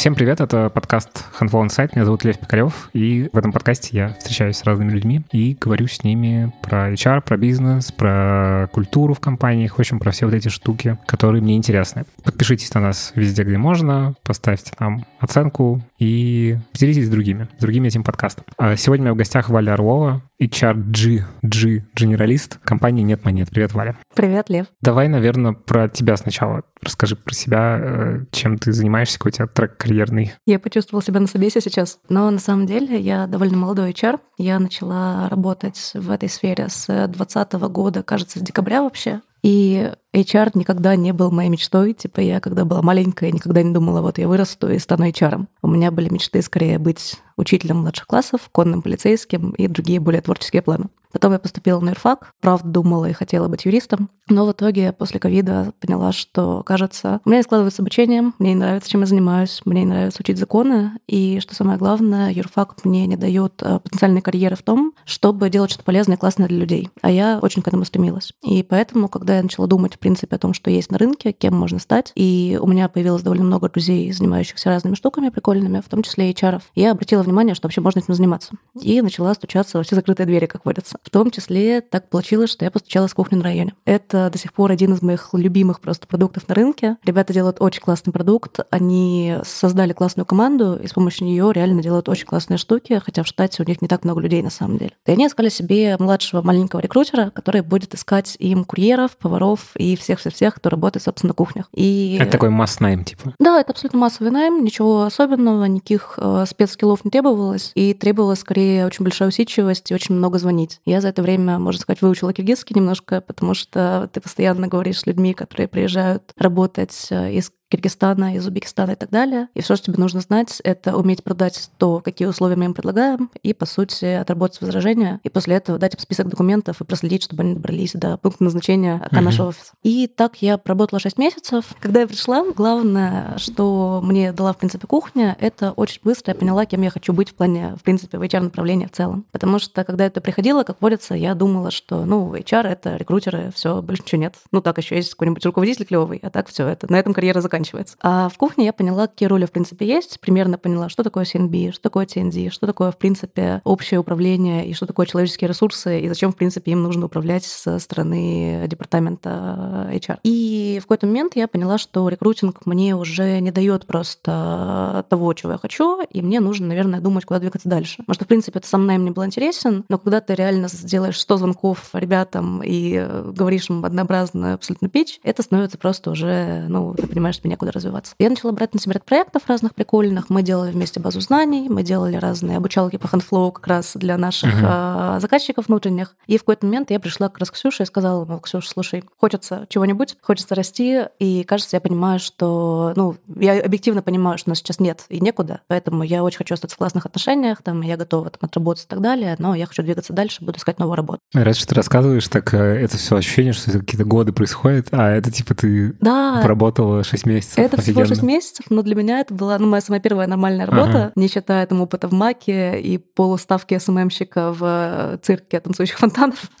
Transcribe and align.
Всем 0.00 0.14
привет, 0.14 0.40
это 0.40 0.70
подкаст 0.70 1.26
Handful 1.38 1.66
Insight, 1.66 1.90
меня 1.94 2.06
зовут 2.06 2.24
Лев 2.24 2.38
Пикарев, 2.38 2.88
и 2.94 3.28
в 3.30 3.36
этом 3.36 3.52
подкасте 3.52 3.90
я 3.94 4.14
встречаюсь 4.14 4.56
с 4.56 4.64
разными 4.64 4.90
людьми 4.90 5.20
и 5.30 5.54
говорю 5.60 5.88
с 5.88 6.02
ними 6.02 6.54
про 6.62 6.90
HR, 6.90 7.20
про 7.20 7.36
бизнес, 7.36 7.92
про 7.92 8.70
культуру 8.72 9.12
в 9.12 9.20
компаниях, 9.20 9.76
в 9.76 9.78
общем, 9.78 9.98
про 9.98 10.10
все 10.10 10.24
вот 10.24 10.32
эти 10.32 10.48
штуки, 10.48 10.96
которые 11.04 11.42
мне 11.42 11.54
интересны. 11.54 12.06
Подпишитесь 12.24 12.72
на 12.72 12.80
нас 12.80 13.12
везде, 13.14 13.42
где 13.42 13.58
можно, 13.58 14.14
поставьте 14.22 14.72
нам 14.78 15.04
оценку 15.18 15.82
и 15.98 16.56
поделитесь 16.72 17.04
с 17.04 17.10
другими, 17.10 17.48
с 17.58 17.60
другими 17.60 17.88
этим 17.88 18.02
подкастом. 18.02 18.46
А 18.56 18.76
сегодня 18.76 19.02
у 19.02 19.04
меня 19.04 19.14
в 19.14 19.18
гостях 19.18 19.50
Валя 19.50 19.74
Орлова, 19.74 20.22
HRG, 20.40 21.22
G, 21.42 21.84
генералист 21.94 22.58
компании 22.64 23.02
«Нет 23.02 23.24
монет». 23.24 23.50
Привет, 23.50 23.74
Валя. 23.74 23.98
Привет, 24.14 24.48
Лев. 24.48 24.66
Давай, 24.80 25.08
наверное, 25.08 25.52
про 25.52 25.88
тебя 25.88 26.16
сначала. 26.16 26.62
Расскажи 26.82 27.14
про 27.14 27.34
себя, 27.34 27.78
э, 27.78 28.24
чем 28.30 28.56
ты 28.56 28.72
занимаешься, 28.72 29.18
какой 29.18 29.30
у 29.30 29.32
тебя 29.32 29.46
трек 29.46 29.76
карьерный. 29.76 30.32
Я 30.46 30.58
почувствовала 30.58 31.02
себя 31.02 31.20
на 31.20 31.26
собесе 31.26 31.60
сейчас. 31.60 31.98
Но 32.08 32.30
на 32.30 32.38
самом 32.38 32.66
деле 32.66 32.98
я 32.98 33.26
довольно 33.26 33.58
молодой 33.58 33.90
HR. 33.90 34.18
Я 34.38 34.58
начала 34.58 35.28
работать 35.28 35.92
в 35.94 36.10
этой 36.10 36.30
сфере 36.30 36.68
с 36.70 36.86
2020 36.86 37.52
года, 37.70 38.02
кажется, 38.02 38.38
с 38.38 38.42
декабря 38.42 38.82
вообще. 38.82 39.20
И 39.42 39.90
HR 40.12 40.50
никогда 40.54 40.96
не 40.96 41.12
был 41.12 41.30
моей 41.30 41.48
мечтой. 41.48 41.94
Типа 41.94 42.20
я, 42.20 42.40
когда 42.40 42.64
была 42.64 42.82
маленькая, 42.82 43.32
никогда 43.32 43.62
не 43.62 43.72
думала, 43.72 44.02
вот 44.02 44.18
я 44.18 44.28
вырасту 44.28 44.70
и 44.70 44.78
стану 44.78 45.08
HR. 45.08 45.46
У 45.62 45.68
меня 45.68 45.90
были 45.90 46.12
мечты 46.12 46.42
скорее 46.42 46.78
быть 46.78 47.16
учителем 47.36 47.78
младших 47.78 48.06
классов, 48.06 48.48
конным 48.52 48.82
полицейским 48.82 49.50
и 49.52 49.66
другие 49.66 50.00
более 50.00 50.20
творческие 50.20 50.62
планы. 50.62 50.88
Потом 51.12 51.32
я 51.32 51.38
поступила 51.38 51.80
на 51.80 51.90
юрфак, 51.90 52.34
правда 52.40 52.68
думала 52.68 53.06
и 53.06 53.12
хотела 53.12 53.48
быть 53.48 53.64
юристом, 53.64 54.10
но 54.28 54.46
в 54.46 54.52
итоге 54.52 54.92
после 54.92 55.18
ковида 55.18 55.72
поняла, 55.80 56.12
что, 56.12 56.62
кажется, 56.64 57.20
у 57.24 57.28
меня 57.28 57.38
не 57.38 57.42
складывается 57.42 57.82
обучение, 57.82 58.32
мне 58.38 58.54
не 58.54 58.60
нравится, 58.60 58.88
чем 58.88 59.00
я 59.00 59.06
занимаюсь, 59.06 59.60
мне 59.64 59.82
не 59.82 59.90
нравится 59.90 60.22
учить 60.22 60.38
законы, 60.38 60.92
и, 61.08 61.40
что 61.40 61.54
самое 61.54 61.78
главное, 61.78 62.32
юрфак 62.32 62.84
мне 62.84 63.06
не 63.06 63.16
дает 63.16 63.60
э, 63.62 63.80
потенциальной 63.80 64.22
карьеры 64.22 64.56
в 64.56 64.62
том, 64.62 64.94
чтобы 65.04 65.50
делать 65.50 65.70
что-то 65.70 65.84
полезное 65.84 66.16
и 66.16 66.18
классное 66.18 66.46
для 66.46 66.58
людей. 66.58 66.90
А 67.02 67.10
я 67.10 67.40
очень 67.42 67.62
к 67.62 67.68
этому 67.68 67.84
стремилась. 67.84 68.32
И 68.42 68.62
поэтому, 68.62 69.08
когда 69.08 69.36
я 69.36 69.42
начала 69.42 69.66
думать, 69.66 69.94
в 69.94 69.98
принципе, 69.98 70.36
о 70.36 70.38
том, 70.38 70.54
что 70.54 70.70
есть 70.70 70.90
на 70.92 70.98
рынке, 70.98 71.32
кем 71.32 71.56
можно 71.56 71.80
стать, 71.80 72.12
и 72.14 72.58
у 72.60 72.66
меня 72.66 72.88
появилось 72.88 73.22
довольно 73.22 73.44
много 73.44 73.68
друзей, 73.68 74.12
занимающихся 74.12 74.68
разными 74.68 74.94
штуками 74.94 75.30
прикольными, 75.30 75.80
в 75.80 75.88
том 75.88 76.02
числе 76.02 76.30
и 76.30 76.34
HR, 76.34 76.62
я 76.74 76.92
обратила 76.92 77.22
внимание, 77.22 77.54
что 77.54 77.66
вообще 77.66 77.80
можно 77.80 77.98
этим 77.98 78.14
заниматься. 78.14 78.52
И 78.80 79.02
начала 79.02 79.34
стучаться 79.34 79.78
во 79.78 79.84
все 79.84 79.96
закрытые 79.96 80.26
двери, 80.26 80.46
как 80.46 80.62
говорится. 80.62 80.99
В 81.02 81.10
том 81.10 81.30
числе 81.30 81.80
так 81.80 82.08
получилось, 82.08 82.50
что 82.50 82.64
я 82.64 82.70
постучала 82.70 83.06
с 83.06 83.14
кухни 83.14 83.36
на 83.36 83.44
районе. 83.44 83.74
Это 83.84 84.30
до 84.30 84.38
сих 84.38 84.52
пор 84.52 84.70
один 84.70 84.92
из 84.94 85.02
моих 85.02 85.30
любимых 85.32 85.80
просто 85.80 86.06
продуктов 86.06 86.48
на 86.48 86.54
рынке. 86.54 86.96
Ребята 87.04 87.32
делают 87.32 87.60
очень 87.60 87.80
классный 87.80 88.12
продукт. 88.12 88.60
Они 88.70 89.36
создали 89.44 89.92
классную 89.92 90.26
команду, 90.26 90.78
и 90.82 90.86
с 90.86 90.92
помощью 90.92 91.26
нее 91.26 91.50
реально 91.52 91.82
делают 91.82 92.08
очень 92.08 92.26
классные 92.26 92.58
штуки, 92.58 93.00
хотя 93.04 93.22
в 93.22 93.26
штате 93.26 93.62
у 93.62 93.66
них 93.66 93.80
не 93.82 93.88
так 93.88 94.04
много 94.04 94.20
людей 94.20 94.42
на 94.42 94.50
самом 94.50 94.78
деле. 94.78 94.92
И 95.06 95.12
они 95.12 95.26
искали 95.26 95.48
себе 95.48 95.96
младшего 95.98 96.42
маленького 96.42 96.80
рекрутера, 96.80 97.30
который 97.30 97.62
будет 97.62 97.94
искать 97.94 98.36
им 98.38 98.64
курьеров, 98.64 99.16
поваров 99.16 99.70
и 99.76 99.96
всех-всех-всех, 99.96 100.56
кто 100.56 100.70
работает, 100.70 101.04
собственно, 101.04 101.30
на 101.30 101.34
кухнях. 101.34 101.68
И... 101.74 102.18
Это 102.20 102.32
такой 102.32 102.50
масс-найм, 102.50 103.04
типа? 103.04 103.34
Да, 103.38 103.60
это 103.60 103.72
абсолютно 103.72 103.98
массовый 103.98 104.30
найм, 104.30 104.64
ничего 104.64 105.04
особенного, 105.04 105.64
никаких 105.64 106.18
э, 106.18 106.44
спецскиллов 106.48 107.04
не 107.04 107.10
требовалось, 107.10 107.72
и 107.74 107.94
требовалось 107.94 108.40
скорее 108.40 108.86
очень 108.86 109.04
большая 109.04 109.28
усидчивость 109.28 109.90
и 109.90 109.94
очень 109.94 110.14
много 110.14 110.38
звонить. 110.38 110.80
Я 110.90 111.00
за 111.00 111.06
это 111.06 111.22
время, 111.22 111.60
можно 111.60 111.80
сказать, 111.80 112.02
выучила 112.02 112.32
киргизский 112.32 112.74
немножко, 112.74 113.20
потому 113.20 113.54
что 113.54 114.10
ты 114.12 114.20
постоянно 114.20 114.66
говоришь 114.66 114.98
с 114.98 115.06
людьми, 115.06 115.34
которые 115.34 115.68
приезжают 115.68 116.32
работать 116.36 117.06
э, 117.10 117.34
из 117.34 117.52
Киргизстана, 117.70 118.36
из 118.36 118.46
Узбекистана 118.46 118.92
и 118.92 118.94
так 118.96 119.10
далее. 119.10 119.48
И 119.54 119.62
все, 119.62 119.76
что 119.76 119.86
тебе 119.86 119.98
нужно 119.98 120.20
знать, 120.20 120.60
это 120.64 120.96
уметь 120.96 121.24
продать 121.24 121.70
то, 121.78 122.00
какие 122.00 122.26
условия 122.28 122.56
мы 122.56 122.66
им 122.66 122.74
предлагаем, 122.74 123.30
и, 123.42 123.54
по 123.54 123.64
сути, 123.64 124.04
отработать 124.04 124.60
возражения, 124.60 125.20
и 125.22 125.28
после 125.28 125.56
этого 125.56 125.78
дать 125.78 125.94
им 125.94 126.00
список 126.00 126.28
документов 126.28 126.80
и 126.80 126.84
проследить, 126.84 127.22
чтобы 127.22 127.42
они 127.44 127.54
добрались 127.54 127.92
до 127.94 128.16
пункта 128.18 128.44
назначения 128.44 129.08
uh-huh. 129.10 129.20
нашего 129.20 129.48
офиса. 129.48 129.72
И 129.82 130.06
так 130.08 130.36
я 130.42 130.58
проработала 130.58 131.00
6 131.00 131.16
месяцев. 131.18 131.64
Когда 131.80 132.00
я 132.00 132.06
пришла, 132.06 132.44
главное, 132.50 133.38
что 133.38 134.00
мне 134.02 134.32
дала, 134.32 134.52
в 134.52 134.58
принципе, 134.58 134.86
кухня, 134.86 135.36
это 135.40 135.72
очень 135.72 136.00
быстро 136.02 136.32
я 136.32 136.34
поняла, 136.34 136.66
кем 136.66 136.82
я 136.82 136.90
хочу 136.90 137.12
быть 137.12 137.30
в 137.30 137.34
плане, 137.34 137.76
в 137.78 137.82
принципе, 137.82 138.18
в 138.18 138.22
HR-направлении 138.22 138.86
в 138.86 138.92
целом. 138.92 139.24
Потому 139.30 139.58
что, 139.58 139.84
когда 139.84 140.06
это 140.06 140.20
приходило, 140.20 140.64
как 140.64 140.82
водится, 140.82 141.14
я 141.14 141.34
думала, 141.34 141.70
что, 141.70 142.04
ну, 142.04 142.34
HR— 142.34 142.66
это 142.68 142.96
рекрутеры, 142.96 143.52
все, 143.54 143.80
больше 143.80 144.02
ничего 144.02 144.20
нет. 144.20 144.34
Ну, 144.50 144.60
так 144.60 144.78
еще 144.78 144.96
есть 144.96 145.12
какой-нибудь 145.12 145.44
руководитель 145.46 145.84
клевый, 145.84 146.18
а 146.22 146.30
так 146.30 146.48
все 146.48 146.66
это. 146.66 146.90
На 146.90 146.98
этом 146.98 147.14
карьера 147.14 147.40
заканчивается 147.40 147.59
заканчивается. 147.60 147.96
А 148.00 148.28
в 148.28 148.38
кухне 148.38 148.64
я 148.66 148.72
поняла, 148.72 149.06
какие 149.06 149.28
роли, 149.28 149.44
в 149.44 149.50
принципе, 149.50 149.86
есть. 149.86 150.20
Примерно 150.20 150.58
поняла, 150.58 150.88
что 150.88 151.02
такое 151.02 151.24
CNB, 151.24 151.72
что 151.72 151.82
такое 151.82 152.06
TND, 152.06 152.50
что 152.50 152.66
такое, 152.66 152.90
в 152.90 152.96
принципе, 152.96 153.60
общее 153.64 154.00
управление 154.00 154.66
и 154.66 154.74
что 154.74 154.86
такое 154.86 155.06
человеческие 155.06 155.48
ресурсы, 155.48 156.00
и 156.00 156.08
зачем, 156.08 156.32
в 156.32 156.36
принципе, 156.36 156.72
им 156.72 156.82
нужно 156.82 157.06
управлять 157.06 157.44
со 157.44 157.78
стороны 157.78 158.66
департамента 158.66 159.88
HR. 159.92 160.18
И 160.24 160.78
в 160.80 160.82
какой-то 160.82 161.06
момент 161.06 161.36
я 161.36 161.48
поняла, 161.48 161.78
что 161.78 162.08
рекрутинг 162.08 162.66
мне 162.66 162.94
уже 162.96 163.40
не 163.40 163.50
дает 163.50 163.86
просто 163.86 165.04
того, 165.08 165.32
чего 165.34 165.52
я 165.52 165.58
хочу, 165.58 166.02
и 166.02 166.22
мне 166.22 166.40
нужно, 166.40 166.66
наверное, 166.66 167.00
думать, 167.00 167.24
куда 167.24 167.40
двигаться 167.40 167.68
дальше. 167.68 168.02
Что, 168.10 168.24
в 168.24 168.28
принципе, 168.28 168.58
это 168.58 168.68
сам 168.68 168.86
найм 168.86 169.02
мне 169.02 169.10
был 169.10 169.24
интересен, 169.24 169.84
но 169.88 169.98
когда 169.98 170.20
ты 170.20 170.34
реально 170.34 170.68
сделаешь 170.68 171.20
100 171.20 171.36
звонков 171.38 171.90
ребятам 171.92 172.62
и 172.64 173.06
говоришь 173.34 173.70
им 173.70 173.84
однообразную 173.84 174.54
абсолютно 174.54 174.88
пич, 174.88 175.20
это 175.22 175.42
становится 175.42 175.78
просто 175.78 176.10
уже, 176.10 176.66
ну, 176.68 176.94
ты 176.94 177.06
понимаешь, 177.06 177.40
некуда 177.50 177.72
развиваться. 177.72 178.14
Я 178.18 178.30
начала 178.30 178.52
брать 178.52 178.72
на 178.74 178.80
себя 178.80 178.94
ряд 178.94 179.04
проектов 179.04 179.42
разных 179.46 179.74
прикольных. 179.74 180.30
Мы 180.30 180.42
делали 180.42 180.72
вместе 180.72 181.00
базу 181.00 181.20
знаний, 181.20 181.68
мы 181.68 181.82
делали 181.82 182.16
разные 182.16 182.56
обучалки 182.56 182.96
по 182.96 183.08
хандфлоу 183.08 183.52
как 183.52 183.66
раз 183.66 183.92
для 183.94 184.16
наших 184.16 184.54
uh-huh. 184.54 185.16
э, 185.16 185.20
заказчиков 185.20 185.68
внутренних. 185.68 186.16
И 186.26 186.36
в 186.38 186.40
какой-то 186.40 186.66
момент 186.66 186.90
я 186.90 187.00
пришла 187.00 187.28
как 187.28 187.38
раз 187.38 187.50
к 187.50 187.54
Ксюше 187.54 187.82
и 187.82 187.86
сказала, 187.86 188.24
мол, 188.24 188.40
Ксюша, 188.40 188.68
слушай, 188.70 189.04
хочется 189.18 189.66
чего-нибудь, 189.68 190.16
хочется 190.22 190.54
расти, 190.54 191.02
и 191.18 191.44
кажется, 191.44 191.76
я 191.76 191.80
понимаю, 191.80 192.18
что, 192.18 192.92
ну, 192.96 193.16
я 193.36 193.60
объективно 193.60 194.02
понимаю, 194.02 194.38
что 194.38 194.48
у 194.48 194.52
нас 194.52 194.58
сейчас 194.58 194.80
нет 194.80 195.04
и 195.08 195.20
некуда, 195.20 195.60
поэтому 195.66 196.02
я 196.02 196.22
очень 196.22 196.38
хочу 196.38 196.54
остаться 196.54 196.76
в 196.76 196.78
классных 196.78 197.06
отношениях, 197.06 197.62
там, 197.62 197.82
я 197.82 197.96
готова 197.96 198.30
там 198.30 198.40
отработать 198.42 198.84
и 198.84 198.88
так 198.88 199.00
далее, 199.00 199.34
но 199.38 199.54
я 199.54 199.66
хочу 199.66 199.82
двигаться 199.82 200.12
дальше, 200.12 200.44
буду 200.44 200.58
искать 200.58 200.78
новую 200.78 200.96
работу. 200.96 201.20
Раз 201.34 201.56
что 201.56 201.68
ты 201.68 201.74
рассказываешь, 201.74 202.28
так 202.28 202.54
э, 202.54 202.58
это 202.58 202.96
все 202.96 203.16
ощущение, 203.16 203.52
что 203.52 203.70
какие-то 203.72 204.04
годы 204.04 204.32
происходят, 204.32 204.88
а 204.92 205.10
это 205.10 205.30
типа 205.30 205.54
ты 205.54 205.96
да. 206.00 206.40
поработала 206.42 207.04
6 207.04 207.26
месяцев 207.26 207.39
месяцев. 207.40 207.58
Это 207.58 207.76
офигенно. 207.76 208.04
всего 208.04 208.14
6 208.14 208.22
месяцев, 208.22 208.66
но 208.70 208.82
для 208.82 208.94
меня 208.94 209.20
это 209.20 209.34
была 209.34 209.58
ну, 209.58 209.66
моя 209.66 209.80
самая 209.80 210.00
первая 210.00 210.26
нормальная 210.26 210.66
работа, 210.66 211.04
ага. 211.04 211.12
не 211.16 211.28
считая 211.28 211.66
там 211.66 211.80
опыта 211.80 212.08
в 212.08 212.12
Маке 212.12 212.80
и 212.80 212.98
полуставки 212.98 213.78
СММщика 213.78 214.52
в 214.52 214.60
э, 214.62 215.18
цирке 215.22 215.60
танцующих 215.60 215.98
фонтанов. 215.98 216.50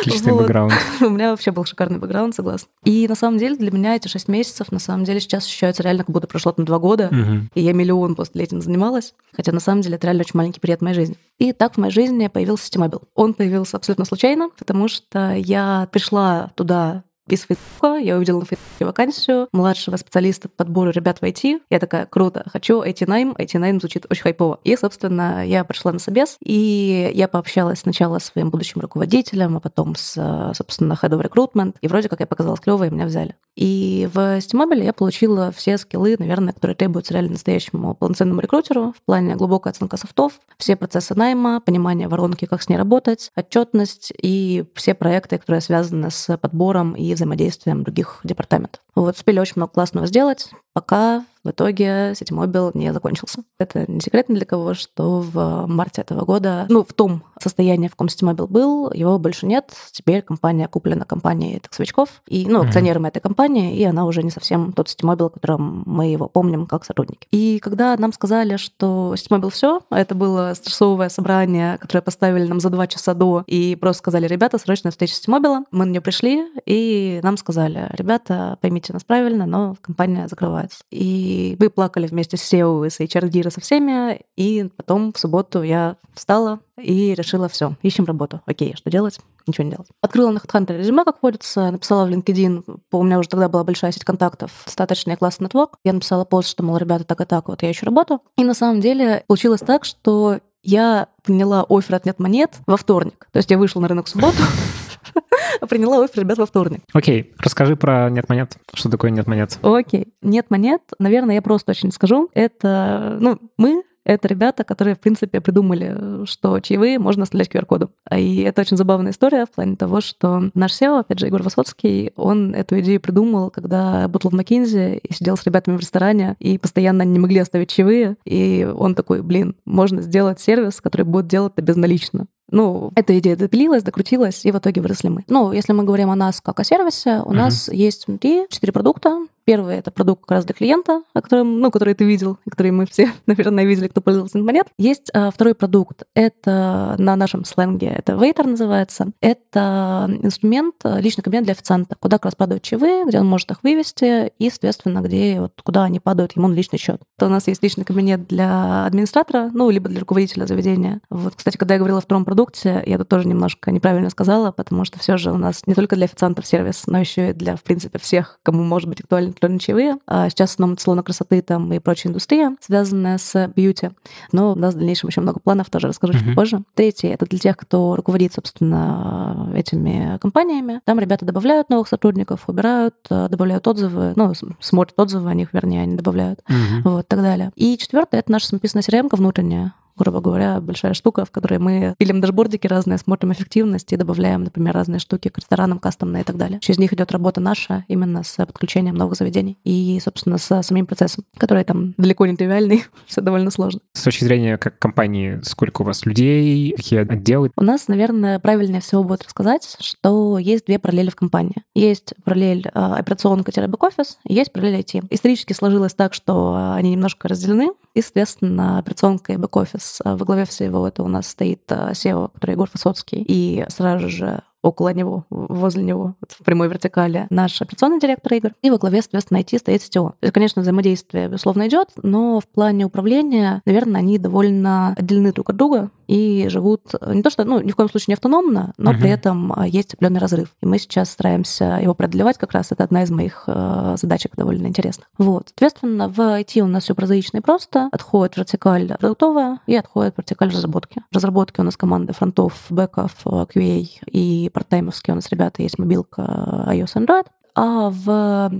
Отличный 0.00 0.32
вот. 0.32 0.42
бэкграунд. 0.42 0.72
У 1.00 1.08
меня 1.08 1.30
вообще 1.30 1.50
был 1.50 1.64
шикарный 1.64 1.98
бэкграунд, 1.98 2.34
согласна. 2.34 2.68
И 2.84 3.06
на 3.08 3.14
самом 3.14 3.38
деле 3.38 3.56
для 3.56 3.70
меня 3.70 3.96
эти 3.96 4.08
шесть 4.08 4.28
месяцев, 4.28 4.70
на 4.72 4.78
самом 4.78 5.04
деле 5.04 5.20
сейчас 5.20 5.44
ощущаются 5.44 5.82
реально, 5.82 6.04
как 6.04 6.12
будто 6.12 6.26
прошло 6.26 6.52
там 6.52 6.64
два 6.64 6.78
года, 6.78 7.08
угу. 7.08 7.48
и 7.54 7.60
я 7.60 7.72
миллион 7.72 8.14
после 8.14 8.44
этим 8.44 8.60
занималась. 8.60 9.14
Хотя 9.34 9.52
на 9.52 9.60
самом 9.60 9.82
деле 9.82 9.96
это 9.96 10.06
реально 10.06 10.22
очень 10.22 10.36
маленький 10.36 10.60
период 10.60 10.80
моей 10.82 10.94
жизни. 10.94 11.16
И 11.38 11.52
так 11.52 11.74
в 11.74 11.78
моей 11.78 11.92
жизни 11.92 12.26
появился 12.28 12.66
Ситимобил. 12.66 13.02
Он 13.14 13.34
появился 13.34 13.76
абсолютно 13.76 14.04
случайно, 14.04 14.50
потому 14.56 14.88
что 14.88 15.32
я 15.34 15.88
пришла 15.92 16.50
туда 16.54 17.04
из 17.34 17.42
Фейсбука, 17.42 17.96
я 17.98 18.16
увидела 18.16 18.40
на 18.40 18.46
Фейсбуке 18.46 18.84
вакансию 18.84 19.48
младшего 19.52 19.96
специалиста 19.96 20.48
по 20.48 20.64
подбору 20.64 20.90
ребят 20.90 21.18
в 21.20 21.22
IT. 21.22 21.60
Я 21.70 21.78
такая, 21.78 22.06
круто, 22.06 22.44
хочу 22.50 22.82
IT-найм, 22.82 23.34
IT-найм 23.38 23.80
звучит 23.80 24.06
очень 24.10 24.22
хайпово. 24.22 24.60
И, 24.64 24.76
собственно, 24.76 25.46
я 25.46 25.64
пришла 25.64 25.92
на 25.92 25.98
собес, 25.98 26.36
и 26.44 27.10
я 27.14 27.28
пообщалась 27.28 27.80
сначала 27.80 28.18
с 28.18 28.24
своим 28.24 28.50
будущим 28.50 28.80
руководителем, 28.80 29.56
а 29.56 29.60
потом 29.60 29.94
с, 29.96 30.52
собственно, 30.56 30.98
Head 31.00 31.10
of 31.10 31.22
Recruitment, 31.22 31.76
и 31.80 31.88
вроде 31.88 32.08
как 32.08 32.20
я 32.20 32.26
показалась 32.26 32.60
клево, 32.60 32.84
и 32.84 32.90
меня 32.90 33.06
взяли. 33.06 33.36
И 33.56 34.08
в 34.14 34.38
Steamable 34.38 34.84
я 34.84 34.92
получила 34.92 35.50
все 35.50 35.78
скиллы, 35.78 36.14
наверное, 36.18 36.52
которые 36.52 36.76
требуются 36.76 37.12
реально 37.12 37.32
настоящему 37.32 37.94
полноценному 37.94 38.40
рекрутеру 38.40 38.94
в 38.96 39.02
плане 39.04 39.34
глубокой 39.34 39.72
оценка 39.72 39.96
софтов, 39.96 40.34
все 40.58 40.76
процессы 40.76 41.14
найма, 41.16 41.60
понимание 41.60 42.06
воронки, 42.06 42.44
как 42.44 42.62
с 42.62 42.68
ней 42.68 42.76
работать, 42.76 43.32
отчетность 43.34 44.12
и 44.22 44.64
все 44.74 44.94
проекты, 44.94 45.38
которые 45.38 45.60
связаны 45.60 46.10
с 46.12 46.36
подбором 46.38 46.94
и 46.94 47.14
взаимодействием 47.18 47.82
других 47.82 48.20
департаментов. 48.24 48.80
Вот, 48.94 49.16
успели 49.16 49.38
очень 49.38 49.54
много 49.56 49.72
классного 49.72 50.06
сделать, 50.06 50.50
пока 50.72 51.24
в 51.48 51.50
итоге 51.50 52.12
Ситимобил 52.14 52.70
не 52.74 52.92
закончился. 52.92 53.42
Это 53.58 53.90
не 53.90 54.00
секрет 54.00 54.28
ни 54.28 54.34
для 54.34 54.44
кого, 54.44 54.74
что 54.74 55.20
в 55.20 55.66
марте 55.66 56.02
этого 56.02 56.24
года, 56.24 56.66
ну, 56.68 56.84
в 56.84 56.92
том 56.92 57.22
состоянии, 57.40 57.88
в 57.88 57.92
каком 57.92 58.08
Ситимобил 58.08 58.46
был, 58.46 58.92
его 58.92 59.18
больше 59.18 59.46
нет. 59.46 59.72
Теперь 59.92 60.22
компания 60.22 60.68
куплена 60.68 61.04
компанией 61.04 61.58
Таксовичкоф, 61.60 62.22
и, 62.26 62.46
ну, 62.46 62.62
акционерами 62.62 63.06
mm-hmm. 63.06 63.08
этой 63.08 63.20
компании, 63.20 63.76
и 63.76 63.84
она 63.84 64.04
уже 64.04 64.22
не 64.22 64.30
совсем 64.30 64.72
тот 64.72 64.88
Ситимобил, 64.88 65.30
которым 65.30 65.82
мы 65.86 66.06
его 66.06 66.28
помним 66.28 66.66
как 66.66 66.84
сотрудники. 66.84 67.26
И 67.30 67.58
когда 67.60 67.96
нам 67.96 68.12
сказали, 68.12 68.56
что 68.56 69.14
Ситимобил 69.16 69.50
все, 69.50 69.80
а 69.88 69.98
это 69.98 70.14
было 70.14 70.52
стрессовое 70.54 71.08
собрание, 71.08 71.78
которое 71.78 72.02
поставили 72.02 72.46
нам 72.46 72.60
за 72.60 72.70
два 72.70 72.86
часа 72.86 73.14
до, 73.14 73.44
и 73.46 73.76
просто 73.76 74.00
сказали, 74.00 74.26
ребята, 74.26 74.58
срочная 74.58 74.90
встреча 74.90 75.14
с 75.14 75.18
Ситимобилом, 75.18 75.66
мы 75.70 75.86
на 75.86 75.90
нее 75.90 76.00
пришли, 76.00 76.44
и 76.66 77.20
нам 77.22 77.36
сказали, 77.36 77.88
ребята, 77.92 78.58
поймите 78.60 78.92
нас 78.92 79.04
правильно, 79.04 79.46
но 79.46 79.76
компания 79.80 80.28
закрывается. 80.28 80.80
И 80.90 81.37
И 81.38 81.56
мы 81.60 81.70
плакали 81.70 82.08
вместе 82.08 82.36
с 82.36 82.52
SEO 82.52 82.90
с 82.90 82.98
HR 82.98 83.50
со 83.50 83.60
всеми, 83.60 84.22
и 84.36 84.68
потом 84.76 85.12
в 85.12 85.18
субботу 85.18 85.62
я 85.62 85.96
встала 86.14 86.58
и 86.76 87.14
решила, 87.14 87.48
все, 87.48 87.76
ищем 87.82 88.06
работу. 88.06 88.40
Окей, 88.44 88.74
что 88.74 88.90
делать? 88.90 89.20
Ничего 89.46 89.64
не 89.64 89.70
делать. 89.70 89.86
Открыла 90.02 90.32
на 90.32 90.38
HeadHunter 90.38 90.76
резюме, 90.76 91.04
как 91.04 91.22
водится, 91.22 91.70
написала 91.70 92.06
в 92.06 92.10
LinkedIn, 92.10 92.80
у 92.90 93.02
меня 93.04 93.20
уже 93.20 93.28
тогда 93.28 93.48
была 93.48 93.62
большая 93.62 93.92
сеть 93.92 94.04
контактов, 94.04 94.50
достаточный 94.64 95.16
классный 95.16 95.44
нетворк. 95.44 95.78
Я 95.84 95.92
написала 95.92 96.24
пост, 96.24 96.48
что, 96.48 96.64
мол, 96.64 96.76
ребята, 96.76 97.04
так 97.04 97.20
и 97.20 97.24
так, 97.24 97.48
вот 97.48 97.62
я 97.62 97.70
ищу 97.70 97.86
работу. 97.86 98.20
И 98.36 98.42
на 98.42 98.54
самом 98.54 98.80
деле 98.80 99.22
получилось 99.28 99.60
так, 99.60 99.84
что 99.84 100.40
я 100.64 101.06
приняла 101.22 101.64
офер 101.68 101.94
от 101.94 102.04
«Нет 102.04 102.18
монет» 102.18 102.58
во 102.66 102.76
вторник. 102.76 103.28
То 103.32 103.38
есть 103.38 103.50
я 103.50 103.58
вышла 103.58 103.80
на 103.80 103.88
рынок 103.88 104.06
в 104.06 104.08
субботу, 104.08 104.38
а 104.38 104.87
приняла 105.68 106.04
офер 106.04 106.22
ребят 106.22 106.38
во 106.38 106.46
вторник. 106.46 106.80
Окей, 106.92 107.32
расскажи 107.38 107.76
про 107.76 108.10
«Нет 108.10 108.28
монет». 108.28 108.56
Что 108.74 108.90
такое 108.90 109.10
«Нет 109.10 109.26
монет»? 109.26 109.58
Окей. 109.62 110.08
«Нет 110.22 110.50
монет», 110.50 110.82
наверное, 110.98 111.36
я 111.36 111.42
просто 111.42 111.72
очень 111.72 111.92
скажу. 111.92 112.28
Это, 112.34 113.16
ну, 113.20 113.38
мы 113.56 113.82
это 114.08 114.26
ребята, 114.26 114.64
которые, 114.64 114.94
в 114.94 115.00
принципе, 115.00 115.38
придумали, 115.42 116.24
что 116.24 116.58
чаевые 116.60 116.98
можно 116.98 117.24
оставлять 117.24 117.50
QR-кодом. 117.50 117.90
И 118.16 118.40
это 118.40 118.62
очень 118.62 118.78
забавная 118.78 119.12
история 119.12 119.44
в 119.44 119.50
плане 119.50 119.76
того, 119.76 120.00
что 120.00 120.50
наш 120.54 120.72
SEO, 120.72 121.00
опять 121.00 121.18
же, 121.18 121.26
Егор 121.26 121.42
Высоцкий, 121.42 122.12
он 122.16 122.54
эту 122.54 122.80
идею 122.80 123.02
придумал, 123.02 123.50
когда 123.50 124.04
работал 124.04 124.30
в 124.30 124.34
Маккензи 124.34 124.96
и 124.96 125.12
сидел 125.12 125.36
с 125.36 125.44
ребятами 125.44 125.76
в 125.76 125.80
ресторане, 125.80 126.36
и 126.38 126.56
постоянно 126.56 127.02
не 127.02 127.18
могли 127.18 127.38
оставить 127.38 127.68
чаевые. 127.68 128.16
И 128.24 128.66
он 128.74 128.94
такой, 128.94 129.20
блин, 129.22 129.56
можно 129.66 130.00
сделать 130.00 130.40
сервис, 130.40 130.80
который 130.80 131.02
будет 131.02 131.26
делать 131.26 131.52
это 131.54 131.60
безналично. 131.60 132.28
Ну, 132.50 132.92
эта 132.94 133.18
идея 133.18 133.36
допилилась, 133.36 133.82
докрутилась, 133.82 134.44
и 134.44 134.52
в 134.52 134.58
итоге 134.58 134.80
выросли 134.80 135.08
мы. 135.08 135.24
Ну, 135.28 135.52
если 135.52 135.72
мы 135.72 135.84
говорим 135.84 136.10
о 136.10 136.16
нас 136.16 136.40
как 136.40 136.60
о 136.60 136.64
сервисе, 136.64 137.22
у 137.24 137.30
uh-huh. 137.30 137.34
нас 137.34 137.68
есть 137.68 138.06
внутри 138.06 138.46
четыре 138.50 138.72
продукта. 138.72 139.26
Первый— 139.48 139.76
это 139.78 139.90
продукт 139.90 140.26
как 140.26 140.32
раз 140.32 140.44
для 140.44 140.54
клиента, 140.54 141.00
о 141.14 141.22
котором, 141.22 141.60
ну, 141.60 141.70
который 141.70 141.94
ты 141.94 142.04
видел, 142.04 142.36
который 142.50 142.70
мы 142.70 142.84
все, 142.84 143.10
наверное, 143.26 143.64
видели, 143.64 143.88
кто 143.88 144.02
пользовался 144.02 144.36
монет. 144.36 144.66
Есть 144.76 145.10
а, 145.14 145.30
второй 145.30 145.54
продукт. 145.54 146.02
Это 146.14 146.96
на 146.98 147.16
нашем 147.16 147.46
сленге, 147.46 147.86
это 147.86 148.12
Waiter 148.12 148.46
называется. 148.46 149.10
Это 149.22 150.06
инструмент, 150.22 150.74
а, 150.84 151.00
личный 151.00 151.22
кабинет 151.22 151.44
для 151.44 151.52
официанта, 151.52 151.96
куда 151.98 152.18
как 152.18 152.26
раз 152.26 152.34
падают 152.34 152.62
чаевые, 152.62 153.06
где 153.06 153.20
он 153.20 153.26
может 153.26 153.50
их 153.50 153.62
вывести, 153.62 154.28
и, 154.38 154.50
соответственно, 154.50 155.00
где 155.00 155.40
вот 155.40 155.58
куда 155.64 155.84
они 155.84 155.98
падают 155.98 156.36
ему 156.36 156.48
на 156.48 156.54
личный 156.54 156.78
счет. 156.78 157.00
То 157.18 157.24
у 157.24 157.30
нас 157.30 157.46
есть 157.46 157.62
личный 157.62 157.84
кабинет 157.84 158.26
для 158.28 158.84
администратора, 158.84 159.50
ну, 159.54 159.70
либо 159.70 159.88
для 159.88 160.00
руководителя 160.00 160.44
заведения. 160.44 161.00
Вот, 161.08 161.36
кстати, 161.36 161.56
когда 161.56 161.72
я 161.72 161.78
говорила 161.78 162.00
о 162.00 162.02
втором 162.02 162.26
продукте, 162.26 162.37
продукте, 162.38 162.84
я 162.86 162.98
тут 162.98 163.08
тоже 163.08 163.26
немножко 163.26 163.72
неправильно 163.72 164.10
сказала, 164.10 164.52
потому 164.52 164.84
что 164.84 165.00
все 165.00 165.16
же 165.16 165.32
у 165.32 165.36
нас 165.36 165.66
не 165.66 165.74
только 165.74 165.96
для 165.96 166.04
официантов 166.04 166.46
сервис, 166.46 166.84
но 166.86 167.00
еще 167.00 167.30
и 167.30 167.32
для, 167.32 167.56
в 167.56 167.64
принципе, 167.64 167.98
всех, 167.98 168.38
кому 168.44 168.62
может 168.62 168.88
быть 168.88 169.00
актуальны 169.00 169.58
чаевые. 169.58 169.96
А 170.06 170.30
сейчас 170.30 170.50
в 170.50 170.52
основном 170.54 170.78
салона 170.78 171.02
красоты 171.02 171.42
там 171.42 171.72
и 171.72 171.80
прочая 171.80 172.10
индустрия, 172.10 172.54
связанная 172.60 173.18
с 173.18 173.48
бьюти. 173.56 173.90
Но 174.30 174.52
у 174.52 174.54
нас 174.54 174.74
в 174.74 174.78
дальнейшем 174.78 175.08
еще 175.08 175.20
много 175.20 175.40
планов, 175.40 175.68
тоже 175.68 175.88
расскажу 175.88 176.12
чуть 176.12 176.32
позже. 176.36 176.62
Третий— 176.74 177.08
это 177.08 177.26
для 177.26 177.40
тех, 177.40 177.56
кто 177.56 177.96
руководит, 177.96 178.34
собственно, 178.34 179.50
этими 179.56 180.16
компаниями. 180.20 180.80
Там 180.84 181.00
ребята 181.00 181.24
добавляют 181.24 181.70
новых 181.70 181.88
сотрудников, 181.88 182.44
убирают, 182.46 182.94
добавляют 183.10 183.66
отзывы, 183.66 184.12
ну, 184.14 184.32
смотрят 184.60 185.00
отзывы 185.00 185.28
о 185.28 185.34
них, 185.34 185.52
вернее, 185.52 185.82
они 185.82 185.96
добавляют, 185.96 186.38
uh-huh. 186.48 186.82
вот, 186.84 187.08
так 187.08 187.20
далее. 187.20 187.50
И 187.56 187.76
четвертое— 187.76 188.20
это 188.20 188.30
наша 188.30 188.46
самописная 188.46 188.82
CRM 188.82 189.08
внутренняя, 189.10 189.74
грубо 189.98 190.20
говоря, 190.20 190.60
большая 190.60 190.94
штука, 190.94 191.24
в 191.24 191.30
которой 191.30 191.58
мы 191.58 191.94
пилим 191.98 192.20
дашбордики 192.20 192.66
разные, 192.66 192.98
смотрим 192.98 193.32
эффективность 193.32 193.92
и 193.92 193.96
добавляем, 193.96 194.44
например, 194.44 194.74
разные 194.74 195.00
штуки 195.00 195.28
к 195.28 195.38
ресторанам, 195.38 195.78
кастомные 195.78 196.22
и 196.22 196.24
так 196.24 196.36
далее. 196.36 196.60
Через 196.60 196.78
них 196.78 196.92
идет 196.92 197.12
работа 197.12 197.40
наша 197.40 197.84
именно 197.88 198.22
с 198.22 198.36
подключением 198.44 198.94
новых 198.94 199.16
заведений 199.16 199.58
и, 199.64 200.00
собственно, 200.02 200.38
с 200.38 200.62
самим 200.62 200.86
процессом, 200.86 201.24
который 201.36 201.64
там 201.64 201.94
далеко 201.96 202.26
не 202.26 202.36
тривиальный, 202.36 202.84
все 203.06 203.20
довольно 203.20 203.50
сложно. 203.50 203.80
С 203.92 204.02
точки 204.02 204.24
зрения 204.24 204.56
как 204.56 204.78
компании, 204.78 205.40
сколько 205.42 205.82
у 205.82 205.84
вас 205.84 206.06
людей, 206.06 206.72
какие 206.76 207.00
отделы? 207.00 207.50
У 207.56 207.62
нас, 207.62 207.88
наверное, 207.88 208.38
правильнее 208.38 208.80
всего 208.80 209.04
будет 209.04 209.24
рассказать, 209.24 209.76
что 209.80 210.38
есть 210.38 210.66
две 210.66 210.78
параллели 210.78 211.10
в 211.10 211.16
компании. 211.16 211.62
Есть 211.74 212.14
параллель 212.24 212.66
э, 212.66 212.78
операционка-бэк-офис, 212.78 214.18
есть 214.24 214.52
параллель 214.52 214.80
IT. 214.80 215.06
Исторически 215.10 215.52
сложилось 215.52 215.94
так, 215.94 216.14
что 216.14 216.72
они 216.74 216.92
немножко 216.92 217.28
разделены, 217.28 217.70
и, 217.94 218.02
соответственно, 218.02 218.78
операционка 218.78 219.32
и 219.32 219.36
бэк-офис. 219.36 219.82
Во 220.04 220.24
главе 220.24 220.44
всего 220.44 220.86
этого 220.86 221.06
у 221.06 221.10
нас 221.10 221.28
стоит 221.28 221.62
SEO, 221.70 222.30
который 222.34 222.52
Егор 222.52 222.68
Фасоцкий, 222.70 223.24
и 223.26 223.64
сразу 223.68 224.08
же 224.08 224.42
около 224.62 224.92
него, 224.92 225.24
возле 225.30 225.84
него, 225.84 226.16
в 226.28 226.44
прямой 226.44 226.68
вертикали, 226.68 227.26
наш 227.30 227.60
операционный 227.62 228.00
директор 228.00 228.34
игр, 228.34 228.54
и 228.62 228.70
во 228.70 228.78
главе, 228.78 229.02
соответственно, 229.02 229.38
IT 229.38 229.58
стоит 229.58 229.82
CTO. 229.82 230.10
То 230.10 230.16
есть, 230.22 230.34
конечно, 230.34 230.62
взаимодействие, 230.62 231.28
безусловно, 231.28 231.68
идет, 231.68 231.90
но 232.02 232.40
в 232.40 232.48
плане 232.48 232.86
управления, 232.86 233.62
наверное, 233.64 234.00
они 234.00 234.18
довольно 234.18 234.94
отделены 234.96 235.32
друг 235.32 235.50
от 235.50 235.56
друга 235.56 235.90
и 236.08 236.48
живут 236.48 236.92
не 237.06 237.22
то 237.22 237.30
что, 237.30 237.44
ну, 237.44 237.60
ни 237.60 237.70
в 237.70 237.76
коем 237.76 237.88
случае 237.88 238.06
не 238.08 238.14
автономно, 238.14 238.72
но 238.76 238.92
uh-huh. 238.92 238.98
при 238.98 239.10
этом 239.10 239.52
а, 239.54 239.66
есть 239.66 239.94
определенный 239.94 240.20
разрыв. 240.20 240.48
И 240.60 240.66
мы 240.66 240.78
сейчас 240.78 241.10
стараемся 241.10 241.78
его 241.82 241.94
преодолевать 241.94 242.38
как 242.38 242.52
раз. 242.52 242.72
Это 242.72 242.84
одна 242.84 243.02
из 243.02 243.10
моих 243.10 243.44
э, 243.46 243.96
задачек 243.98 244.34
довольно 244.36 244.66
интересных. 244.66 245.06
Вот. 245.18 245.48
Соответственно, 245.48 246.08
в 246.08 246.18
IT 246.18 246.60
у 246.60 246.66
нас 246.66 246.84
все 246.84 246.94
прозаично 246.94 247.38
и 247.38 247.40
просто. 247.40 247.88
Отходит 247.92 248.36
вертикаль 248.36 248.96
продуктовая 248.98 249.60
и 249.66 249.76
отходит 249.76 250.14
вертикаль 250.16 250.50
разработки. 250.50 251.02
В 251.10 251.14
разработке 251.14 251.62
у 251.62 251.64
нас 251.64 251.76
команды 251.76 252.12
фронтов, 252.12 252.66
бэков, 252.70 253.12
QA 253.24 253.88
и 254.10 254.18
и 254.18 254.50
парттаймовские 254.50 255.12
у 255.12 255.16
нас 255.16 255.28
ребята 255.30 255.62
есть 255.62 255.78
мобилка 255.78 256.22
iOS 256.68 256.94
Android. 256.94 257.26
А 257.60 257.90
в 257.90 258.52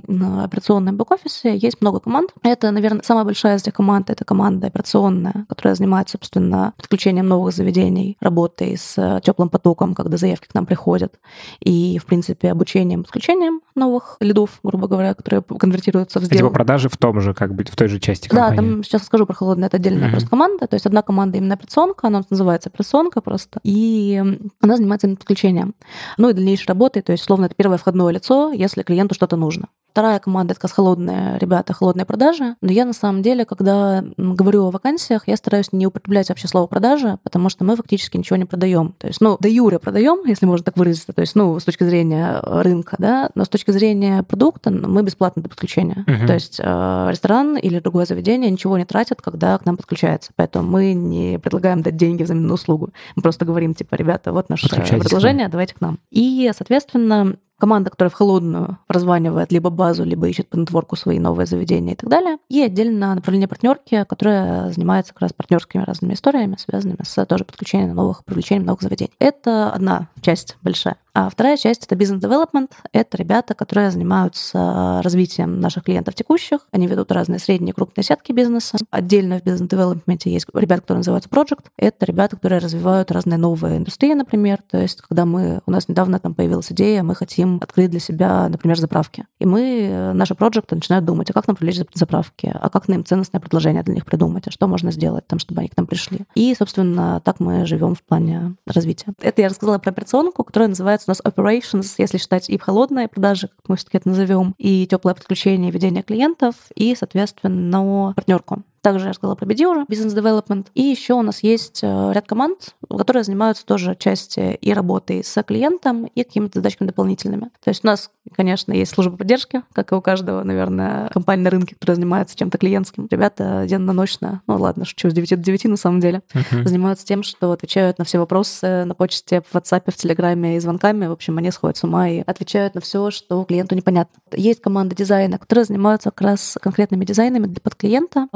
операционном 0.42 0.96
бэк-офисе 0.96 1.56
есть 1.56 1.80
много 1.80 2.00
команд. 2.00 2.30
Это, 2.42 2.72
наверное, 2.72 3.02
самая 3.04 3.24
большая 3.24 3.56
из 3.56 3.62
этих 3.62 3.74
команд— 3.74 4.10
это 4.10 4.24
команда 4.24 4.66
операционная, 4.66 5.46
которая 5.48 5.76
занимается, 5.76 6.18
собственно, 6.18 6.72
подключением 6.76 7.28
новых 7.28 7.54
заведений, 7.54 8.16
работой 8.20 8.76
с 8.76 9.20
теплым 9.24 9.50
потоком, 9.50 9.94
когда 9.94 10.16
заявки 10.16 10.48
к 10.48 10.54
нам 10.54 10.66
приходят, 10.66 11.14
и, 11.60 12.00
в 12.02 12.06
принципе, 12.06 12.50
обучением, 12.50 13.04
подключением 13.04 13.60
новых 13.76 14.16
лидов, 14.18 14.58
грубо 14.64 14.88
говоря, 14.88 15.14
которые 15.14 15.42
конвертируются 15.42 16.18
в 16.18 16.24
сделку. 16.24 16.48
Типа 16.48 16.54
продажи 16.54 16.88
в 16.88 16.96
том 16.96 17.20
же, 17.20 17.34
как 17.34 17.54
бы, 17.54 17.62
в 17.62 17.76
той 17.76 17.86
же 17.86 18.00
части 18.00 18.26
компании. 18.26 18.56
Да, 18.56 18.56
там 18.56 18.82
сейчас 18.82 19.04
скажу 19.04 19.26
про 19.26 19.34
холодное, 19.34 19.68
это 19.68 19.76
отдельная 19.76 20.08
mm-hmm. 20.08 20.10
просто 20.10 20.28
команда, 20.28 20.66
то 20.66 20.74
есть 20.74 20.86
одна 20.86 21.02
команда 21.02 21.38
именно 21.38 21.54
операционка, 21.54 22.08
она 22.08 22.24
называется 22.30 22.68
операционка 22.68 23.20
просто, 23.20 23.60
и 23.62 24.20
она 24.60 24.76
занимается 24.76 25.08
подключением. 25.08 25.76
Ну 26.16 26.30
и 26.30 26.32
дальнейшей 26.32 26.66
работой, 26.66 27.02
то 27.02 27.12
есть, 27.12 27.22
словно, 27.22 27.44
это 27.44 27.54
первое 27.54 27.78
входное 27.78 28.12
лицо, 28.12 28.50
если 28.50 28.87
клиенту 28.88 29.14
что-то 29.14 29.36
нужно. 29.36 29.68
Вторая 29.90 30.18
команда— 30.18 30.54
это 30.58 30.68
холодные 30.68 31.38
ребята, 31.38 31.72
холодные 31.72 32.06
продажи. 32.06 32.54
Но 32.62 32.70
я 32.70 32.84
на 32.84 32.92
самом 32.92 33.20
деле, 33.20 33.44
когда 33.44 34.04
говорю 34.16 34.66
о 34.66 34.70
вакансиях, 34.70 35.26
я 35.26 35.36
стараюсь 35.36 35.72
не 35.72 35.86
употреблять 35.86 36.28
вообще 36.28 36.46
слово 36.48 36.66
продажа, 36.66 37.18
потому 37.22 37.48
что 37.50 37.64
мы 37.64 37.76
фактически 37.76 38.16
ничего 38.16 38.36
не 38.36 38.44
продаем. 38.44 38.94
То 38.98 39.08
есть, 39.08 39.20
ну, 39.20 39.36
до 39.40 39.48
юре 39.48 39.78
продаем, 39.78 40.24
если 40.26 40.46
можно 40.46 40.64
так 40.64 40.76
выразиться, 40.76 41.12
то 41.12 41.20
есть, 41.20 41.34
ну, 41.34 41.58
с 41.58 41.64
точки 41.64 41.84
зрения 41.84 42.40
рынка, 42.42 42.96
да, 42.98 43.30
но 43.34 43.44
с 43.44 43.48
точки 43.48 43.72
зрения 43.72 44.22
продукта 44.22 44.70
мы 44.70 45.02
бесплатны 45.02 45.42
до 45.42 45.48
подключения. 45.48 46.04
Uh-huh. 46.06 46.26
То 46.26 46.34
есть 46.34 46.60
э, 46.62 47.08
ресторан 47.10 47.56
или 47.56 47.80
другое 47.80 48.06
заведение 48.06 48.50
ничего 48.50 48.78
не 48.78 48.84
тратят, 48.84 49.20
когда 49.20 49.58
к 49.58 49.66
нам 49.66 49.76
подключается. 49.76 50.30
Поэтому 50.36 50.70
мы 50.70 50.92
не 50.92 51.38
предлагаем 51.38 51.82
дать 51.82 51.96
деньги 51.96 52.22
взамен 52.22 52.46
на 52.46 52.54
услугу. 52.54 52.90
Мы 53.16 53.22
просто 53.22 53.44
говорим, 53.44 53.74
типа, 53.74 53.96
ребята, 53.96 54.32
вот 54.32 54.48
наше 54.48 54.68
предложение, 54.68 55.48
давайте 55.48 55.74
к 55.74 55.80
нам. 55.80 55.98
И, 56.10 56.50
соответственно, 56.56 57.36
команда, 57.58 57.90
которая 57.90 58.10
в 58.10 58.14
холодную 58.14 58.78
прозванивает 58.86 59.52
либо 59.52 59.70
базу, 59.70 60.04
либо 60.04 60.28
ищет 60.28 60.48
по 60.48 60.56
нетворку 60.56 60.96
свои 60.96 61.18
новые 61.18 61.46
заведения 61.46 61.94
и 61.94 61.96
так 61.96 62.08
далее. 62.08 62.38
И 62.48 62.62
отдельно 62.62 63.14
направление 63.14 63.48
партнерки, 63.48 64.04
которое 64.08 64.72
занимается 64.72 65.12
как 65.12 65.22
раз 65.22 65.32
партнерскими 65.32 65.82
разными 65.82 66.14
историями, 66.14 66.56
связанными 66.58 67.04
с 67.04 67.24
тоже 67.26 67.44
подключением 67.44 67.94
новых, 67.94 68.24
привлечением 68.24 68.66
новых 68.66 68.82
заведений. 68.82 69.12
Это 69.18 69.70
одна 69.70 70.08
часть 70.20 70.56
большая. 70.62 70.96
А 71.20 71.28
вторая 71.30 71.56
часть— 71.56 71.84
это 71.86 71.96
бизнес-девелопмент. 71.96 72.76
Это 72.92 73.16
ребята, 73.16 73.54
которые 73.54 73.90
занимаются 73.90 75.00
развитием 75.02 75.58
наших 75.58 75.82
клиентов 75.82 76.14
текущих. 76.14 76.60
Они 76.70 76.86
ведут 76.86 77.10
разные 77.10 77.40
средние 77.40 77.72
и 77.72 77.74
крупные 77.74 78.04
сетки 78.04 78.30
бизнеса. 78.30 78.78
Отдельно 78.92 79.40
в 79.40 79.42
бизнес-девелопменте 79.42 80.30
есть 80.30 80.46
ребята, 80.54 80.82
которые 80.82 81.00
называются 81.00 81.28
Project. 81.28 81.64
Это 81.76 82.06
ребята, 82.06 82.36
которые 82.36 82.60
развивают 82.60 83.10
разные 83.10 83.36
новые 83.36 83.78
индустрии, 83.78 84.14
например. 84.14 84.60
То 84.70 84.78
есть, 84.78 85.00
когда 85.00 85.24
мы... 85.24 85.60
У 85.66 85.72
нас 85.72 85.88
недавно 85.88 86.20
там 86.20 86.34
появилась 86.34 86.70
идея, 86.70 87.02
мы 87.02 87.16
хотим 87.16 87.56
открыть 87.60 87.90
для 87.90 87.98
себя, 87.98 88.48
например, 88.48 88.78
заправки. 88.78 89.26
И 89.40 89.44
мы, 89.44 90.12
наши 90.14 90.36
проекты 90.36 90.76
начинают 90.76 91.04
думать, 91.04 91.30
а 91.30 91.32
как 91.32 91.48
нам 91.48 91.56
привлечь 91.56 91.80
заправки, 91.94 92.54
а 92.54 92.70
как 92.70 92.86
нам 92.86 93.04
ценностное 93.04 93.40
предложение 93.40 93.82
для 93.82 93.94
них 93.94 94.04
придумать, 94.04 94.46
а 94.46 94.52
что 94.52 94.68
можно 94.68 94.92
сделать 94.92 95.26
там, 95.26 95.40
чтобы 95.40 95.62
они 95.62 95.68
к 95.68 95.76
нам 95.76 95.88
пришли. 95.88 96.20
И, 96.36 96.54
собственно, 96.56 97.20
так 97.24 97.40
мы 97.40 97.66
живем 97.66 97.96
в 97.96 98.04
плане 98.04 98.54
развития. 98.66 99.06
Это 99.20 99.42
я 99.42 99.48
рассказала 99.48 99.78
про 99.78 99.90
операционку, 99.90 100.44
которая 100.44 100.68
называется 100.68 101.07
у 101.08 101.10
нас 101.10 101.22
operations, 101.24 101.94
если 101.98 102.18
считать 102.18 102.48
и 102.50 102.58
холодные 102.58 103.08
продажи, 103.08 103.48
как 103.48 103.68
мы 103.68 103.76
все-таки 103.76 103.98
это 103.98 104.08
назовем, 104.08 104.54
и 104.58 104.86
теплое 104.86 105.14
подключение 105.14 105.70
ведения 105.70 106.02
клиентов, 106.02 106.54
и, 106.74 106.94
соответственно, 106.94 108.12
партнерку. 108.14 108.62
Также 108.80 109.08
я 109.08 109.14
сказала 109.14 109.34
про 109.34 109.46
BD 109.46 109.64
уже, 109.64 109.84
бизнес 109.88 110.14
development. 110.14 110.66
И 110.74 110.82
еще 110.82 111.14
у 111.14 111.22
нас 111.22 111.42
есть 111.42 111.80
э, 111.82 112.12
ряд 112.12 112.26
команд, 112.26 112.74
которые 112.88 113.24
занимаются 113.24 113.64
тоже 113.66 113.96
части 113.98 114.54
и 114.54 114.72
работой 114.72 115.24
с 115.24 115.42
клиентом, 115.42 116.04
и 116.06 116.24
какими-то 116.24 116.58
задачками 116.58 116.88
дополнительными. 116.88 117.50
То 117.62 117.70
есть 117.70 117.84
у 117.84 117.86
нас, 117.86 118.10
конечно, 118.34 118.72
есть 118.72 118.92
служба 118.92 119.16
поддержки, 119.16 119.62
как 119.72 119.92
и 119.92 119.94
у 119.94 120.00
каждого, 120.00 120.42
наверное, 120.42 121.08
компании 121.08 121.44
на 121.44 121.50
рынке, 121.50 121.74
которая 121.74 121.96
занимается 121.96 122.36
чем-то 122.36 122.58
клиентским. 122.58 123.08
Ребята 123.10 123.66
денно-ночно, 123.68 124.42
ну 124.46 124.56
ладно, 124.56 124.84
шучу, 124.84 125.10
с 125.10 125.12
9 125.12 125.30
до 125.30 125.36
9 125.36 125.64
на 125.64 125.76
самом 125.76 126.00
деле, 126.00 126.22
uh-huh. 126.32 126.66
занимаются 126.66 127.06
тем, 127.06 127.22
что 127.22 127.52
отвечают 127.52 127.98
на 127.98 128.04
все 128.04 128.18
вопросы 128.18 128.84
на 128.84 128.94
почте, 128.94 129.42
в 129.42 129.54
WhatsApp, 129.54 129.90
в 129.90 129.96
Телеграме 129.96 130.56
и 130.56 130.60
звонками. 130.60 131.06
В 131.06 131.12
общем, 131.12 131.38
они 131.38 131.50
сходят 131.50 131.76
с 131.76 131.84
ума 131.84 132.08
и 132.08 132.22
отвечают 132.26 132.74
на 132.74 132.80
все, 132.80 133.10
что 133.10 133.44
клиенту 133.44 133.74
непонятно. 133.74 134.20
Есть 134.32 134.60
команда 134.60 134.94
дизайна, 134.94 135.38
которые 135.38 135.64
занимаются 135.64 136.10
как 136.10 136.20
раз 136.22 136.58
конкретными 136.60 137.04
дизайнами 137.04 137.46
для 137.46 137.60
под 137.60 137.74
клиента, 137.74 138.28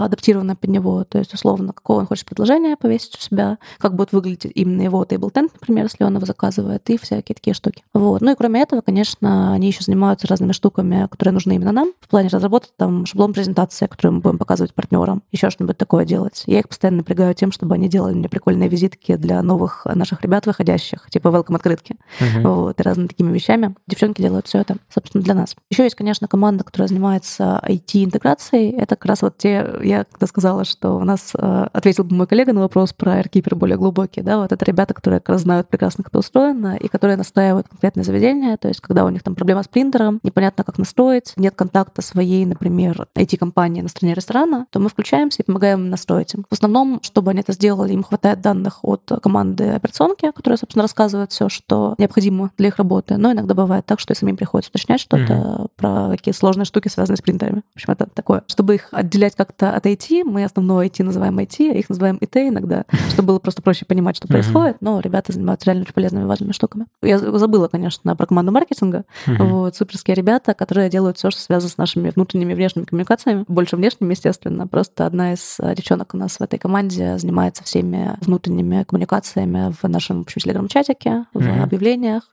адаптированные 0.43 0.57
под 0.57 0.71
него. 0.71 1.05
То 1.05 1.19
есть, 1.19 1.35
условно, 1.35 1.73
какое 1.73 1.99
он 1.99 2.07
хочет 2.07 2.27
предложение 2.27 2.77
повесить 2.77 3.17
у 3.17 3.21
себя, 3.21 3.59
как 3.79 3.95
будет 3.95 4.13
выглядеть 4.13 4.51
именно 4.55 4.83
его 4.83 5.03
table 5.05 5.33
tent, 5.33 5.51
например, 5.55 5.85
если 5.85 6.05
он 6.05 6.17
его 6.17 6.27
заказывает, 6.27 6.89
и 6.91 6.99
всякие 6.99 7.35
такие 7.35 7.55
штуки. 7.55 7.83
Вот. 7.95 8.21
Ну 8.21 8.33
и 8.33 8.35
кроме 8.35 8.63
этого, 8.63 8.81
конечно, 8.81 9.53
они 9.53 9.69
еще 9.69 9.83
занимаются 9.83 10.27
разными 10.27 10.53
штуками, 10.53 11.07
которые 11.11 11.33
нужны 11.33 11.55
именно 11.55 11.73
нам, 11.73 11.93
в 12.01 12.09
плане 12.09 12.29
разработки 12.29 12.71
там 12.77 13.07
шаблон 13.07 13.33
презентации, 13.33 13.87
который 13.87 14.13
мы 14.13 14.21
будем 14.21 14.39
показывать 14.39 14.75
партнерам, 14.75 15.23
еще 15.33 15.51
что-нибудь 15.51 15.79
такое 15.79 16.05
делать. 16.05 16.45
Я 16.47 16.61
их 16.61 16.69
постоянно 16.69 16.99
напрягаю 16.99 17.35
тем, 17.35 17.53
чтобы 17.53 17.75
они 17.75 17.89
делали 17.89 18.15
мне 18.15 18.29
прикольные 18.29 18.69
визитки 18.69 19.17
для 19.17 19.43
новых 19.43 19.87
наших 19.87 20.23
ребят 20.23 20.47
выходящих, 20.47 21.09
типа 21.11 21.29
welcome 21.29 21.57
открытки, 21.57 21.97
uh-huh. 22.21 22.43
вот, 22.43 22.81
и 22.81 22.83
разными 22.83 23.09
такими 23.09 23.33
вещами. 23.33 23.75
Девчонки 23.87 24.23
делают 24.23 24.47
все 24.47 24.59
это, 24.59 24.77
собственно, 24.93 25.23
для 25.23 25.35
нас. 25.35 25.55
Еще 25.71 25.85
есть, 25.85 25.95
конечно, 25.95 26.29
команда, 26.29 26.65
которая 26.65 26.89
занимается 26.89 27.61
IT-интеграцией. 27.67 28.73
Это 28.77 28.97
как 28.97 29.07
раз 29.07 29.23
вот 29.23 29.39
те, 29.39 29.67
я 29.83 30.05
когда 30.23 30.29
сказала, 30.29 30.65
что 30.65 30.97
у 30.97 31.05
нас 31.05 31.33
э, 31.37 31.67
ответил 31.73 32.05
бы 32.05 32.15
мой 32.15 32.27
коллега 32.29 32.53
на 32.53 32.61
вопрос 32.61 32.93
про 32.93 33.21
AirKeeper 33.21 33.57
более 33.57 33.77
глубокий, 33.77 34.23
да, 34.23 34.39
вот 34.39 34.53
это 34.53 34.65
ребята, 34.65 34.95
которые 34.95 35.19
как 35.19 35.31
раз 35.31 35.43
знают 35.43 35.69
прекрасно, 35.69 36.05
как 36.05 36.13
это 36.13 36.21
устроено, 36.21 36.77
и 36.77 36.87
которые 36.87 37.17
настраивают 37.17 37.67
конкретное 37.69 38.05
заведение, 38.05 38.57
то 38.57 38.69
есть 38.69 38.81
когда 38.81 39.05
у 39.05 39.09
них 39.09 39.25
там 39.25 39.35
проблема 39.35 39.65
с 39.65 39.69
принтером, 39.69 40.21
непонятно, 40.23 40.63
как 40.63 40.79
настроить, 40.79 41.33
нет 41.37 41.57
контакта 41.57 42.03
своей, 42.03 42.47
например, 42.47 43.09
IT-компании 43.17 43.83
на 43.83 43.89
стороне 43.89 44.15
ресторана, 44.15 44.67
то 44.71 44.79
мы 44.79 44.89
включаемся 44.89 45.43
и 45.43 45.45
помогаем 45.45 45.81
им 45.81 45.91
настроить 45.91 46.35
им. 46.35 46.47
В 46.49 46.53
основном, 46.53 47.01
чтобы 47.03 47.33
они 47.33 47.41
это 47.41 47.53
сделали, 47.53 47.93
им 47.93 48.05
хватает 48.05 48.41
данных 48.41 48.79
от 48.85 49.11
команды 49.21 49.71
операционки, 49.71 50.31
которая, 50.31 50.57
собственно, 50.57 50.83
рассказывает 50.83 51.33
все, 51.33 51.49
что 51.49 51.97
необходимо 51.99 52.53
для 52.57 52.69
их 52.69 52.77
работы, 52.77 53.17
но 53.17 53.33
иногда 53.33 53.55
бывает 53.55 53.87
так, 53.87 53.99
что 53.99 54.13
и 54.13 54.17
самим 54.17 54.37
приходится 54.37 54.71
уточнять 54.71 55.01
что-то 55.01 55.33
mm-hmm. 55.33 55.71
про 55.77 56.11
какие 56.11 56.33
сложные 56.33 56.65
штуки, 56.65 56.87
связанные 56.87 57.17
с 57.17 57.23
принтерами. 57.23 57.63
В 57.73 57.77
общем, 57.77 57.93
это 57.93 58.07
такое. 58.15 58.45
Чтобы 58.47 58.77
их 58.77 58.89
отделять 58.93 59.35
как-то 59.35 59.75
от 59.75 59.87
IT, 59.87 60.12
мы 60.25 60.45
основное 60.45 60.87
IT 60.87 61.03
называем 61.03 61.39
IT, 61.39 61.73
а 61.73 61.75
их 61.75 61.89
называем 61.89 62.19
IT 62.21 62.49
иногда, 62.49 62.85
чтобы 63.11 63.29
было 63.29 63.39
просто 63.39 63.63
проще 63.63 63.85
понимать, 63.85 64.17
что 64.17 64.29
происходит, 64.29 64.77
но 64.81 65.01
ребята 65.01 65.33
занимаются 65.33 65.67
реально 65.67 65.83
очень 65.83 65.95
полезными 65.95 66.25
важными 66.25 66.53
штуками. 66.53 66.87
Я 67.03 67.19
забыла, 67.19 67.69
конечно, 67.69 68.15
про 68.17 68.27
команду 68.27 68.53
маркетинга. 68.53 69.05
Вот, 69.27 69.77
суперские 69.77 70.15
ребята, 70.15 70.55
которые 70.55 70.91
делают 70.91 71.19
все, 71.19 71.31
что 71.31 71.41
связано 71.41 71.71
с 71.71 71.79
нашими 71.79 72.11
внутренними 72.11 72.53
и 72.53 72.55
внешними 72.55 72.85
коммуникациями. 72.85 73.45
Больше 73.49 73.77
внешними, 73.77 74.13
естественно. 74.13 74.67
Просто 74.67 75.07
одна 75.07 75.33
из 75.33 75.59
девчонок 75.77 76.15
у 76.15 76.17
нас 76.17 76.37
в 76.39 76.43
этой 76.43 76.59
команде 76.59 77.19
занимается 77.19 77.65
всеми 77.65 78.17
внутренними 78.21 78.85
коммуникациями 78.85 79.73
в 79.73 79.89
нашем, 79.89 80.19
в 80.19 80.23
общем, 80.23 80.41
телеграм-чатике, 80.41 81.27
в 81.33 81.63
объявлениях, 81.63 82.25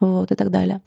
вот, 0.00 0.32
и 0.32 0.34
так 0.34 0.50
далее. 0.50 0.80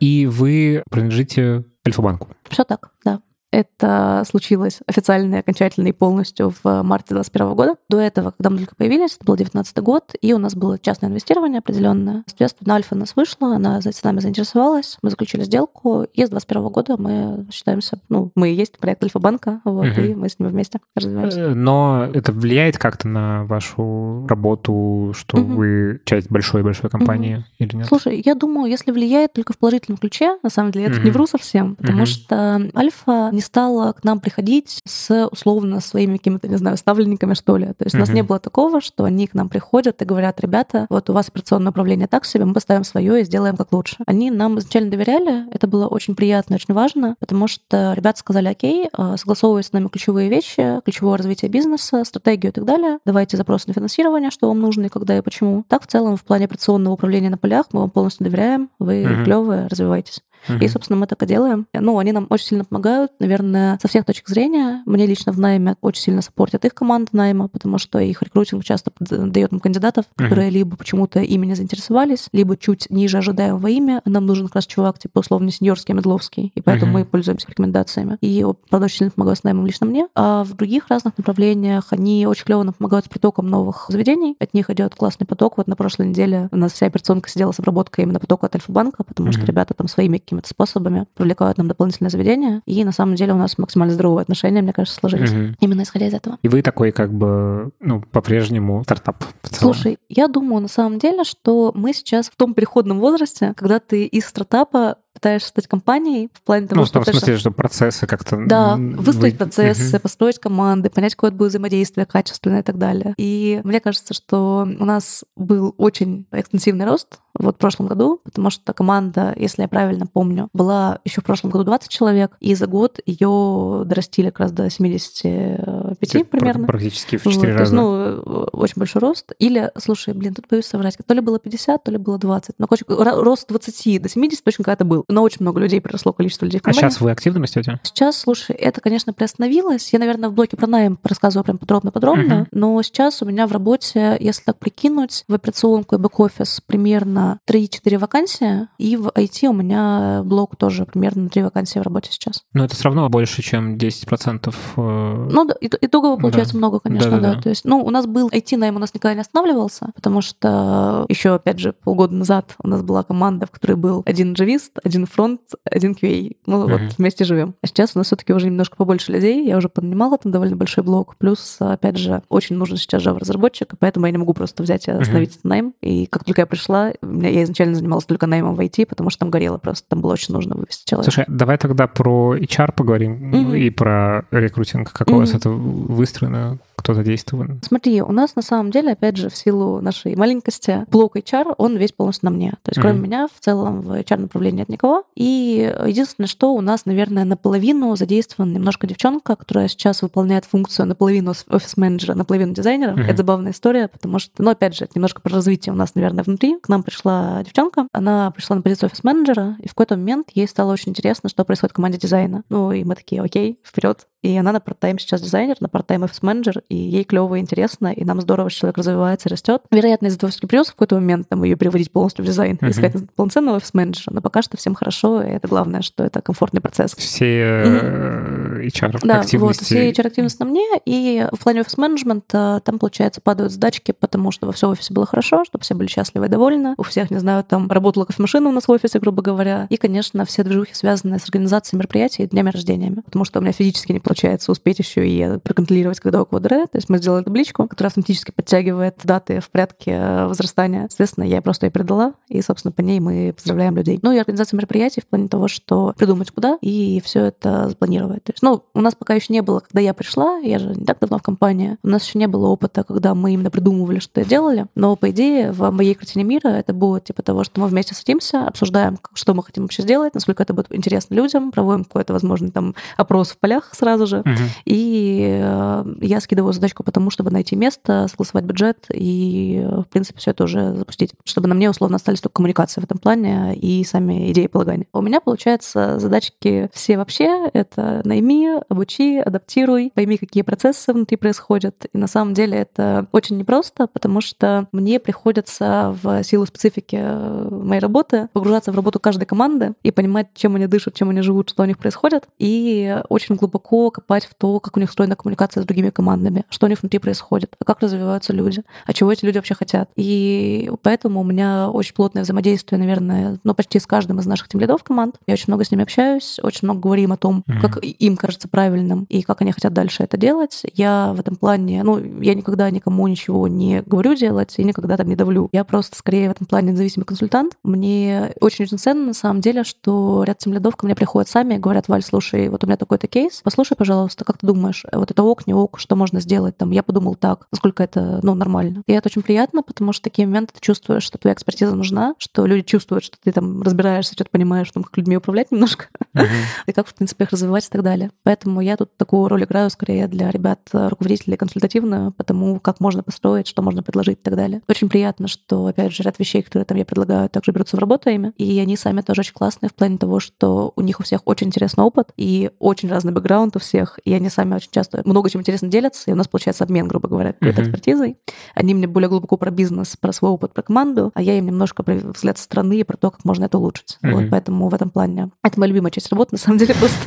И 0.00 0.26
вы 0.26 0.82
принадлежите 0.90 1.64
Альфа-банку. 1.86 2.28
Все 2.50 2.64
так, 2.64 2.92
да. 3.04 3.20
Это 3.52 4.22
случилось 4.28 4.80
официально 4.86 5.36
и 5.36 5.38
окончательно 5.38 5.88
и 5.88 5.92
полностью 5.92 6.54
в 6.62 6.82
марте 6.82 7.14
2021 7.14 7.54
года. 7.54 7.74
До 7.88 7.98
этого, 7.98 8.30
когда 8.30 8.50
мы 8.50 8.58
только 8.58 8.76
появились, 8.76 9.16
это 9.16 9.24
был 9.24 9.36
2019 9.36 9.78
год, 9.78 10.14
и 10.20 10.32
у 10.32 10.38
нас 10.38 10.54
было 10.54 10.78
частное 10.78 11.10
инвестирование 11.10 11.58
определенное. 11.58 12.22
Соответственно, 12.26 12.74
Альфа 12.74 12.94
нас 12.94 13.16
вышла, 13.16 13.56
она 13.56 13.80
с 13.80 14.04
нами 14.04 14.20
заинтересовалась, 14.20 14.98
мы 15.02 15.10
заключили 15.10 15.42
сделку, 15.42 16.02
и 16.02 16.24
с 16.24 16.30
2021 16.30 16.68
года 16.68 16.96
мы 16.96 17.46
считаемся, 17.50 18.00
ну, 18.08 18.30
мы 18.36 18.50
и 18.50 18.54
есть 18.54 18.78
проект 18.78 19.02
Альфа-банка, 19.02 19.60
вот, 19.64 19.86
угу. 19.86 20.00
и 20.00 20.14
мы 20.14 20.28
с 20.28 20.38
ними 20.38 20.50
вместе 20.50 20.80
развиваемся. 20.94 21.40
Э, 21.40 21.54
но 21.54 22.06
это 22.12 22.32
влияет 22.32 22.78
как-то 22.78 23.08
на 23.08 23.44
вашу 23.44 24.26
работу, 24.28 25.12
что 25.16 25.38
угу. 25.38 25.54
вы 25.54 26.00
часть 26.04 26.30
большой-большой 26.30 26.88
компании 26.88 27.36
угу. 27.36 27.44
или 27.58 27.76
нет? 27.76 27.86
Слушай, 27.88 28.22
я 28.24 28.34
думаю, 28.36 28.70
если 28.70 28.92
влияет 28.92 29.32
только 29.32 29.52
в 29.52 29.58
положительном 29.58 29.98
ключе, 29.98 30.38
на 30.42 30.50
самом 30.50 30.70
деле, 30.70 30.86
я 30.86 30.92
угу. 30.92 31.00
не 31.02 31.10
вру 31.10 31.26
совсем, 31.26 31.74
потому 31.74 32.02
угу. 32.02 32.06
что 32.06 32.70
Альфа 32.76 33.30
не 33.32 33.39
стала 33.40 33.92
к 33.92 34.04
нам 34.04 34.20
приходить 34.20 34.80
с 34.86 35.28
условно 35.30 35.80
своими 35.80 36.16
какими-то, 36.16 36.48
не 36.48 36.56
знаю, 36.56 36.76
ставленниками, 36.76 37.34
что 37.34 37.56
ли. 37.56 37.66
То 37.66 37.84
есть 37.84 37.94
mm-hmm. 37.94 37.98
у 37.98 38.00
нас 38.00 38.08
не 38.10 38.22
было 38.22 38.38
такого, 38.38 38.80
что 38.80 39.04
они 39.04 39.26
к 39.26 39.34
нам 39.34 39.48
приходят 39.48 40.00
и 40.02 40.04
говорят, 40.04 40.40
ребята, 40.40 40.86
вот 40.90 41.10
у 41.10 41.12
вас 41.12 41.28
операционное 41.28 41.70
управление 41.70 42.06
так 42.06 42.24
себе, 42.24 42.44
мы 42.44 42.54
поставим 42.54 42.84
свое 42.84 43.20
и 43.20 43.24
сделаем 43.24 43.56
как 43.56 43.72
лучше. 43.72 43.96
Они 44.06 44.30
нам 44.30 44.58
изначально 44.58 44.90
доверяли, 44.90 45.50
это 45.52 45.66
было 45.66 45.86
очень 45.86 46.14
приятно, 46.14 46.56
очень 46.56 46.74
важно, 46.74 47.16
потому 47.18 47.48
что 47.48 47.92
ребята 47.94 48.18
сказали, 48.18 48.48
окей, 48.48 48.88
а, 48.92 49.16
согласовывайте 49.16 49.68
с 49.68 49.72
нами 49.72 49.88
ключевые 49.88 50.28
вещи, 50.28 50.80
ключевое 50.84 51.16
развитие 51.16 51.50
бизнеса, 51.50 52.04
стратегию 52.04 52.52
и 52.52 52.54
так 52.54 52.64
далее, 52.64 52.98
давайте 53.04 53.36
запрос 53.36 53.66
на 53.66 53.74
финансирование, 53.74 54.30
что 54.30 54.48
вам 54.48 54.60
нужно 54.60 54.86
и 54.86 54.88
когда 54.88 55.16
и 55.16 55.20
почему. 55.20 55.64
Так 55.68 55.82
в 55.82 55.86
целом 55.86 56.16
в 56.16 56.24
плане 56.24 56.46
операционного 56.46 56.94
управления 56.94 57.30
на 57.30 57.38
полях 57.38 57.66
мы 57.72 57.80
вам 57.80 57.90
полностью 57.90 58.24
доверяем, 58.24 58.70
вы 58.78 59.02
mm-hmm. 59.02 59.24
клевые, 59.24 59.66
развивайтесь. 59.66 60.22
Uh-huh. 60.48 60.62
И, 60.62 60.68
собственно, 60.68 60.98
мы 60.98 61.06
так 61.06 61.22
и 61.22 61.26
делаем. 61.26 61.66
Ну, 61.72 61.98
они 61.98 62.12
нам 62.12 62.26
очень 62.30 62.46
сильно 62.46 62.64
помогают, 62.64 63.12
наверное, 63.18 63.78
со 63.80 63.88
всех 63.88 64.04
точек 64.04 64.28
зрения. 64.28 64.82
Мне 64.86 65.06
лично 65.06 65.32
в 65.32 65.38
найме 65.38 65.76
очень 65.80 66.02
сильно 66.02 66.22
саппортят 66.22 66.64
их 66.64 66.74
команда 66.74 67.10
найма, 67.12 67.48
потому 67.48 67.78
что 67.78 67.98
их 67.98 68.22
рекрутинг 68.22 68.64
часто 68.64 68.90
дает 69.00 69.52
нам 69.52 69.60
кандидатов, 69.60 70.06
uh-huh. 70.06 70.24
которые 70.24 70.50
либо 70.50 70.76
почему-то 70.76 71.20
ими 71.20 71.46
не 71.46 71.54
заинтересовались, 71.54 72.28
либо 72.32 72.56
чуть 72.56 72.88
ниже 72.90 73.18
ожидаемого 73.18 73.66
имя. 73.68 74.02
Нам 74.04 74.26
нужен 74.26 74.46
как 74.46 74.56
раз 74.56 74.66
чувак, 74.66 74.98
типа, 74.98 75.20
условно, 75.20 75.50
сеньорский, 75.50 75.94
медловский, 75.94 76.52
и 76.54 76.60
поэтому 76.60 76.92
uh-huh. 76.92 77.00
мы 77.00 77.04
пользуемся 77.04 77.48
рекомендациями. 77.48 78.18
И, 78.20 78.44
правда, 78.68 78.86
очень 78.86 78.98
сильно 78.98 79.10
помогают 79.10 79.38
с 79.38 79.44
наймом 79.44 79.66
лично 79.66 79.86
мне. 79.86 80.08
А 80.14 80.44
в 80.44 80.54
других 80.54 80.88
разных 80.88 81.16
направлениях 81.18 81.88
они 81.90 82.26
очень 82.26 82.44
клево 82.44 82.62
нам 82.62 82.74
помогают 82.74 83.06
с 83.06 83.08
притоком 83.08 83.48
новых 83.48 83.86
заведений. 83.88 84.36
От 84.38 84.54
них 84.54 84.70
идет 84.70 84.94
классный 84.94 85.26
поток. 85.26 85.56
Вот 85.56 85.66
на 85.66 85.76
прошлой 85.76 86.08
неделе 86.08 86.48
у 86.52 86.56
нас 86.56 86.72
вся 86.72 86.86
операционка 86.86 87.28
сидела 87.28 87.52
с 87.52 87.58
обработкой 87.58 88.04
именно 88.04 88.20
потока 88.20 88.46
от 88.46 88.54
Альфа-банка, 88.54 89.04
потому 89.04 89.28
uh-huh. 89.28 89.32
что 89.32 89.46
ребята 89.46 89.74
там 89.74 89.88
своими 89.88 90.18
какими-то 90.30 90.48
способами 90.48 91.06
привлекают 91.14 91.58
нам 91.58 91.66
дополнительное 91.66 92.10
заведение. 92.10 92.62
И 92.64 92.84
на 92.84 92.92
самом 92.92 93.16
деле 93.16 93.32
у 93.32 93.36
нас 93.36 93.58
максимально 93.58 93.92
здоровые 93.92 94.22
отношения, 94.22 94.62
мне 94.62 94.72
кажется, 94.72 94.98
сложились. 94.98 95.32
Угу. 95.32 95.56
Именно 95.60 95.82
исходя 95.82 96.06
из 96.06 96.14
этого. 96.14 96.38
И 96.42 96.48
вы 96.48 96.62
такой 96.62 96.92
как 96.92 97.12
бы, 97.12 97.72
ну, 97.80 98.00
по-прежнему 98.00 98.84
стартап. 98.84 99.24
Слушай, 99.50 99.98
я 100.08 100.28
думаю 100.28 100.62
на 100.62 100.68
самом 100.68 100.98
деле, 100.98 101.24
что 101.24 101.72
мы 101.74 101.92
сейчас 101.92 102.28
в 102.28 102.36
том 102.36 102.54
переходном 102.54 103.00
возрасте, 103.00 103.54
когда 103.56 103.80
ты 103.80 104.04
из 104.04 104.26
стартапа 104.26 104.98
пытаешься 105.12 105.48
стать 105.48 105.66
компанией 105.66 106.30
в 106.32 106.42
плане 106.42 106.68
того, 106.68 106.82
ну, 106.82 106.86
что... 106.86 106.98
Ну, 106.98 107.02
в 107.02 107.04
том 107.06 107.14
смысле, 107.14 107.36
что 107.36 107.50
процессы 107.50 108.06
как-то... 108.06 108.42
Да, 108.46 108.76
выстроить 108.76 109.34
вы... 109.34 109.38
процессы, 109.38 109.96
угу. 109.96 110.02
построить 110.02 110.38
команды, 110.38 110.88
понять, 110.88 111.14
какое 111.14 111.32
будет 111.32 111.50
взаимодействие 111.50 112.06
качественное 112.06 112.60
и 112.60 112.62
так 112.62 112.78
далее. 112.78 113.14
И 113.16 113.60
мне 113.64 113.80
кажется, 113.80 114.14
что 114.14 114.66
у 114.78 114.84
нас 114.84 115.24
был 115.36 115.74
очень 115.78 116.26
экстенсивный 116.30 116.86
рост 116.86 117.18
вот 117.38 117.56
в 117.56 117.58
прошлом 117.58 117.86
году, 117.86 118.20
потому 118.24 118.50
что 118.50 118.72
команда, 118.72 119.34
если 119.36 119.62
я 119.62 119.68
правильно 119.68 120.06
помню, 120.06 120.48
была 120.52 120.98
еще 121.04 121.20
в 121.20 121.24
прошлом 121.24 121.50
году 121.50 121.64
20 121.64 121.88
человек, 121.88 122.36
и 122.40 122.54
за 122.54 122.66
год 122.66 123.00
ее 123.06 123.82
дорастили 123.84 124.30
как 124.30 124.40
раз 124.40 124.52
до 124.52 124.68
75 124.68 126.14
Это 126.14 126.24
примерно. 126.24 126.66
Практически 126.66 127.16
в 127.16 127.24
4 127.24 127.34
вот, 127.34 127.42
раза. 127.42 127.54
То 127.56 127.60
есть, 127.60 127.72
ну, 127.72 128.42
очень 128.52 128.74
большой 128.76 129.00
рост. 129.00 129.32
Или, 129.38 129.70
слушай, 129.78 130.14
блин, 130.14 130.34
тут 130.34 130.46
боюсь 130.48 130.66
соврать, 130.66 130.96
то 131.04 131.14
ли 131.14 131.20
было 131.20 131.38
50, 131.38 131.82
то 131.82 131.90
ли 131.90 131.98
было 131.98 132.18
20. 132.18 132.56
Но, 132.58 132.66
короче, 132.66 132.84
рост 132.88 133.48
20 133.48 134.02
до 134.02 134.08
70 134.08 134.44
точно 134.44 134.64
когда-то 134.64 134.84
был. 134.84 135.04
Но 135.08 135.22
очень 135.22 135.38
много 135.40 135.60
людей 135.60 135.80
приросло, 135.80 136.12
количество 136.12 136.44
людей 136.44 136.60
в 136.60 136.62
компании. 136.62 136.86
А 136.86 136.90
сейчас 136.90 137.00
вы 137.00 137.10
активно 137.10 137.40
растете? 137.40 137.80
Сейчас, 137.82 138.18
слушай, 138.18 138.54
это, 138.56 138.80
конечно, 138.80 139.12
приостановилось. 139.12 139.92
Я, 139.92 139.98
наверное, 139.98 140.28
в 140.28 140.34
блоке 140.34 140.56
про 140.56 140.66
найм 140.66 140.98
рассказываю 141.02 141.44
прям 141.44 141.58
подробно-подробно, 141.58 142.32
uh-huh. 142.32 142.46
но 142.52 142.82
сейчас 142.82 143.22
у 143.22 143.26
меня 143.26 143.46
в 143.46 143.52
работе, 143.52 144.16
если 144.20 144.42
так 144.44 144.58
прикинуть, 144.58 145.24
в 145.28 145.34
операционку 145.34 145.94
и 145.96 145.98
бэк-офис 145.98 146.60
примерно 146.66 147.19
3-4 147.48 147.98
вакансии, 147.98 148.68
и 148.78 148.96
в 148.96 149.08
IT 149.08 149.46
у 149.48 149.52
меня 149.52 150.22
блок 150.24 150.56
тоже 150.56 150.84
примерно 150.84 151.28
3 151.28 151.42
вакансии 151.42 151.78
в 151.78 151.82
работе 151.82 152.10
сейчас. 152.12 152.44
Но 152.52 152.64
это 152.64 152.74
все 152.74 152.84
равно 152.84 153.08
больше, 153.08 153.42
чем 153.42 153.76
10%. 153.76 154.54
Э, 154.76 155.28
ну, 155.30 155.44
да, 155.44 155.54
итогово 155.60 156.16
получается 156.16 156.54
да. 156.54 156.58
много, 156.58 156.80
конечно, 156.80 157.10
да, 157.10 157.18
да, 157.18 157.34
да. 157.34 157.40
То 157.40 157.48
есть, 157.48 157.64
ну, 157.64 157.84
у 157.84 157.90
нас 157.90 158.06
был 158.06 158.28
IT 158.28 158.56
найм, 158.56 158.76
у 158.76 158.78
нас 158.78 158.94
никогда 158.94 159.14
не 159.14 159.20
останавливался, 159.20 159.90
потому 159.94 160.20
что 160.20 161.06
еще, 161.08 161.34
опять 161.34 161.58
же, 161.58 161.72
полгода 161.72 162.14
назад 162.14 162.54
у 162.62 162.68
нас 162.68 162.82
была 162.82 163.02
команда, 163.02 163.46
в 163.46 163.50
которой 163.50 163.74
был 163.74 164.02
один 164.06 164.32
джавист, 164.34 164.78
один 164.84 165.06
фронт, 165.06 165.40
один 165.64 165.92
QA. 165.92 166.36
Мы 166.46 166.54
uh-huh. 166.54 166.70
вот 166.70 166.80
вместе 166.98 167.24
живем. 167.24 167.54
А 167.62 167.66
сейчас 167.66 167.92
у 167.94 167.98
нас 167.98 168.06
все-таки 168.06 168.32
уже 168.32 168.46
немножко 168.46 168.76
побольше 168.76 169.12
людей. 169.12 169.46
Я 169.46 169.56
уже 169.56 169.68
поднимала 169.68 170.18
там 170.18 170.32
довольно 170.32 170.56
большой 170.56 170.84
блок. 170.84 171.16
Плюс, 171.16 171.56
опять 171.58 171.96
же, 171.96 172.22
очень 172.28 172.56
нужен 172.56 172.76
сейчас 172.76 173.02
Java 173.02 173.18
разработчик, 173.18 173.72
и 173.72 173.76
поэтому 173.76 174.06
я 174.06 174.12
не 174.12 174.18
могу 174.18 174.34
просто 174.34 174.62
взять 174.62 174.88
и 174.88 174.90
остановить 174.90 175.36
uh-huh. 175.36 175.40
найм. 175.48 175.74
И 175.80 176.06
как 176.06 176.24
только 176.24 176.42
я 176.42 176.46
пришла, 176.46 176.92
я 177.22 177.42
изначально 177.44 177.74
занималась 177.74 178.04
только 178.04 178.26
наймом 178.26 178.54
в 178.54 178.60
IT, 178.60 178.86
потому 178.86 179.10
что 179.10 179.20
там 179.20 179.30
горело 179.30 179.58
просто, 179.58 179.88
там 179.88 180.00
было 180.00 180.12
очень 180.12 180.34
нужно 180.34 180.54
вывести 180.54 180.88
человека. 180.88 181.10
Слушай, 181.10 181.24
давай 181.28 181.58
тогда 181.58 181.86
про 181.86 182.36
HR 182.36 182.72
поговорим 182.74 183.32
mm-hmm. 183.32 183.58
и 183.58 183.70
про 183.70 184.24
рекрутинг. 184.30 184.92
Как 184.92 185.08
mm-hmm. 185.08 185.14
у 185.14 185.18
вас 185.18 185.34
это 185.34 185.50
выстроено? 185.50 186.58
Кто 186.80 186.94
задействован? 186.94 187.60
Смотри, 187.62 188.02
у 188.02 188.12
нас 188.12 188.36
на 188.36 188.42
самом 188.42 188.70
деле, 188.70 188.92
опять 188.92 189.16
же, 189.16 189.28
в 189.28 189.36
силу 189.36 189.80
нашей 189.80 190.16
маленькости, 190.16 190.84
блок 190.90 191.16
HR, 191.16 191.54
он 191.58 191.76
весь 191.76 191.92
полностью 191.92 192.30
на 192.30 192.36
мне. 192.36 192.50
То 192.62 192.70
есть, 192.70 192.78
mm-hmm. 192.78 192.82
кроме 192.82 192.98
меня, 193.00 193.28
в 193.28 193.40
целом 193.40 193.82
в 193.82 193.92
HR-направлении 193.92 194.60
нет 194.60 194.68
никого. 194.68 195.04
И 195.14 195.72
единственное, 195.86 196.26
что 196.26 196.54
у 196.54 196.60
нас, 196.60 196.86
наверное, 196.86 197.24
наполовину 197.24 197.94
задействован 197.96 198.52
немножко 198.52 198.86
девчонка, 198.86 199.36
которая 199.36 199.68
сейчас 199.68 200.02
выполняет 200.02 200.44
функцию 200.44 200.86
наполовину 200.86 201.34
офис-менеджера, 201.48 202.14
наполовину 202.14 202.54
дизайнера. 202.54 202.92
Mm-hmm. 202.92 203.04
Это 203.04 203.16
забавная 203.18 203.52
история, 203.52 203.88
потому 203.88 204.18
что, 204.18 204.42
ну, 204.42 204.50
опять 204.50 204.76
же, 204.76 204.84
это 204.84 204.92
немножко 204.96 205.20
про 205.20 205.34
развитие 205.34 205.72
у 205.72 205.76
нас, 205.76 205.94
наверное, 205.94 206.24
внутри. 206.24 206.58
К 206.60 206.68
нам 206.68 206.82
пришла 206.82 207.42
девчонка, 207.44 207.86
она 207.92 208.30
пришла 208.30 208.56
на 208.56 208.62
позицию 208.62 208.88
офис-менеджера, 208.88 209.56
и 209.60 209.68
в 209.68 209.72
какой-то 209.72 209.96
момент 209.96 210.30
ей 210.34 210.48
стало 210.48 210.72
очень 210.72 210.90
интересно, 210.90 211.28
что 211.28 211.44
происходит 211.44 211.72
в 211.72 211.76
команде 211.76 211.98
дизайна. 211.98 212.42
Ну, 212.48 212.72
и 212.72 212.84
мы 212.84 212.94
такие, 212.94 213.22
окей, 213.22 213.58
вперед, 213.64 214.06
и 214.22 214.36
она 214.36 214.52
на 214.52 214.60
парт-тайм 214.60 214.98
сейчас 214.98 215.22
дизайнер, 215.22 215.56
на 215.60 215.68
парт-тайм 215.68 216.02
офис-менеджер, 216.02 216.62
и 216.70 216.76
ей 216.76 217.04
клево 217.04 217.34
и 217.34 217.40
интересно, 217.40 217.88
и 217.88 218.04
нам 218.04 218.20
здорово, 218.20 218.48
что 218.48 218.60
человек 218.60 218.78
развивается, 218.78 219.28
растет. 219.28 219.62
Вероятно, 219.70 220.06
из-за 220.06 220.18
того, 220.18 220.30
что 220.32 220.46
придется 220.46 220.72
в 220.72 220.76
какой-то 220.76 220.94
момент 220.94 221.28
там, 221.28 221.42
ее 221.42 221.56
переводить 221.56 221.90
полностью 221.90 222.24
в 222.24 222.28
дизайн, 222.28 222.56
uh-huh. 222.56 222.70
искать 222.70 222.94
полноценного 223.16 223.56
офис-менеджера, 223.56 224.14
но 224.14 224.20
пока 224.20 224.40
что 224.42 224.56
всем 224.56 224.74
хорошо, 224.74 225.20
и 225.22 225.30
это 225.30 225.48
главное, 225.48 225.82
что 225.82 226.04
это 226.04 226.22
комфортный 226.22 226.60
процесс. 226.60 226.94
Все 226.94 227.24
uh-huh. 227.24 228.66
HR-активности. 228.66 229.36
Да, 229.36 229.38
вот, 229.38 229.56
все 229.56 229.90
HR-активности 229.90 230.42
на 230.42 230.46
мне, 230.46 230.66
и 230.86 231.26
в 231.32 231.42
плане 231.42 231.62
офис-менеджмента 231.62 232.62
там, 232.64 232.78
получается, 232.78 233.20
падают 233.20 233.52
задачки, 233.52 233.92
потому 233.92 234.30
что 234.30 234.46
во 234.46 234.52
всем 234.52 234.70
офисе 234.70 234.94
было 234.94 235.06
хорошо, 235.06 235.44
чтобы 235.44 235.64
все 235.64 235.74
были 235.74 235.88
счастливы 235.88 236.26
и 236.26 236.28
довольны. 236.28 236.74
У 236.78 236.84
всех, 236.84 237.10
не 237.10 237.18
знаю, 237.18 237.42
там 237.42 237.68
работала 237.68 238.04
кофемашина 238.04 238.48
у 238.48 238.52
нас 238.52 238.68
в 238.68 238.70
офисе, 238.70 239.00
грубо 239.00 239.22
говоря. 239.22 239.66
И, 239.70 239.76
конечно, 239.76 240.24
все 240.24 240.44
движухи, 240.44 240.74
связанные 240.74 241.18
с 241.18 241.24
организацией 241.24 241.78
мероприятий 241.78 242.22
и 242.22 242.26
днями 242.26 242.50
рождениями, 242.50 243.00
потому 243.04 243.24
что 243.24 243.40
у 243.40 243.42
меня 243.42 243.52
физически 243.52 243.92
не 243.92 244.00
получается 244.00 244.52
успеть 244.52 244.78
еще 244.78 245.08
и 245.08 245.38
проконтролировать, 245.38 245.98
когда 245.98 246.22
у 246.22 246.26
кого 246.26 246.38
То 246.66 246.78
есть 246.78 246.88
мы 246.88 246.98
сделали 246.98 247.24
табличку, 247.24 247.66
которая 247.66 247.88
автоматически 247.88 248.30
подтягивает 248.30 249.00
даты 249.04 249.40
в 249.40 249.50
порядке 249.50 249.92
э, 249.92 250.26
возрастания. 250.26 250.86
Соответственно, 250.88 251.24
я 251.24 251.42
просто 251.42 251.66
ее 251.66 251.70
передала, 251.70 252.14
и, 252.28 252.40
собственно, 252.42 252.72
по 252.72 252.80
ней 252.80 253.00
мы 253.00 253.32
поздравляем 253.34 253.76
людей. 253.76 253.98
Ну 254.02 254.12
и 254.12 254.18
организация 254.18 254.56
мероприятий 254.56 255.00
в 255.00 255.06
плане 255.06 255.28
того, 255.28 255.48
что 255.48 255.94
придумать 255.96 256.30
куда, 256.30 256.58
и 256.60 257.00
все 257.04 257.26
это 257.26 257.68
запланировать. 257.68 258.24
То 258.24 258.32
есть, 258.32 258.42
ну, 258.42 258.64
у 258.74 258.80
нас 258.80 258.94
пока 258.94 259.14
еще 259.14 259.32
не 259.32 259.42
было, 259.42 259.60
когда 259.60 259.80
я 259.80 259.94
пришла, 259.94 260.38
я 260.38 260.58
же 260.58 260.74
не 260.74 260.84
так 260.84 260.98
давно 261.00 261.18
в 261.18 261.22
компании, 261.22 261.78
у 261.82 261.88
нас 261.88 262.06
еще 262.06 262.18
не 262.18 262.26
было 262.26 262.48
опыта, 262.48 262.84
когда 262.84 263.14
мы 263.14 263.32
именно 263.32 263.50
придумывали, 263.50 263.98
что 263.98 264.24
делали, 264.24 264.66
но, 264.74 264.96
по 264.96 265.10
идее, 265.10 265.52
в 265.52 265.70
моей 265.70 265.94
картине 265.94 266.24
мира 266.24 266.48
это 266.48 266.72
будет 266.72 267.04
типа 267.04 267.22
того, 267.22 267.44
что 267.44 267.60
мы 267.60 267.66
вместе 267.66 267.94
садимся, 267.94 268.46
обсуждаем, 268.46 268.98
что 269.14 269.34
мы 269.34 269.42
хотим 269.42 269.64
вообще 269.64 269.82
сделать, 269.82 270.14
насколько 270.14 270.42
это 270.42 270.54
будет 270.54 270.74
интересно 270.74 271.14
людям, 271.14 271.50
проводим 271.52 271.84
какой-то, 271.84 272.12
возможно, 272.12 272.50
там 272.50 272.74
опрос 272.96 273.30
в 273.30 273.38
полях 273.38 273.70
сразу 273.74 274.06
же, 274.06 274.18
uh-huh. 274.18 274.50
И 274.64 275.38
э, 275.42 275.84
я 276.00 276.20
скидываю 276.20 276.49
задачку 276.52 276.82
потому, 276.82 277.10
чтобы 277.10 277.30
найти 277.30 277.56
место, 277.56 278.06
согласовать 278.08 278.44
бюджет 278.44 278.86
и, 278.92 279.66
в 279.70 279.84
принципе, 279.84 280.18
все 280.18 280.30
это 280.32 280.44
уже 280.44 280.74
запустить, 280.74 281.12
чтобы 281.24 281.48
на 281.48 281.54
мне 281.54 281.70
условно 281.70 281.96
остались 281.96 282.20
только 282.20 282.34
коммуникации 282.34 282.80
в 282.80 282.84
этом 282.84 282.98
плане 282.98 283.54
и 283.56 283.84
сами 283.84 284.30
идеи 284.32 284.46
полагания. 284.46 284.86
У 284.92 285.02
меня, 285.02 285.20
получается, 285.20 285.98
задачки 285.98 286.70
все 286.72 286.96
вообще— 286.96 287.48
это 287.52 288.02
найми, 288.04 288.48
обучи, 288.68 289.18
адаптируй, 289.18 289.92
пойми, 289.94 290.16
какие 290.16 290.42
процессы 290.42 290.92
внутри 290.92 291.16
происходят. 291.16 291.86
И 291.92 291.98
на 291.98 292.06
самом 292.06 292.34
деле 292.34 292.58
это 292.58 293.06
очень 293.12 293.38
непросто, 293.38 293.86
потому 293.86 294.20
что 294.20 294.68
мне 294.72 295.00
приходится 295.00 295.96
в 296.02 296.22
силу 296.22 296.46
специфики 296.46 296.98
э, 297.00 297.48
моей 297.50 297.80
работы 297.80 298.28
погружаться 298.32 298.72
в 298.72 298.76
работу 298.76 299.00
каждой 299.00 299.24
команды 299.24 299.74
и 299.82 299.90
понимать, 299.90 300.28
чем 300.34 300.56
они 300.56 300.66
дышат, 300.66 300.94
чем 300.94 301.10
они 301.10 301.22
живут, 301.22 301.50
что 301.50 301.62
у 301.62 301.66
них 301.66 301.78
происходит, 301.78 302.28
и 302.38 302.98
очень 303.08 303.36
глубоко 303.36 303.90
копать 303.90 304.24
в 304.24 304.34
то, 304.34 304.60
как 304.60 304.76
у 304.76 304.80
них 304.80 304.88
устроена 304.88 305.16
коммуникация 305.16 305.62
с 305.62 305.66
другими 305.66 305.90
командами, 305.90 306.29
что 306.48 306.66
у 306.66 306.68
них 306.68 306.80
внутри 306.80 306.98
происходит, 306.98 307.54
а 307.58 307.64
как 307.64 307.80
развиваются 307.80 308.32
люди, 308.32 308.62
а 308.86 308.92
чего 308.92 309.12
эти 309.12 309.24
люди 309.24 309.38
вообще 309.38 309.54
хотят. 309.54 309.90
И 309.96 310.70
поэтому 310.82 311.20
у 311.20 311.24
меня 311.24 311.70
очень 311.70 311.94
плотное 311.94 312.22
взаимодействие, 312.22 312.78
наверное, 312.78 313.38
ну, 313.44 313.54
почти 313.54 313.78
с 313.78 313.86
каждым 313.86 314.18
из 314.18 314.26
наших 314.26 314.48
тимлидов 314.48 314.82
команд. 314.82 315.16
Я 315.26 315.34
очень 315.34 315.46
много 315.48 315.64
с 315.64 315.70
ними 315.70 315.82
общаюсь, 315.82 316.38
очень 316.42 316.60
много 316.62 316.80
говорим 316.80 317.12
о 317.12 317.16
том, 317.16 317.44
mm-hmm. 317.46 317.60
как 317.60 317.78
им 317.84 318.16
кажется 318.16 318.48
правильным 318.48 319.06
и 319.08 319.22
как 319.22 319.42
они 319.42 319.52
хотят 319.52 319.72
дальше 319.72 320.02
это 320.02 320.16
делать. 320.16 320.62
Я 320.74 321.12
в 321.14 321.20
этом 321.20 321.36
плане, 321.36 321.82
ну, 321.82 321.98
я 322.20 322.34
никогда 322.34 322.70
никому 322.70 323.06
ничего 323.08 323.48
не 323.48 323.82
говорю 323.82 324.14
делать 324.14 324.54
и 324.56 324.64
никогда 324.64 324.96
там 324.96 325.08
не 325.08 325.16
давлю. 325.16 325.48
Я 325.52 325.64
просто 325.64 325.96
скорее 325.96 326.28
в 326.28 326.32
этом 326.32 326.46
плане 326.46 326.72
независимый 326.72 327.04
консультант. 327.04 327.56
Мне 327.62 328.32
очень-очень 328.40 328.78
ценно 328.78 329.06
на 329.06 329.14
самом 329.14 329.40
деле, 329.40 329.64
что 329.64 330.24
ряд 330.24 330.38
тимлидов 330.38 330.76
ко 330.76 330.86
мне 330.86 330.94
приходят 330.94 331.28
сами 331.28 331.54
и 331.54 331.58
говорят, 331.58 331.88
Валь, 331.88 332.02
слушай, 332.02 332.48
вот 332.48 332.64
у 332.64 332.66
меня 332.66 332.76
такой-то 332.76 333.06
кейс, 333.06 333.40
послушай, 333.42 333.76
пожалуйста, 333.76 334.24
как 334.24 334.38
ты 334.38 334.46
думаешь, 334.46 334.84
вот 334.92 335.10
это 335.10 335.22
ок, 335.22 335.46
не 335.46 335.54
ок, 335.54 335.78
что 335.78 335.96
можно 335.96 336.19
сделать, 336.20 336.56
там, 336.56 336.70
я 336.70 336.82
подумал 336.82 337.14
так, 337.14 337.46
насколько 337.52 337.82
это, 337.82 338.20
ну, 338.22 338.34
нормально. 338.34 338.82
И 338.86 338.92
это 338.92 339.08
очень 339.08 339.22
приятно, 339.22 339.62
потому 339.62 339.92
что 339.92 340.00
в 340.00 340.04
такие 340.04 340.26
моменты 340.26 340.54
ты 340.54 340.60
чувствуешь, 340.60 341.02
что 341.02 341.18
твоя 341.18 341.34
экспертиза 341.34 341.74
нужна, 341.74 342.14
что 342.18 342.46
люди 342.46 342.62
чувствуют, 342.62 343.04
что 343.04 343.16
ты 343.22 343.32
там 343.32 343.62
разбираешься, 343.62 344.14
что-то 344.14 344.30
понимаешь, 344.30 344.70
там, 344.70 344.82
как 344.82 344.96
людьми 344.96 345.16
управлять 345.16 345.50
немножко, 345.50 345.86
uh-huh. 346.14 346.26
и 346.66 346.72
как, 346.72 346.86
в 346.86 346.94
принципе, 346.94 347.24
их 347.24 347.30
развивать 347.30 347.66
и 347.66 347.70
так 347.70 347.82
далее. 347.82 348.10
Поэтому 348.22 348.60
я 348.60 348.76
тут 348.76 348.96
такую 348.96 349.28
роль 349.28 349.44
играю 349.44 349.70
скорее 349.70 350.08
для 350.08 350.30
ребят, 350.30 350.60
руководителей 350.72 351.36
консультативную, 351.36 352.12
потому 352.12 352.60
как 352.60 352.80
можно 352.80 353.02
построить, 353.02 353.46
что 353.46 353.62
можно 353.62 353.82
предложить 353.82 354.18
и 354.18 354.22
так 354.22 354.36
далее. 354.36 354.62
Очень 354.68 354.88
приятно, 354.88 355.28
что, 355.28 355.66
опять 355.66 355.92
же, 355.92 356.02
ряд 356.02 356.18
вещей, 356.18 356.42
которые 356.42 356.64
там 356.64 356.78
я 356.78 356.84
предлагаю, 356.84 357.28
также 357.28 357.52
берутся 357.52 357.76
в 357.76 357.80
работу 357.80 358.10
ими, 358.10 358.32
и 358.36 358.58
они 358.60 358.76
сами 358.76 359.00
тоже 359.00 359.20
очень 359.20 359.34
классные 359.34 359.70
в 359.70 359.74
плане 359.74 359.98
того, 359.98 360.20
что 360.20 360.72
у 360.76 360.80
них 360.80 361.00
у 361.00 361.02
всех 361.02 361.22
очень 361.24 361.48
интересный 361.48 361.84
опыт 361.84 362.10
и 362.16 362.50
очень 362.58 362.88
разный 362.88 363.12
бэкграунд 363.12 363.56
у 363.56 363.58
всех, 363.58 363.98
и 364.04 364.12
они 364.12 364.28
сами 364.30 364.54
очень 364.54 364.70
часто 364.70 365.02
много 365.04 365.30
чем 365.30 365.40
интересно 365.40 365.68
делятся, 365.68 366.09
и 366.10 366.12
у 366.12 366.16
нас 366.16 366.28
получается 366.28 366.64
обмен, 366.64 366.88
грубо 366.88 367.08
говоря, 367.08 367.32
какой-то 367.32 367.62
uh-huh. 367.62 367.64
экспертизой. 367.64 368.18
Они 368.54 368.74
мне 368.74 368.86
более 368.86 369.08
глубоко 369.08 369.36
про 369.36 369.50
бизнес, 369.50 369.96
про 369.96 370.12
свой 370.12 370.30
опыт, 370.30 370.52
про 370.52 370.62
команду, 370.62 371.12
а 371.14 371.22
я 371.22 371.38
им 371.38 371.46
немножко 371.46 371.82
про 371.82 371.94
взгляд 371.94 372.36
со 372.36 372.44
стороны 372.44 372.78
и 372.78 372.84
про 372.84 372.96
то, 372.96 373.10
как 373.10 373.24
можно 373.24 373.44
это 373.44 373.58
улучшить. 373.58 373.98
Uh-huh. 374.02 374.14
Вот, 374.14 374.30
поэтому 374.30 374.68
в 374.68 374.74
этом 374.74 374.90
плане 374.90 375.30
это 375.42 375.58
моя 375.58 375.70
любимая 375.70 375.90
часть 375.90 376.10
работы, 376.10 376.30
на 376.32 376.38
самом 376.38 376.58
деле, 376.58 376.74
просто 376.78 376.98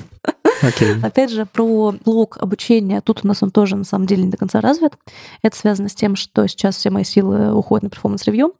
Окей. 0.64 1.06
Опять 1.06 1.32
же, 1.32 1.46
про 1.46 1.94
блок 2.06 2.38
обучения. 2.40 3.02
Тут 3.02 3.22
у 3.24 3.28
нас 3.28 3.44
он 3.44 3.52
тоже, 3.52 3.76
на 3.76 3.84
самом 3.84 4.08
деле, 4.08 4.24
не 4.24 4.30
до 4.30 4.38
конца 4.38 4.62
развит. 4.62 4.94
Это 5.42 5.56
связано 5.56 5.90
с 5.90 5.96
тем, 5.96 6.16
что 6.16 6.48
сейчас 6.48 6.78
все 6.78 6.90
мои 6.90 7.04
силы 7.04 7.54
уходят 7.54 7.84
на 7.84 7.90
performance 7.90 8.29
review. 8.29 8.54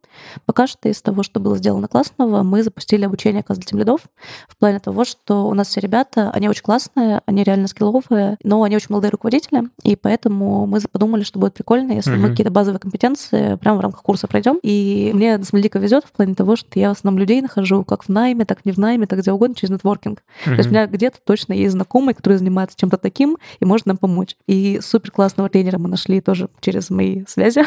Пока 0.46 0.66
что 0.66 0.88
из 0.88 1.00
того, 1.02 1.22
что 1.22 1.40
было 1.40 1.56
сделано 1.56 1.88
классного, 1.88 2.42
мы 2.42 2.62
запустили 2.62 3.04
обучение 3.04 3.44
для 3.48 3.78
лидов 3.78 4.02
в 4.48 4.56
плане 4.56 4.78
того, 4.78 5.04
что 5.04 5.46
у 5.46 5.54
нас 5.54 5.68
все 5.68 5.80
ребята, 5.80 6.30
они 6.30 6.48
очень 6.48 6.62
классные, 6.62 7.22
они 7.26 7.42
реально 7.42 7.68
скилловые, 7.68 8.36
но 8.42 8.62
они 8.62 8.76
очень 8.76 8.88
молодые 8.90 9.10
руководители, 9.10 9.68
и 9.82 9.96
поэтому 9.96 10.66
мы 10.66 10.80
подумали, 10.80 11.22
что 11.22 11.38
будет 11.38 11.54
прикольно, 11.54 11.92
если 11.92 12.12
uh-huh. 12.12 12.18
мы 12.18 12.30
какие-то 12.30 12.52
базовые 12.52 12.78
компетенции 12.78 13.56
прямо 13.56 13.78
в 13.78 13.80
рамках 13.80 14.02
курса 14.02 14.26
пройдем. 14.26 14.58
И 14.62 15.10
мне 15.14 15.38
дико 15.38 15.78
везет 15.78 16.04
в 16.04 16.12
плане 16.12 16.34
того, 16.34 16.56
что 16.56 16.78
я 16.78 16.90
в 16.92 16.98
основном 16.98 17.18
людей 17.18 17.40
нахожу 17.40 17.84
как 17.84 18.04
в 18.04 18.08
найме, 18.08 18.44
так 18.44 18.64
не 18.64 18.72
в 18.72 18.78
найме, 18.78 19.06
так 19.06 19.20
где 19.20 19.32
угодно 19.32 19.54
через 19.54 19.70
нетворкинг. 19.70 20.18
Uh-huh. 20.18 20.50
То 20.50 20.56
есть 20.56 20.68
у 20.68 20.70
меня 20.70 20.86
где-то 20.86 21.18
точно 21.24 21.52
есть 21.52 21.72
знакомые 21.72 21.93
знакомый, 21.94 22.14
который 22.14 22.38
занимается 22.38 22.76
чем-то 22.76 22.98
таким 22.98 23.38
и 23.60 23.64
может 23.64 23.86
нам 23.86 23.96
помочь. 23.96 24.36
И 24.46 24.80
супер 24.82 25.10
классного 25.12 25.48
тренера 25.48 25.78
мы 25.78 25.88
нашли 25.88 26.20
тоже 26.20 26.48
через 26.60 26.90
мои 26.90 27.24
связи. 27.26 27.62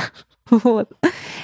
Вот. 0.63 0.89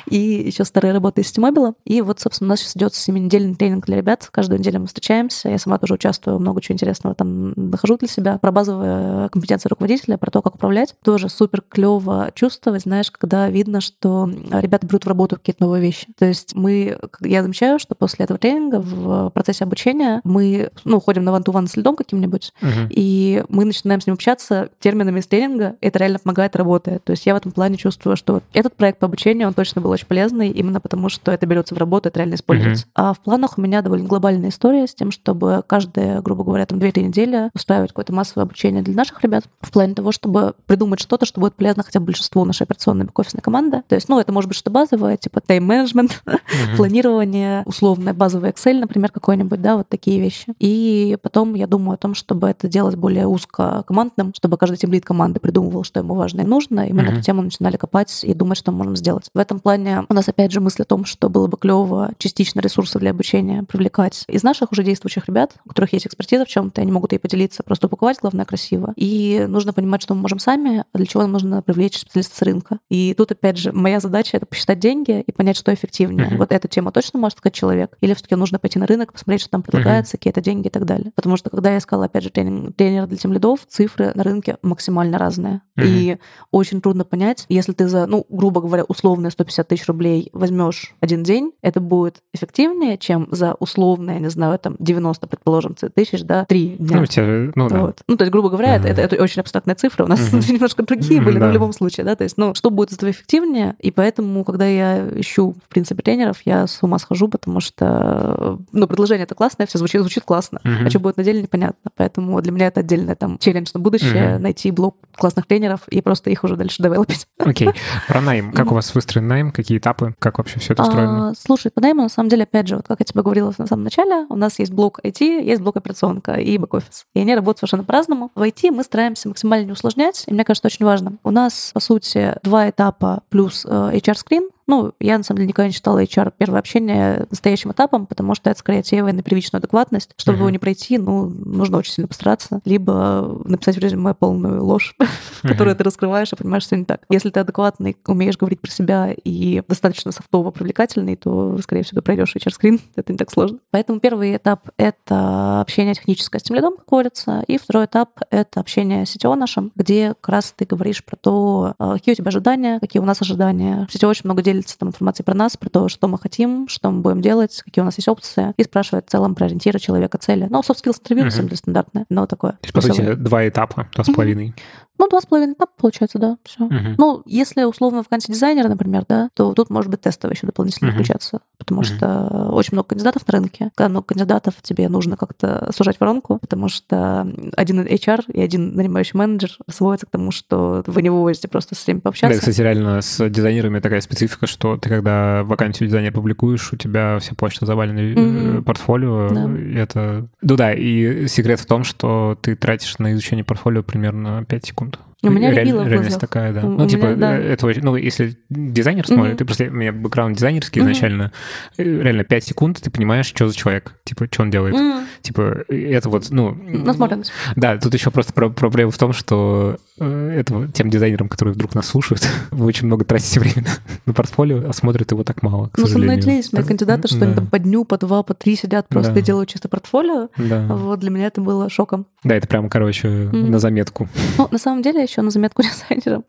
И 0.10 0.18
еще 0.18 0.66
старая 0.66 0.94
работа 0.94 1.22
из 1.22 1.32
Тимобила. 1.32 1.74
И 1.86 2.02
вот, 2.02 2.20
собственно, 2.20 2.50
у 2.50 2.52
нас 2.52 2.60
сейчас 2.60 2.76
идет 2.76 2.96
семинедельный 2.96 3.56
тренинг 3.56 3.86
для 3.86 3.98
ребят. 3.98 4.28
Каждую 4.32 4.60
неделю 4.60 4.82
мы 4.82 4.88
встречаемся. 4.88 5.50
Я 5.50 5.58
сама 5.58 5.78
тоже 5.78 5.96
участвую, 5.96 6.40
много 6.40 6.62
чего 6.62 6.74
интересного 6.76 7.16
там 7.16 7.54
нахожу 7.56 7.98
для 7.98 8.08
себя. 8.08 8.38
Про 8.38 8.52
базовые 8.52 9.30
компетенции 9.30 9.70
руководителя, 9.70 10.18
про 10.18 10.32
то, 10.32 10.42
как 10.42 10.56
управлять. 10.56 10.96
Тоже 11.04 11.30
супер 11.30 11.62
клево 11.62 12.32
чувствовать, 12.36 12.84
знаешь, 12.84 13.12
когда 13.12 13.50
видно, 13.50 13.82
что 13.82 14.30
ребята 14.52 14.88
берут 14.88 15.06
в 15.06 15.08
работу 15.08 15.36
какие-то 15.38 15.64
новые 15.64 15.82
вещи. 15.82 16.08
То 16.18 16.26
есть 16.26 16.56
мы, 16.56 16.98
я 17.22 17.42
замечаю, 17.42 17.80
что 17.80 17.96
после 17.96 18.26
этого 18.26 18.38
тренинга 18.38 18.80
в 18.80 19.30
процессе 19.30 19.64
обучения 19.64 20.22
мы, 20.24 20.70
ну, 20.84 21.00
ходим 21.00 21.24
на 21.24 21.32
ван-ту-ван 21.32 21.68
с 21.68 21.78
льдом 21.78 21.96
каким-нибудь, 21.96 22.54
uh-huh. 22.62 22.88
и 22.90 23.44
мы 23.50 23.66
начинаем 23.66 24.02
с 24.02 24.08
ним 24.08 24.16
общаться 24.16 24.70
терминами 24.80 25.20
из 25.20 25.28
тренинга. 25.28 25.76
Это 25.82 26.00
реально 26.00 26.20
помогает, 26.20 26.56
работает. 26.56 27.04
То 27.04 27.12
есть 27.12 27.26
я 27.26 27.34
в 27.34 27.38
этом 27.38 27.52
плане 27.52 27.78
чувствую, 27.78 28.16
что 28.16 28.42
этот 28.54 28.76
проект 28.76 28.93
проект 28.94 29.00
по 29.00 29.06
обучению, 29.08 29.48
он 29.48 29.54
точно 29.54 29.82
был 29.82 29.90
очень 29.90 30.08
полезный, 30.08 30.50
именно 30.50 30.80
потому 30.80 31.10
что 31.10 31.32
это 31.32 31.46
берется 31.46 31.76
в 31.76 31.78
работу, 31.78 32.10
это 32.10 32.20
реально 32.20 32.36
используется. 32.36 32.86
Mm-hmm. 32.86 32.92
А 32.96 33.14
в 33.14 33.20
планах 33.20 33.58
у 33.58 33.62
меня 33.62 33.82
довольно 33.82 34.08
глобальная 34.08 34.50
история 34.50 34.88
с 34.88 34.94
тем, 34.94 35.12
чтобы 35.12 35.64
каждые, 35.66 36.22
грубо 36.22 36.44
говоря, 36.44 36.66
там 36.66 36.80
2-3 36.80 37.04
недели 37.04 37.50
устраивать 37.54 37.90
какое-то 37.92 38.14
массовое 38.14 38.44
обучение 38.44 38.84
для 38.84 38.96
наших 38.96 39.22
ребят 39.24 39.46
в 39.62 39.72
плане 39.72 39.96
того, 39.96 40.12
чтобы 40.12 40.54
придумать 40.66 41.00
что-то, 41.00 41.26
что 41.26 41.42
будет 41.42 41.56
полезно 41.56 41.84
хотя 41.84 42.00
бы 42.00 42.08
большинству 42.08 42.46
нашей 42.46 42.64
операционной 42.64 43.06
бэк-офисной 43.06 43.42
команды. 43.42 43.84
То 43.88 43.96
есть, 43.96 44.10
ну, 44.10 44.20
это 44.20 44.32
может 44.32 44.48
быть 44.48 44.58
что 44.58 44.70
базовое, 44.70 45.18
типа 45.18 45.42
тайм-менеджмент, 45.42 46.22
mm-hmm. 46.26 46.76
планирование, 46.78 47.64
условное 47.66 48.14
базовый 48.14 48.52
Excel, 48.52 48.80
например, 48.80 49.12
какой-нибудь, 49.12 49.62
да, 49.62 49.78
вот 49.78 49.90
такие 49.90 50.20
вещи. 50.20 50.54
И 50.60 51.18
потом 51.22 51.54
я 51.56 51.68
думаю 51.68 51.96
о 51.96 51.98
том, 51.98 52.14
чтобы 52.14 52.48
это 52.48 52.68
делать 52.68 52.96
более 52.96 53.28
узко 53.28 53.84
командным, 53.88 54.34
чтобы 54.36 54.58
каждый 54.58 54.78
тимлит 54.78 55.06
команды 55.06 55.40
придумывал, 55.40 55.84
что 55.84 56.00
ему 56.00 56.14
важно 56.16 56.42
и 56.42 56.46
нужно, 56.46 56.88
и 56.88 56.94
мы 56.94 57.02
mm-hmm. 57.02 57.06
на 57.06 57.12
эту 57.14 57.22
тему 57.22 57.42
начинали 57.42 57.78
копать 57.78 58.24
и 58.24 58.34
думать, 58.34 58.58
что 58.58 58.72
мы 58.72 58.83
можем 58.84 58.96
сделать. 58.96 59.30
В 59.34 59.38
этом 59.38 59.60
плане 59.60 60.06
у 60.10 60.14
нас, 60.14 60.28
опять 60.28 60.52
же, 60.52 60.60
мысль 60.60 60.82
о 60.82 60.86
том, 60.86 61.06
что 61.06 61.30
было 61.30 61.48
бы 61.48 61.58
клево 61.58 62.12
частично 62.18 62.60
ресурсы 62.60 63.00
для 63.00 63.12
обучения 63.12 63.64
привлекать 63.64 64.26
из 64.28 64.44
наших 64.44 64.72
уже 64.72 64.84
действующих 64.84 65.28
ребят, 65.28 65.56
у 65.66 65.70
которых 65.70 65.94
есть 65.94 66.06
экспертиза 66.06 66.46
в 66.46 66.50
чем-то, 66.50 66.82
они 66.82 66.92
могут 66.92 67.14
ей 67.14 67.20
поделиться, 67.20 67.64
просто 67.64 67.88
упаковать, 67.88 68.18
главное, 68.22 68.46
красиво. 68.46 68.94
И 68.96 69.46
нужно 69.48 69.74
понимать, 69.74 70.02
что 70.02 70.14
мы 70.14 70.22
можем 70.22 70.40
сами, 70.40 70.84
а 70.92 70.98
для 70.98 71.06
чего 71.06 71.24
нам 71.24 71.32
нужно 71.32 71.62
привлечь 71.62 71.98
специалистов 71.98 72.38
с 72.38 72.42
рынка. 72.42 72.80
И 72.90 73.14
тут, 73.18 73.32
опять 73.32 73.58
же, 73.58 73.72
моя 73.72 74.00
задача— 74.00 74.38
это 74.38 74.46
посчитать 74.46 74.80
деньги 74.80 75.22
и 75.22 75.32
понять, 75.32 75.58
что 75.58 75.74
эффективнее. 75.74 76.30
Mm-hmm. 76.30 76.38
Вот 76.38 76.52
эту 76.52 76.68
тему 76.68 76.92
точно 76.92 77.20
может 77.20 77.38
сказать 77.38 77.54
человек, 77.54 77.98
или 78.02 78.14
все 78.14 78.24
таки 78.24 78.36
нужно 78.36 78.60
пойти 78.60 78.80
на 78.80 78.86
рынок, 78.86 79.14
посмотреть, 79.14 79.42
что 79.42 79.52
там 79.52 79.64
предлагается, 79.64 80.16
mm-hmm. 80.16 80.20
какие-то 80.20 80.42
деньги 80.42 80.68
и 80.68 80.72
так 80.72 80.86
далее. 80.86 81.12
Потому 81.16 81.38
что, 81.38 81.50
когда 81.50 81.72
я 81.72 81.78
искала, 81.78 82.06
опять 82.06 82.24
же, 82.24 82.30
тренинг, 82.30 82.76
тренера 82.76 83.08
для 83.08 83.18
тем 83.18 83.34
лидов, 83.34 83.62
цифры 83.68 84.12
на 84.16 84.24
рынке 84.24 84.58
максимально 84.62 85.18
разные. 85.18 85.62
Mm-hmm. 85.78 85.86
И 85.86 86.18
очень 86.52 86.82
трудно 86.82 87.04
понять, 87.04 87.46
если 87.50 87.74
ты 87.74 87.88
за, 87.88 88.06
ну, 88.06 88.26
грубо 88.30 88.62
говоря, 88.62 88.84
условные 88.84 89.32
150 89.32 89.68
тысяч 89.68 89.88
рублей 89.88 90.30
возьмешь 90.34 90.94
один 91.00 91.24
день, 91.24 91.52
это 91.62 91.80
будет 91.80 92.22
эффективнее, 92.34 92.98
чем 92.98 93.28
за 93.32 93.56
условные, 93.60 94.20
не 94.20 94.30
знаю, 94.30 94.60
там 94.60 94.76
90, 94.80 95.28
предположим, 95.28 95.76
тысяч, 95.76 96.22
да, 96.24 96.46
три 96.46 96.70
дня. 96.78 97.00
Ну, 97.00 97.06
те, 97.08 97.52
ну, 97.56 97.70
да. 97.70 97.80
вот. 97.80 98.02
ну, 98.08 98.18
то 98.18 98.24
есть, 98.24 98.32
грубо 98.32 98.50
говоря, 98.50 98.76
mm-hmm. 98.76 98.80
это, 98.88 99.02
это, 99.02 99.16
это 99.16 99.24
очень 99.24 99.42
абстрактная 99.42 99.76
цифра. 99.76 100.04
У 100.04 100.08
нас 100.08 100.20
mm-hmm. 100.20 100.52
немножко 100.54 100.84
другие 100.84 101.22
были, 101.22 101.38
mm-hmm, 101.38 101.40
но 101.40 101.46
да. 101.46 101.50
в 101.50 101.54
любом 101.54 101.74
случае, 101.74 102.06
да, 102.06 102.16
то 102.16 102.24
есть, 102.24 102.38
ну, 102.38 102.54
что 102.54 102.70
будет 102.70 102.92
из 102.92 102.98
этого 102.98 103.10
эффективнее, 103.10 103.76
и 103.80 103.90
поэтому, 103.90 104.44
когда 104.44 104.68
я 104.68 105.08
ищу, 105.16 105.56
в 105.66 105.70
принципе, 105.70 106.04
тренеров, 106.04 106.42
я 106.46 106.68
с 106.68 106.84
ума 106.84 107.00
схожу, 107.00 107.28
потому 107.30 107.60
что, 107.60 108.60
ну, 108.72 108.88
предложение 108.88 109.24
это 109.24 109.34
классное, 109.34 109.66
все 109.66 109.80
звучит, 109.80 110.02
звучит 110.02 110.24
классно, 110.24 110.60
mm-hmm. 110.64 110.86
а 110.86 110.90
что 110.90 111.00
будет 111.00 111.18
на 111.18 111.24
деле, 111.24 111.42
непонятно. 111.42 111.92
Поэтому 111.96 112.40
для 112.42 112.52
меня 112.52 112.68
это 112.68 112.82
отдельный 112.82 113.16
там 113.16 113.40
челлендж 113.40 113.72
на 113.74 113.80
будущее, 113.80 114.36
mm-hmm. 114.36 114.40
найти 114.40 114.70
блок 114.70 114.98
классных 115.16 115.48
тренеров 115.48 115.63
и 115.90 116.02
просто 116.02 116.30
их 116.30 116.44
уже 116.44 116.56
дальше 116.56 116.82
девелопить. 116.82 117.28
Окей. 117.38 117.70
Okay. 117.70 117.76
Про 118.08 118.22
найм. 118.22 118.52
Как 118.52 118.72
у 118.72 118.76
вас 118.76 118.94
выстроен 118.96 119.28
найм? 119.28 119.52
Какие 119.52 119.78
этапы? 119.78 120.16
Как 120.20 120.38
вообще 120.38 120.60
все 120.60 120.74
это 120.74 120.84
устроено? 120.84 121.30
А, 121.30 121.34
слушай, 121.36 121.72
по 121.72 121.82
найму, 121.82 122.04
на 122.04 122.10
самом 122.10 122.30
деле, 122.30 122.44
опять 122.44 122.68
же, 122.68 122.76
вот 122.76 122.88
как 122.88 123.00
я 123.00 123.06
тебе 123.06 123.22
говорила 123.22 123.54
на 123.58 123.68
самом 123.68 123.84
начале, 123.84 124.26
у 124.30 124.36
нас 124.36 124.60
есть 124.60 124.72
блок 124.72 125.00
IT, 125.04 125.44
есть 125.44 125.62
блок 125.62 125.78
операционка 125.78 126.34
и 126.34 126.58
бэк-офис. 126.58 127.06
И 127.14 127.20
они 127.20 127.36
работают 127.36 127.60
совершенно 127.60 127.84
по-разному. 127.84 128.32
В 128.36 128.42
IT 128.42 128.72
мы 128.72 128.84
стараемся 128.84 129.28
максимально 129.28 129.66
не 129.66 129.72
усложнять, 129.72 130.24
и 130.28 130.34
мне 130.34 130.44
кажется, 130.44 130.68
очень 130.68 130.86
важно. 130.86 131.18
У 131.24 131.32
нас, 131.32 131.72
по 131.74 131.80
сути, 131.80 132.36
два 132.44 132.70
этапа 132.70 133.24
плюс 133.30 133.66
э, 133.68 133.70
HR-скрин, 133.70 134.50
ну, 134.68 134.94
я, 135.00 135.18
на 135.18 135.24
самом 135.24 135.40
деле, 135.40 135.50
никогда 135.50 135.68
не 135.68 135.74
считала 135.74 136.04
HR 136.04 136.34
первое 136.38 136.60
общение 136.60 137.26
настоящим 137.30 137.72
этапом, 137.72 138.06
потому 138.06 138.36
что 138.36 138.50
это 138.50 138.60
скорее 138.60 138.80
отсеивая 138.80 139.14
на 139.14 139.24
первичную 139.24 139.60
адекватность. 139.60 140.12
Чтобы 140.18 140.38
uh-huh. 140.38 140.42
его 140.42 140.50
не 140.50 140.60
пройти, 140.60 140.98
ну, 140.98 141.30
нужно 141.30 141.78
очень 141.78 141.94
сильно 141.94 142.08
постараться. 142.08 142.62
Либо 142.66 143.42
написать 143.46 143.76
в 143.76 143.80
резюме 143.80 144.14
полную 144.14 144.64
ложь, 144.64 144.96
uh-huh. 145.00 145.08
которую 145.48 145.76
ты 145.76 145.84
раскрываешь 145.84 146.32
и 146.32 146.36
понимаешь, 146.36 146.64
что 146.64 146.78
не 146.78 146.86
так. 146.86 147.02
Если 147.10 147.30
ты 147.30 147.40
адекватный, 147.40 147.98
умеешь 148.08 148.38
говорить 148.38 148.62
про 148.62 148.72
себя 148.72 149.14
и 149.24 149.62
достаточно 149.68 150.12
софтово 150.12 150.52
привлекательный, 150.52 151.16
то, 151.16 151.58
скорее 151.62 151.84
всего, 151.84 152.00
ты 152.00 152.02
пройдешь 152.04 152.36
HR-скрин. 152.36 152.80
Это 152.96 153.12
не 153.12 153.18
так 153.18 153.32
сложно. 153.32 153.60
Поэтому 153.72 154.00
первый 154.00 154.36
этап— 154.36 154.70
это 154.78 155.62
общение 155.62 155.94
техническое 155.94 156.40
с 156.40 156.44
тем 156.44 156.56
лидом, 156.56 156.76
как 156.78 156.88
говорится. 156.90 157.44
И 157.48 157.58
второй 157.58 157.86
этап— 157.86 158.20
это 158.30 158.60
общение 158.60 159.06
с 159.06 159.14
сетево 159.14 159.36
нашим, 159.36 159.72
где 159.76 160.16
как 160.20 160.30
раз 160.30 160.54
ты 160.56 160.66
говоришь 160.66 161.04
про 161.04 161.16
то, 161.16 161.76
а, 161.78 161.94
какие 161.94 162.14
у 162.14 162.16
тебя 162.16 162.30
ожидания, 162.30 162.80
какие 162.80 163.02
у 163.02 163.06
нас 163.06 163.22
ожидания. 163.22 163.88
В 163.90 163.94
сетево 163.94 164.10
очень 164.10 164.26
много 164.26 164.42
делится 164.54 164.78
там 164.78 164.90
информацией 164.90 165.26
про 165.26 165.34
нас, 165.34 165.58
про 165.58 165.70
то, 165.70 165.90
что 165.90 166.08
мы 166.08 166.18
хотим, 166.18 166.68
что 166.68 166.90
мы 166.92 167.02
будем 167.02 167.22
делать, 167.22 167.62
какие 167.64 167.82
у 167.82 167.86
нас 167.86 167.98
есть 167.98 168.08
опции, 168.08 168.54
и 168.58 168.64
спрашивает 168.64 169.08
в 169.08 169.10
целом 169.10 169.36
про 169.36 169.46
ориентиры 169.46 169.80
человека, 169.80 170.18
цели. 170.18 170.48
Ну, 170.50 170.60
soft 170.62 170.84
skills 170.84 171.00
интервью, 171.00 171.24
uh-huh. 171.24 171.26
на 171.26 171.32
самом 171.32 171.48
деле, 171.48 171.58
стандартное, 171.58 172.06
но 172.10 172.26
такое. 172.26 172.54
То 172.54 172.58
есть, 172.64 172.74
по 172.74 172.82
сути, 172.82 173.14
два 173.16 173.48
этапа, 173.48 173.90
два 173.94 174.04
с 174.04 174.12
половиной. 174.12 174.56
Ну, 175.04 175.10
два 175.10 175.20
с 175.20 175.26
половиной 175.26 175.52
этапа 175.52 175.74
получается, 175.78 176.18
да, 176.18 176.38
все. 176.46 176.66
Uh-huh. 176.66 176.96
Ну, 176.98 177.24
если 177.26 177.64
условно 177.64 178.00
вакансия 178.00 178.32
дизайнера, 178.32 178.70
например, 178.70 179.04
да, 179.10 179.28
то 179.34 179.54
тут 179.54 179.70
может 179.70 179.92
быть 179.92 180.00
тестовый 180.00 180.34
еще 180.34 180.48
дополнительно 180.48 180.88
uh-huh. 180.90 180.94
включаться, 180.94 181.42
потому 181.58 181.82
uh-huh. 181.82 181.98
что 181.98 182.50
очень 182.54 182.70
много 182.72 182.88
кандидатов 182.90 183.28
на 183.28 183.32
рынке. 183.34 183.72
Когда 183.76 183.90
много 183.90 184.06
кандидатов, 184.06 184.54
тебе 184.62 184.88
нужно 184.88 185.18
как-то 185.18 185.70
сужать 185.76 186.00
воронку, 186.00 186.40
потому 186.40 186.70
что 186.70 187.28
один 187.58 187.82
HR 187.82 188.32
и 188.32 188.42
один 188.42 188.76
нанимающий 188.76 189.18
менеджер 189.18 189.58
сводятся 189.70 190.06
к 190.06 190.10
тому, 190.10 190.32
что 190.32 190.86
вы 190.88 191.02
не 191.02 191.10
вывозите 191.10 191.50
просто 191.50 191.76
с 191.76 191.86
ними 191.86 192.00
пообщаться. 192.00 192.38
Да, 192.38 192.40
кстати, 192.40 192.62
реально 192.62 193.02
с 193.02 193.30
дизайнерами 193.30 193.82
такая 193.82 194.00
специфика, 194.00 194.48
что 194.48 194.78
ты 194.78 194.88
когда 194.88 195.44
вакансию 195.44 195.90
дизайнера 195.90 196.14
публикуешь, 196.14 196.72
у 196.72 196.78
тебя 196.78 197.20
вся 197.20 197.36
почта 197.36 197.66
завалена 197.66 198.00
mm-hmm. 198.00 198.62
портфолио. 198.62 199.28
Да. 199.30 199.52
И 199.52 199.76
это... 199.76 200.30
Ну 200.42 200.56
да, 200.56 200.74
и 200.74 201.28
секрет 201.28 201.60
в 201.60 201.66
том, 201.66 201.84
что 201.84 202.38
ты 202.42 202.56
тратишь 202.56 203.00
на 203.00 203.12
изучение 203.12 203.44
портфолио 203.44 203.84
примерно 203.84 204.46
5 204.46 204.66
секунд. 204.66 204.93
around. 204.96 205.13
У 205.24 205.32
меня 205.32 205.52
Реаль, 205.52 205.68
рябило 205.68 205.88
Реальность 205.88 206.20
такая, 206.20 206.52
да. 206.52 206.66
У 206.66 206.70
ну, 206.70 206.88
типа, 206.88 207.06
меня, 207.06 207.16
да. 207.16 207.38
Э, 207.38 207.54
это, 207.54 207.72
ну, 207.82 207.96
если 207.96 208.38
дизайнер 208.50 209.08
смотрит, 209.08 209.36
mm-hmm. 209.36 209.38
ты 209.38 209.46
просто, 209.46 209.64
у 209.66 209.72
меня 209.72 209.94
бэкграунд 209.94 210.36
дизайнерский 210.36 210.82
mm-hmm. 210.82 210.84
изначально, 210.84 211.32
э, 211.78 211.84
реально 211.84 212.26
5 212.26 212.44
секунд 212.44 212.82
ты 212.82 212.92
понимаешь, 212.92 213.26
что 213.28 213.48
за 213.48 213.56
человек, 213.56 213.94
типа, 214.04 214.28
что 214.30 214.44
он 214.44 214.52
делает. 214.52 214.76
Mm-hmm. 214.76 215.04
Типа, 215.22 215.64
это 215.70 216.10
вот, 216.10 216.28
ну... 216.30 216.52
Насмотренность. 216.52 217.32
Да, 217.56 217.78
тут 217.78 217.94
еще 217.94 218.12
просто 218.12 218.34
проблема 218.34 218.92
в 218.92 218.98
том, 218.98 219.14
что 219.14 219.78
э, 219.98 220.36
это 220.40 220.68
тем 220.74 220.90
дизайнерам, 220.90 221.30
которые 221.30 221.54
вдруг 221.54 221.74
нас 221.74 221.88
слушают, 221.88 222.28
вы 222.52 222.66
очень 222.66 222.88
много 222.88 223.06
тратите 223.06 223.40
времени 223.40 223.68
на 224.06 224.14
портфолио, 224.14 224.68
а 224.68 224.74
смотрят 224.74 225.12
его 225.12 225.24
так 225.24 225.42
мало, 225.42 225.70
к 225.70 225.78
Ну, 225.78 225.88
со 225.88 226.00
мной 226.00 226.20
есть 226.20 226.52
мои 226.52 226.64
кандидаты, 226.64 227.08
что 227.08 227.20
да. 227.20 227.26
они 227.28 227.36
там 227.36 227.48
по 227.48 227.60
дню, 227.60 227.86
по 227.86 227.98
два, 227.98 228.24
по 228.24 228.34
три 228.34 228.58
сидят, 228.58 228.90
просто 228.90 229.14
да. 229.14 229.22
делают 229.22 229.50
чисто 229.50 229.70
портфолио. 229.70 230.28
Да. 230.38 230.68
Вот 230.68 231.00
для 231.00 231.10
меня 231.10 231.28
это 231.28 231.40
было 231.40 231.70
шоком. 231.70 232.08
Да, 232.24 232.36
это 232.36 232.48
прям, 232.48 232.70
короче, 232.70 233.08
mm-hmm. 233.08 233.50
на 233.50 233.60
заметку. 233.60 234.10
Ну, 234.38 234.48
на 234.52 234.58
самом 234.58 234.82
деле, 234.82 235.02
еще 235.14 235.22
на 235.22 235.32
заметку 235.32 235.62
не 235.62 235.70
дизайнером. 235.90 236.26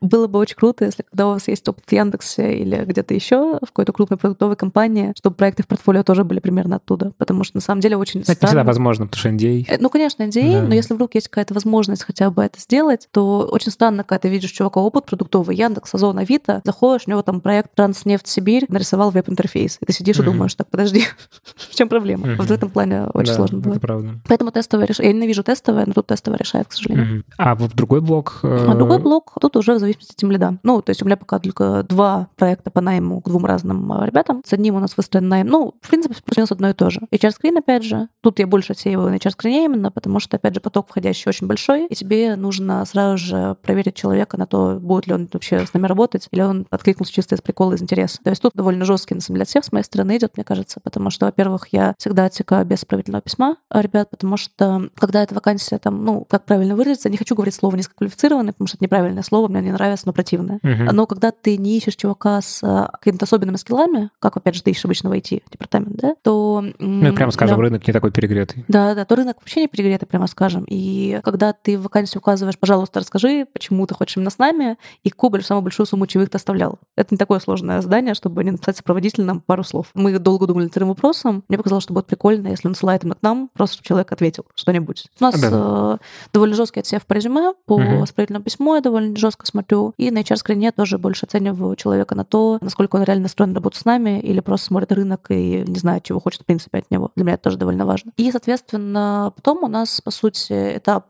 Было 0.00 0.26
бы 0.26 0.38
очень 0.38 0.56
круто, 0.56 0.84
если 0.84 1.02
когда 1.02 1.28
у 1.28 1.32
вас 1.32 1.48
есть 1.48 1.68
опыт 1.68 1.84
в 1.86 1.92
Яндексе 1.92 2.54
или 2.58 2.84
где-то 2.84 3.14
еще, 3.14 3.58
в 3.62 3.66
какой-то 3.66 3.92
крупной 3.92 4.18
продуктовой 4.18 4.56
компании, 4.56 5.12
чтобы 5.16 5.36
проекты 5.36 5.62
в 5.62 5.66
портфолио 5.66 6.02
тоже 6.02 6.24
были 6.24 6.40
примерно 6.40 6.76
оттуда. 6.76 7.12
Потому 7.18 7.44
что 7.44 7.56
на 7.56 7.60
самом 7.60 7.80
деле 7.80 7.96
очень 7.96 8.20
Это 8.20 8.32
странно. 8.32 8.48
всегда 8.48 8.64
возможно, 8.64 9.06
потому 9.06 9.20
что 9.20 9.28
NDA. 9.30 9.64
Э, 9.68 9.76
ну, 9.80 9.90
конечно, 9.90 10.22
NDA, 10.22 10.60
да. 10.60 10.62
но 10.62 10.74
если 10.74 10.94
вдруг 10.94 11.14
есть 11.14 11.28
какая-то 11.28 11.54
возможность 11.54 12.02
хотя 12.02 12.30
бы 12.30 12.42
это 12.42 12.60
сделать, 12.60 13.08
то 13.10 13.48
очень 13.50 13.72
странно, 13.72 14.04
когда 14.04 14.20
ты 14.20 14.28
видишь 14.28 14.50
чувака 14.50 14.80
опыт 14.80 15.06
продуктовый, 15.06 15.56
Яндекс, 15.56 15.94
Озон, 15.94 16.18
Авито, 16.18 16.60
заходишь, 16.64 17.04
у 17.06 17.10
него 17.10 17.22
там 17.22 17.40
проект 17.40 17.74
Транснефть 17.74 18.26
Сибирь, 18.26 18.66
нарисовал 18.68 19.10
веб-интерфейс. 19.10 19.78
И 19.80 19.86
ты 19.86 19.92
сидишь 19.92 20.18
mm-hmm. 20.18 20.22
и 20.22 20.24
думаешь, 20.24 20.54
так, 20.54 20.68
подожди, 20.68 21.04
в 21.56 21.74
чем 21.74 21.88
проблема? 21.88 22.26
Mm-hmm. 22.26 22.36
Вот 22.36 22.46
в 22.46 22.52
этом 22.52 22.70
плане 22.70 23.04
очень 23.14 23.32
да, 23.32 23.34
сложно 23.34 23.58
было. 23.58 23.78
правда. 23.78 24.20
Поэтому 24.26 24.50
тестовое 24.50 24.86
решение. 24.86 25.12
Я 25.12 25.16
ненавижу 25.16 25.42
тестовое, 25.42 25.86
но 25.86 25.92
тут 25.92 26.06
тестовое 26.06 26.38
решает, 26.38 26.68
к 26.68 26.72
сожалению. 26.72 27.18
Mm-hmm. 27.18 27.24
А 27.38 27.54
вот 27.54 27.74
другой 27.74 28.00
блок? 28.00 28.25
А 28.42 28.74
другой 28.74 28.98
блок, 28.98 29.34
тут 29.40 29.56
уже 29.56 29.74
в 29.74 29.78
зависимости 29.78 30.24
от 30.24 30.30
лида. 30.30 30.58
Ну, 30.62 30.82
то 30.82 30.90
есть 30.90 31.02
у 31.02 31.04
меня 31.04 31.16
пока 31.16 31.38
только 31.38 31.82
два 31.82 32.28
проекта 32.36 32.70
по 32.70 32.80
найму 32.80 33.20
к 33.20 33.28
двум 33.28 33.44
разным 33.44 33.92
а, 33.92 34.06
ребятам. 34.06 34.42
С 34.44 34.52
одним 34.52 34.76
у 34.76 34.78
нас 34.80 34.96
выстроен 34.96 35.28
найм. 35.28 35.46
Ну, 35.46 35.74
в 35.80 35.88
принципе, 35.88 36.14
плюс 36.24 36.50
одно 36.50 36.70
и 36.70 36.72
то 36.72 36.90
же. 36.90 37.00
HR-скрин, 37.12 37.58
опять 37.58 37.84
же. 37.84 38.08
Тут 38.20 38.38
я 38.38 38.46
больше 38.46 38.72
отсеиваю 38.72 39.10
на 39.10 39.16
HR-скрине 39.16 39.64
именно, 39.64 39.90
потому 39.90 40.20
что, 40.20 40.36
опять 40.36 40.54
же, 40.54 40.60
поток 40.60 40.88
входящий 40.88 41.28
очень 41.28 41.46
большой, 41.46 41.86
и 41.86 41.94
тебе 41.94 42.36
нужно 42.36 42.84
сразу 42.84 43.18
же 43.18 43.56
проверить 43.62 43.94
человека 43.94 44.36
на 44.36 44.46
то, 44.46 44.78
будет 44.80 45.06
ли 45.06 45.14
он 45.14 45.28
вообще 45.32 45.66
с 45.66 45.72
нами 45.74 45.86
работать, 45.86 46.28
или 46.30 46.42
он 46.42 46.66
откликнулся 46.70 47.12
чисто 47.12 47.34
из 47.34 47.40
прикола, 47.40 47.74
из 47.74 47.82
интереса. 47.82 48.18
То 48.22 48.30
есть 48.30 48.42
тут 48.42 48.52
довольно 48.54 48.84
жесткий, 48.84 49.14
на 49.14 49.20
самом 49.20 49.36
деле, 49.36 49.42
отсев 49.42 49.64
с 49.64 49.72
моей 49.72 49.84
стороны 49.84 50.16
идет, 50.16 50.36
мне 50.36 50.44
кажется, 50.44 50.80
потому 50.82 51.10
что, 51.10 51.26
во-первых, 51.26 51.68
я 51.72 51.94
всегда 51.98 52.24
отсекаю 52.24 52.64
без 52.66 52.80
справительного 52.80 53.22
письма 53.22 53.56
ребят, 53.70 54.10
потому 54.10 54.36
что, 54.36 54.88
когда 54.96 55.22
эта 55.22 55.34
вакансия 55.34 55.78
там, 55.78 56.04
ну, 56.04 56.26
как 56.28 56.44
правильно 56.44 56.76
выразиться, 56.76 57.08
не 57.08 57.16
хочу 57.16 57.34
говорить 57.34 57.54
слово 57.54 57.76
низкоквалифицированный, 58.16 58.52
потому 58.52 58.68
что 58.68 58.76
это 58.76 58.84
неправильное 58.84 59.22
слово, 59.22 59.48
мне 59.48 59.60
не 59.60 59.72
нравится, 59.72 60.06
но 60.06 60.12
противное. 60.12 60.58
Uh-huh. 60.62 60.92
Но 60.92 61.06
когда 61.06 61.30
ты 61.30 61.56
не 61.56 61.76
ищешь 61.76 61.96
чувака 61.96 62.40
с 62.40 62.60
а, 62.62 62.90
какими-то 62.98 63.24
особенными 63.24 63.56
скиллами, 63.56 64.10
как, 64.18 64.36
опять 64.36 64.54
же, 64.54 64.62
ты 64.62 64.70
ищешь 64.70 64.84
обычно 64.84 65.10
в 65.10 65.12
IT-департамент, 65.12 65.96
да, 65.96 66.14
то... 66.22 66.64
Ну, 66.78 67.14
прямо 67.14 67.32
скажем, 67.32 67.56
да. 67.56 67.62
рынок 67.62 67.86
не 67.86 67.92
такой 67.92 68.10
перегретый. 68.10 68.64
Да, 68.68 68.94
да, 68.94 69.04
то 69.04 69.16
рынок 69.16 69.36
вообще 69.40 69.62
не 69.62 69.68
перегретый, 69.68 70.08
прямо 70.08 70.26
скажем. 70.26 70.64
И 70.68 71.20
когда 71.22 71.52
ты 71.52 71.78
в 71.78 71.82
вакансию 71.82 72.20
указываешь, 72.20 72.58
пожалуйста, 72.58 73.00
расскажи, 73.00 73.46
почему 73.52 73.86
ты 73.86 73.94
хочешь 73.94 74.16
именно 74.16 74.30
с 74.30 74.38
нами, 74.38 74.76
и 75.04 75.10
какую 75.10 75.42
самую 75.42 75.62
большую 75.62 75.86
сумму 75.86 76.06
чаевых 76.06 76.30
ты 76.30 76.36
оставлял. 76.36 76.78
Это 76.96 77.08
не 77.14 77.18
такое 77.18 77.38
сложное 77.40 77.80
задание, 77.80 78.14
чтобы 78.14 78.42
не 78.44 78.50
написать 78.50 78.76
сопроводительным 78.76 79.40
пару 79.40 79.64
слов. 79.64 79.88
Мы 79.94 80.18
долго 80.18 80.46
думали 80.46 80.64
над 80.64 80.76
этим 80.76 80.88
вопросом. 80.88 81.44
Мне 81.48 81.58
показалось, 81.58 81.84
что 81.84 81.92
будет 81.92 82.06
прикольно, 82.06 82.48
если 82.48 82.68
он 82.68 82.74
именно 82.74 83.14
к 83.14 83.22
нам, 83.22 83.50
просто 83.52 83.74
чтобы 83.74 83.86
человек 83.86 84.12
ответил 84.12 84.46
что-нибудь. 84.54 85.06
У 85.20 85.24
нас 85.24 85.38
да. 85.40 85.50
э, 85.52 85.98
довольно 86.32 86.54
жесткий 86.54 86.80
отсев 86.80 87.04
по 87.06 87.12
резюме, 87.12 87.52
по. 87.66 88.05
Сопроводительному 88.06 88.44
письму 88.44 88.74
я 88.74 88.80
довольно 88.80 89.16
жестко 89.16 89.46
смотрю, 89.46 89.94
и 89.96 90.10
на 90.10 90.18
HR-скрине 90.18 90.72
тоже 90.72 90.98
больше 90.98 91.26
оцениваю 91.26 91.76
человека 91.76 92.14
на 92.14 92.24
то, 92.24 92.58
насколько 92.60 92.96
он 92.96 93.02
реально 93.02 93.24
настроен 93.24 93.54
работать 93.54 93.80
с 93.80 93.84
нами 93.84 94.20
или 94.20 94.40
просто 94.40 94.66
смотрит 94.66 94.92
рынок 94.92 95.26
и 95.30 95.64
не 95.66 95.78
знает, 95.78 96.04
чего 96.04 96.20
хочет 96.20 96.42
в 96.42 96.44
принципе 96.44 96.78
от 96.78 96.90
него. 96.90 97.10
Для 97.16 97.24
меня 97.24 97.34
это 97.34 97.44
тоже 97.44 97.58
довольно 97.58 97.86
важно. 97.86 98.12
И, 98.16 98.30
соответственно, 98.30 99.32
потом 99.34 99.64
у 99.64 99.68
нас, 99.68 100.00
по 100.00 100.10
сути, 100.10 100.76
этап 100.76 101.06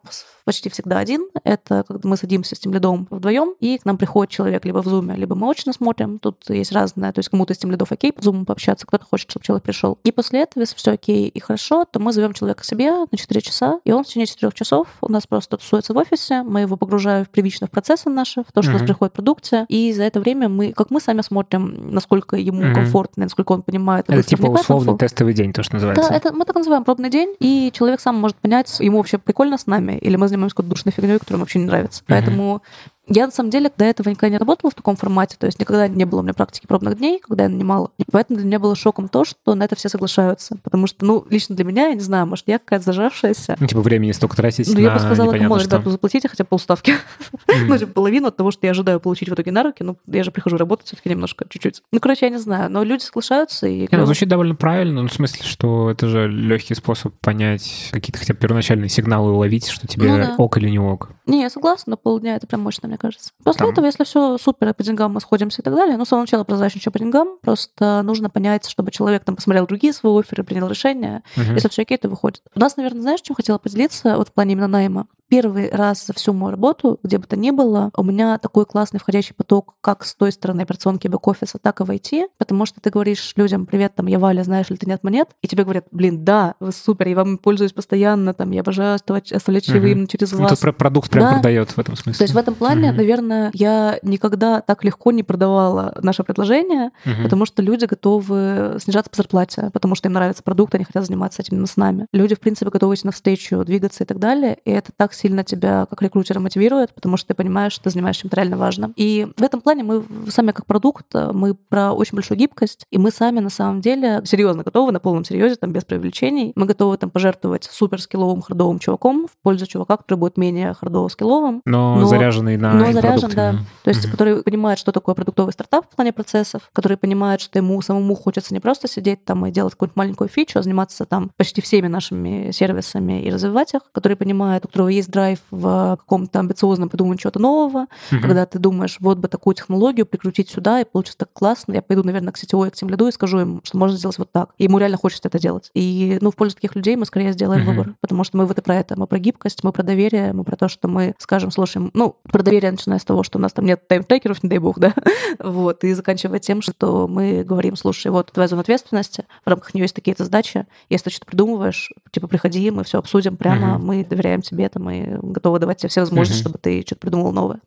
почти 0.46 0.70
всегда 0.70 0.98
один. 0.98 1.28
Это 1.42 1.84
когда 1.86 2.08
мы 2.08 2.16
садимся 2.16 2.54
с 2.54 2.58
тем 2.60 2.72
лидом 2.72 3.08
вдвоем, 3.10 3.54
и 3.58 3.78
к 3.78 3.84
нам 3.84 3.98
приходит 3.98 4.30
человек 4.30 4.64
либо 4.64 4.80
в 4.80 4.86
зуме, 4.86 5.16
либо 5.16 5.34
мы 5.34 5.50
очно 5.50 5.72
смотрим. 5.72 6.20
Тут 6.20 6.48
есть 6.48 6.72
разное. 6.72 7.12
То 7.12 7.18
есть 7.18 7.28
кому-то 7.28 7.52
с 7.52 7.58
тем 7.58 7.72
лидов 7.72 7.90
окей 7.90 8.12
по 8.12 8.22
зуму 8.22 8.44
пообщаться, 8.44 8.86
кто-то 8.86 9.04
хочет, 9.04 9.28
чтобы 9.28 9.44
человек 9.44 9.64
пришел. 9.64 9.98
И 10.04 10.12
после 10.12 10.42
этого, 10.42 10.62
если 10.62 10.76
все 10.76 10.92
окей 10.92 11.28
и 11.28 11.40
хорошо, 11.40 11.84
то 11.84 11.98
мы 11.98 12.12
зовем 12.12 12.32
человека 12.32 12.62
к 12.62 12.64
себе 12.64 12.92
на 13.10 13.18
4 13.18 13.40
часа, 13.40 13.80
и 13.84 13.90
он 13.90 14.04
в 14.04 14.06
течение 14.06 14.26
4 14.26 14.52
часов 14.52 14.86
у 15.00 15.10
нас 15.10 15.26
просто 15.26 15.56
тусуется 15.56 15.92
в 15.92 15.96
офисе, 15.96 16.42
мы 16.42 16.60
его 16.60 16.75
погружаем 16.76 17.24
в 17.24 17.30
привычно 17.30 17.66
в 17.66 17.70
процессы 17.70 18.10
наши, 18.10 18.42
в 18.42 18.52
то, 18.52 18.62
что 18.62 18.70
mm-hmm. 18.70 18.74
у 18.74 18.78
нас 18.78 18.86
приходит 18.86 19.12
продукция, 19.12 19.66
и 19.68 19.92
за 19.92 20.04
это 20.04 20.20
время 20.20 20.48
мы, 20.48 20.72
как 20.72 20.90
мы 20.90 21.00
сами 21.00 21.22
смотрим, 21.22 21.92
насколько 21.92 22.36
ему 22.36 22.62
mm-hmm. 22.62 22.74
комфортно, 22.74 23.24
насколько 23.24 23.52
он 23.52 23.62
понимает. 23.62 24.04
Это 24.08 24.22
типа 24.22 24.46
условный 24.46 24.96
тестовый 24.98 25.34
день, 25.34 25.52
то, 25.52 25.62
что 25.62 25.74
называется. 25.74 26.08
Да, 26.08 26.14
это 26.14 26.32
мы 26.32 26.44
так 26.44 26.56
называем 26.56 26.84
пробный 26.84 27.10
день, 27.10 27.34
и 27.40 27.70
человек 27.72 28.00
сам 28.00 28.16
может 28.16 28.36
понять, 28.36 28.78
ему 28.80 28.98
вообще 28.98 29.18
прикольно 29.18 29.58
с 29.58 29.66
нами, 29.66 29.98
или 29.98 30.16
мы 30.16 30.28
занимаемся 30.28 30.56
какой-то 30.56 30.70
душной 30.70 30.92
фигней, 30.92 31.18
которая 31.18 31.36
ему 31.36 31.42
вообще 31.42 31.58
не 31.58 31.66
нравится. 31.66 32.02
Mm-hmm. 32.02 32.06
Поэтому 32.08 32.62
я, 33.08 33.26
на 33.26 33.32
самом 33.32 33.50
деле, 33.50 33.70
до 33.76 33.84
этого 33.84 34.08
никогда 34.08 34.30
не 34.30 34.38
работала 34.38 34.70
в 34.70 34.74
таком 34.74 34.96
формате, 34.96 35.36
то 35.38 35.46
есть 35.46 35.60
никогда 35.60 35.86
не 35.86 36.04
было 36.04 36.20
у 36.20 36.22
меня 36.22 36.34
практики 36.34 36.66
пробных 36.66 36.98
дней, 36.98 37.20
когда 37.20 37.44
я 37.44 37.48
нанимала. 37.48 37.90
И 37.98 38.04
поэтому 38.10 38.38
для 38.38 38.46
меня 38.46 38.58
было 38.58 38.74
шоком 38.74 39.08
то, 39.08 39.24
что 39.24 39.54
на 39.54 39.62
это 39.62 39.76
все 39.76 39.88
соглашаются. 39.88 40.56
Потому 40.62 40.86
что, 40.86 41.04
ну, 41.04 41.24
лично 41.30 41.54
для 41.54 41.64
меня, 41.64 41.88
я 41.88 41.94
не 41.94 42.00
знаю, 42.00 42.26
может, 42.26 42.48
я 42.48 42.58
какая-то 42.58 42.86
зажавшаяся. 42.86 43.56
Ну, 43.60 43.66
типа, 43.66 43.80
времени 43.80 44.10
столько 44.12 44.36
тратить 44.36 44.68
Ну, 44.72 44.80
я 44.80 44.90
бы 44.90 44.98
сказала, 44.98 45.32
кому 45.32 45.54
что. 45.58 45.68
зарплату 45.68 45.90
заплатите 45.90 46.28
хотя 46.28 46.44
бы 46.44 46.48
полставки. 46.48 46.94
ну, 47.68 47.78
типа, 47.78 47.92
половину 47.92 48.28
от 48.28 48.36
того, 48.36 48.50
что 48.50 48.66
я 48.66 48.72
ожидаю 48.72 48.98
получить 48.98 49.28
в 49.28 49.34
итоге 49.34 49.52
на 49.52 49.62
руки. 49.62 49.84
Ну, 49.84 49.96
я 50.06 50.24
же 50.24 50.32
прихожу 50.32 50.56
работать 50.56 50.86
все 50.86 50.96
таки 50.96 51.08
немножко, 51.08 51.46
чуть-чуть. 51.48 51.82
Ну, 51.92 52.00
короче, 52.00 52.26
я 52.26 52.30
не 52.30 52.38
знаю, 52.38 52.70
но 52.70 52.82
люди 52.82 53.02
соглашаются. 53.02 53.68
И... 53.68 53.80
Не, 53.82 53.88
ну, 53.92 54.06
звучит 54.06 54.28
довольно 54.28 54.56
правильно, 54.56 55.02
ну, 55.02 55.08
в 55.08 55.12
смысле, 55.12 55.44
что 55.44 55.90
это 55.90 56.08
же 56.08 56.28
легкий 56.28 56.74
способ 56.74 57.14
понять 57.20 57.90
какие-то 57.92 58.18
хотя 58.18 58.34
бы 58.34 58.40
первоначальные 58.40 58.88
сигналы 58.88 59.32
уловить, 59.32 59.68
что 59.68 59.86
тебе 59.86 60.10
ну, 60.10 60.18
да. 60.18 60.34
ок 60.38 60.58
или 60.58 60.68
не 60.70 60.78
ок. 60.78 61.10
Не, 61.26 61.42
я 61.42 61.50
согласна, 61.50 61.92
но 61.92 61.96
полдня 61.96 62.36
это 62.36 62.46
прям 62.46 62.62
мощно, 62.62 62.88
мне 62.96 62.98
кажется. 62.98 63.32
После 63.44 63.68
этого, 63.68 63.86
если 63.86 64.04
все 64.04 64.38
супер, 64.38 64.72
по 64.74 64.82
деньгам 64.82 65.12
мы 65.12 65.20
сходимся 65.20 65.62
и 65.62 65.64
так 65.64 65.74
далее, 65.74 65.96
ну, 65.96 66.04
с 66.04 66.08
самого 66.08 66.24
начала 66.24 66.44
прозрачно, 66.44 66.80
что 66.80 66.90
по 66.90 66.98
деньгам, 66.98 67.38
просто 67.42 68.02
нужно 68.02 68.30
понять, 68.30 68.68
чтобы 68.68 68.90
человек 68.90 69.24
там 69.24 69.36
посмотрел 69.36 69.66
другие 69.66 69.92
свои 69.92 70.18
оферы, 70.18 70.42
принял 70.44 70.68
решение. 70.68 71.22
Uh-huh. 71.36 71.54
Если 71.54 71.68
все 71.68 71.82
окей, 71.82 71.98
то 71.98 72.08
выходит. 72.08 72.42
У 72.54 72.60
нас, 72.60 72.76
наверное, 72.76 73.02
знаешь, 73.02 73.20
чем 73.20 73.36
хотела 73.36 73.58
поделиться 73.58 74.16
вот 74.16 74.28
в 74.28 74.32
плане 74.32 74.52
именно 74.52 74.68
найма? 74.68 75.06
Первый 75.28 75.70
раз 75.70 76.06
за 76.06 76.12
всю 76.12 76.32
мою 76.32 76.52
работу, 76.52 76.98
где 77.02 77.18
бы 77.18 77.26
то 77.26 77.36
ни 77.36 77.50
было, 77.50 77.90
у 77.96 78.02
меня 78.02 78.38
такой 78.38 78.66
классный 78.66 79.00
входящий 79.00 79.34
поток 79.34 79.74
как 79.80 80.04
с 80.04 80.14
той 80.14 80.32
стороны 80.32 80.62
операционки 80.62 81.08
бэк-офиса, 81.08 81.58
так 81.60 81.80
и 81.80 81.84
в 81.84 81.90
IT, 81.90 82.28
потому 82.38 82.66
что 82.66 82.80
ты 82.80 82.90
говоришь 82.90 83.32
людям, 83.36 83.66
привет, 83.66 83.94
там, 83.94 84.06
я 84.06 84.18
Валя, 84.18 84.42
знаешь 84.42 84.70
ли 84.70 84.76
ты 84.76 84.86
нет 84.86 85.02
монет? 85.02 85.28
И 85.42 85.48
тебе 85.48 85.64
говорят, 85.64 85.86
блин, 85.90 86.24
да, 86.24 86.54
вы 86.60 86.72
супер, 86.72 87.08
я 87.08 87.16
вам 87.16 87.38
пользуюсь 87.38 87.72
постоянно, 87.72 88.34
там, 88.34 88.50
я 88.50 88.60
обожаю 88.60 88.94
оставлять 88.94 89.64
чаевым 89.64 90.02
угу. 90.02 90.06
через 90.06 90.32
вас. 90.32 90.62
Ну, 90.62 90.72
продукт 90.72 91.10
прям 91.10 91.24
да. 91.24 91.32
продает 91.34 91.70
в 91.70 91.78
этом 91.78 91.96
смысле. 91.96 92.18
То 92.18 92.24
есть 92.24 92.34
в 92.34 92.38
этом 92.38 92.54
плане, 92.54 92.90
угу. 92.90 92.98
наверное, 92.98 93.50
я 93.54 93.98
никогда 94.02 94.60
так 94.60 94.84
легко 94.84 95.12
не 95.12 95.22
продавала 95.22 95.96
наше 96.02 96.22
предложение, 96.22 96.90
угу. 97.04 97.22
потому 97.24 97.46
что 97.46 97.62
люди 97.62 97.84
готовы 97.84 98.76
снижаться 98.80 99.10
по 99.10 99.16
зарплате, 99.16 99.70
потому 99.72 99.94
что 99.94 100.08
им 100.08 100.14
нравится 100.14 100.42
продукт, 100.42 100.74
они 100.74 100.84
хотят 100.84 101.04
заниматься 101.06 101.42
этим 101.42 101.64
с 101.66 101.76
нами. 101.76 102.06
Люди, 102.12 102.34
в 102.34 102.40
принципе, 102.40 102.70
готовы 102.70 102.94
идти 102.94 103.06
навстречу, 103.06 103.64
двигаться 103.64 104.04
и 104.04 104.06
так 104.06 104.18
далее, 104.18 104.58
и 104.64 104.70
это 104.70 104.92
так 104.96 105.12
сильно 105.16 105.44
тебя 105.44 105.86
как 105.86 106.02
рекрутера 106.02 106.40
мотивирует, 106.40 106.94
потому 106.94 107.16
что 107.16 107.28
ты 107.28 107.34
понимаешь, 107.34 107.72
что 107.72 107.84
ты 107.84 107.90
занимаешься 107.90 108.22
чем-то 108.22 108.36
реально 108.36 108.56
важным. 108.56 108.92
И 108.96 109.28
в 109.36 109.42
этом 109.42 109.60
плане 109.60 109.82
мы 109.82 110.04
сами 110.28 110.52
как 110.52 110.66
продукт, 110.66 111.06
мы 111.32 111.54
про 111.54 111.92
очень 111.92 112.14
большую 112.14 112.38
гибкость, 112.38 112.84
и 112.90 112.98
мы 112.98 113.10
сами 113.10 113.40
на 113.40 113.50
самом 113.50 113.80
деле 113.80 114.22
серьезно 114.24 114.62
готовы, 114.62 114.92
на 114.92 115.00
полном 115.00 115.24
серьезе, 115.24 115.56
там 115.56 115.72
без 115.72 115.84
привлечений. 115.84 116.52
Мы 116.54 116.66
готовы 116.66 116.96
там 116.96 117.10
пожертвовать 117.10 117.64
супер 117.64 118.00
скилловым 118.00 118.42
хардовым 118.42 118.78
чуваком 118.78 119.26
в 119.26 119.36
пользу 119.42 119.66
чувака, 119.66 119.96
который 119.96 120.18
будет 120.18 120.36
менее 120.36 120.74
хардово 120.74 121.08
скилловым. 121.08 121.62
Но, 121.64 121.96
но 121.96 122.06
заряженный 122.06 122.56
на 122.56 122.72
Но 122.72 122.92
заряжен, 122.92 123.30
да. 123.34 123.54
То 123.84 123.90
есть, 123.90 124.04
mm-hmm. 124.04 124.10
который 124.10 124.42
понимает, 124.42 124.78
что 124.78 124.92
такое 124.92 125.14
продуктовый 125.14 125.52
стартап 125.52 125.86
в 125.90 125.96
плане 125.96 126.12
процессов, 126.12 126.70
который 126.72 126.96
понимает, 126.96 127.40
что 127.40 127.58
ему 127.58 127.80
самому 127.82 128.14
хочется 128.14 128.54
не 128.54 128.60
просто 128.60 128.88
сидеть 128.88 129.24
там 129.24 129.46
и 129.46 129.50
делать 129.50 129.74
какую-нибудь 129.74 129.96
маленькую 129.96 130.28
фичу, 130.28 130.58
а 130.58 130.62
заниматься 130.62 131.04
там 131.04 131.30
почти 131.36 131.60
всеми 131.60 131.86
нашими 131.86 132.50
сервисами 132.50 133.22
и 133.22 133.30
развивать 133.30 133.74
их, 133.74 133.82
который 133.92 134.16
понимает, 134.16 134.64
у 134.64 134.68
которого 134.68 134.88
есть 134.88 135.05
драйв 135.08 135.38
в 135.50 135.96
каком-то 135.98 136.40
амбициозном 136.40 136.88
придумывании 136.88 137.20
чего-то 137.20 137.38
нового, 137.38 137.86
угу. 138.12 138.20
когда 138.20 138.46
ты 138.46 138.58
думаешь, 138.58 138.96
вот 139.00 139.18
бы 139.18 139.28
такую 139.28 139.54
технологию 139.54 140.06
прикрутить 140.06 140.50
сюда, 140.50 140.80
и 140.80 140.84
получится 140.84 141.18
так 141.18 141.32
классно, 141.32 141.72
я 141.72 141.82
пойду, 141.82 142.02
наверное, 142.02 142.32
к 142.32 142.38
сетевой, 142.38 142.70
к 142.70 142.74
тем 142.74 142.88
лиду 142.88 143.06
и 143.08 143.12
скажу 143.12 143.40
им, 143.40 143.60
что 143.64 143.78
можно 143.78 143.96
сделать 143.96 144.18
вот 144.18 144.30
так. 144.32 144.50
И 144.58 144.64
ему 144.64 144.78
реально 144.78 144.96
хочется 144.96 145.28
это 145.28 145.38
делать. 145.38 145.70
И, 145.74 146.18
ну, 146.20 146.30
в 146.30 146.36
пользу 146.36 146.56
таких 146.56 146.74
людей 146.74 146.96
мы 146.96 147.06
скорее 147.06 147.32
сделаем 147.32 147.62
угу. 147.62 147.70
выбор, 147.70 147.94
потому 148.00 148.24
что 148.24 148.36
мы 148.36 148.46
вот 148.46 148.58
и 148.58 148.62
про 148.62 148.76
это, 148.76 148.98
мы 148.98 149.06
про 149.06 149.18
гибкость, 149.18 149.64
мы 149.64 149.72
про 149.72 149.82
доверие, 149.82 150.32
мы 150.32 150.44
про 150.44 150.56
то, 150.56 150.68
что 150.68 150.88
мы 150.88 151.14
скажем, 151.18 151.50
слушай, 151.50 151.90
ну, 151.94 152.16
про 152.22 152.42
доверие 152.42 152.70
начиная 152.70 152.98
с 152.98 153.04
того, 153.04 153.22
что 153.22 153.38
у 153.38 153.40
нас 153.40 153.52
там 153.52 153.64
нет 153.64 153.86
таймтрекеров, 153.88 154.42
не 154.42 154.48
дай 154.48 154.58
бог, 154.58 154.78
да, 154.78 154.94
вот, 155.38 155.84
и 155.84 155.92
заканчивая 155.94 156.38
тем, 156.38 156.62
что 156.62 157.06
мы 157.08 157.44
говорим, 157.44 157.76
слушай, 157.76 158.10
вот 158.10 158.32
твоя 158.32 158.48
зона 158.48 158.62
ответственности, 158.62 159.24
в 159.44 159.48
рамках 159.48 159.74
нее 159.74 159.84
есть 159.84 159.94
такие-то 159.94 160.24
задачи, 160.24 160.66
если 160.88 161.04
ты 161.04 161.10
что-то 161.10 161.26
придумываешь, 161.26 161.90
типа, 162.10 162.28
приходи, 162.28 162.70
мы 162.70 162.84
все 162.84 162.98
обсудим 162.98 163.36
прямо, 163.36 163.76
угу. 163.76 163.86
мы 163.86 164.04
доверяем 164.04 164.42
тебе 164.42 164.64
это, 164.64 164.80
мы 164.80 164.95
готовы 165.04 165.58
давать 165.58 165.78
тебе 165.78 165.88
все 165.88 166.00
возможности, 166.00 166.38
mm-hmm. 166.38 166.42
чтобы 166.42 166.58
ты 166.58 166.82
что-то 166.82 167.00
придумал 167.00 167.32
новое. 167.32 167.60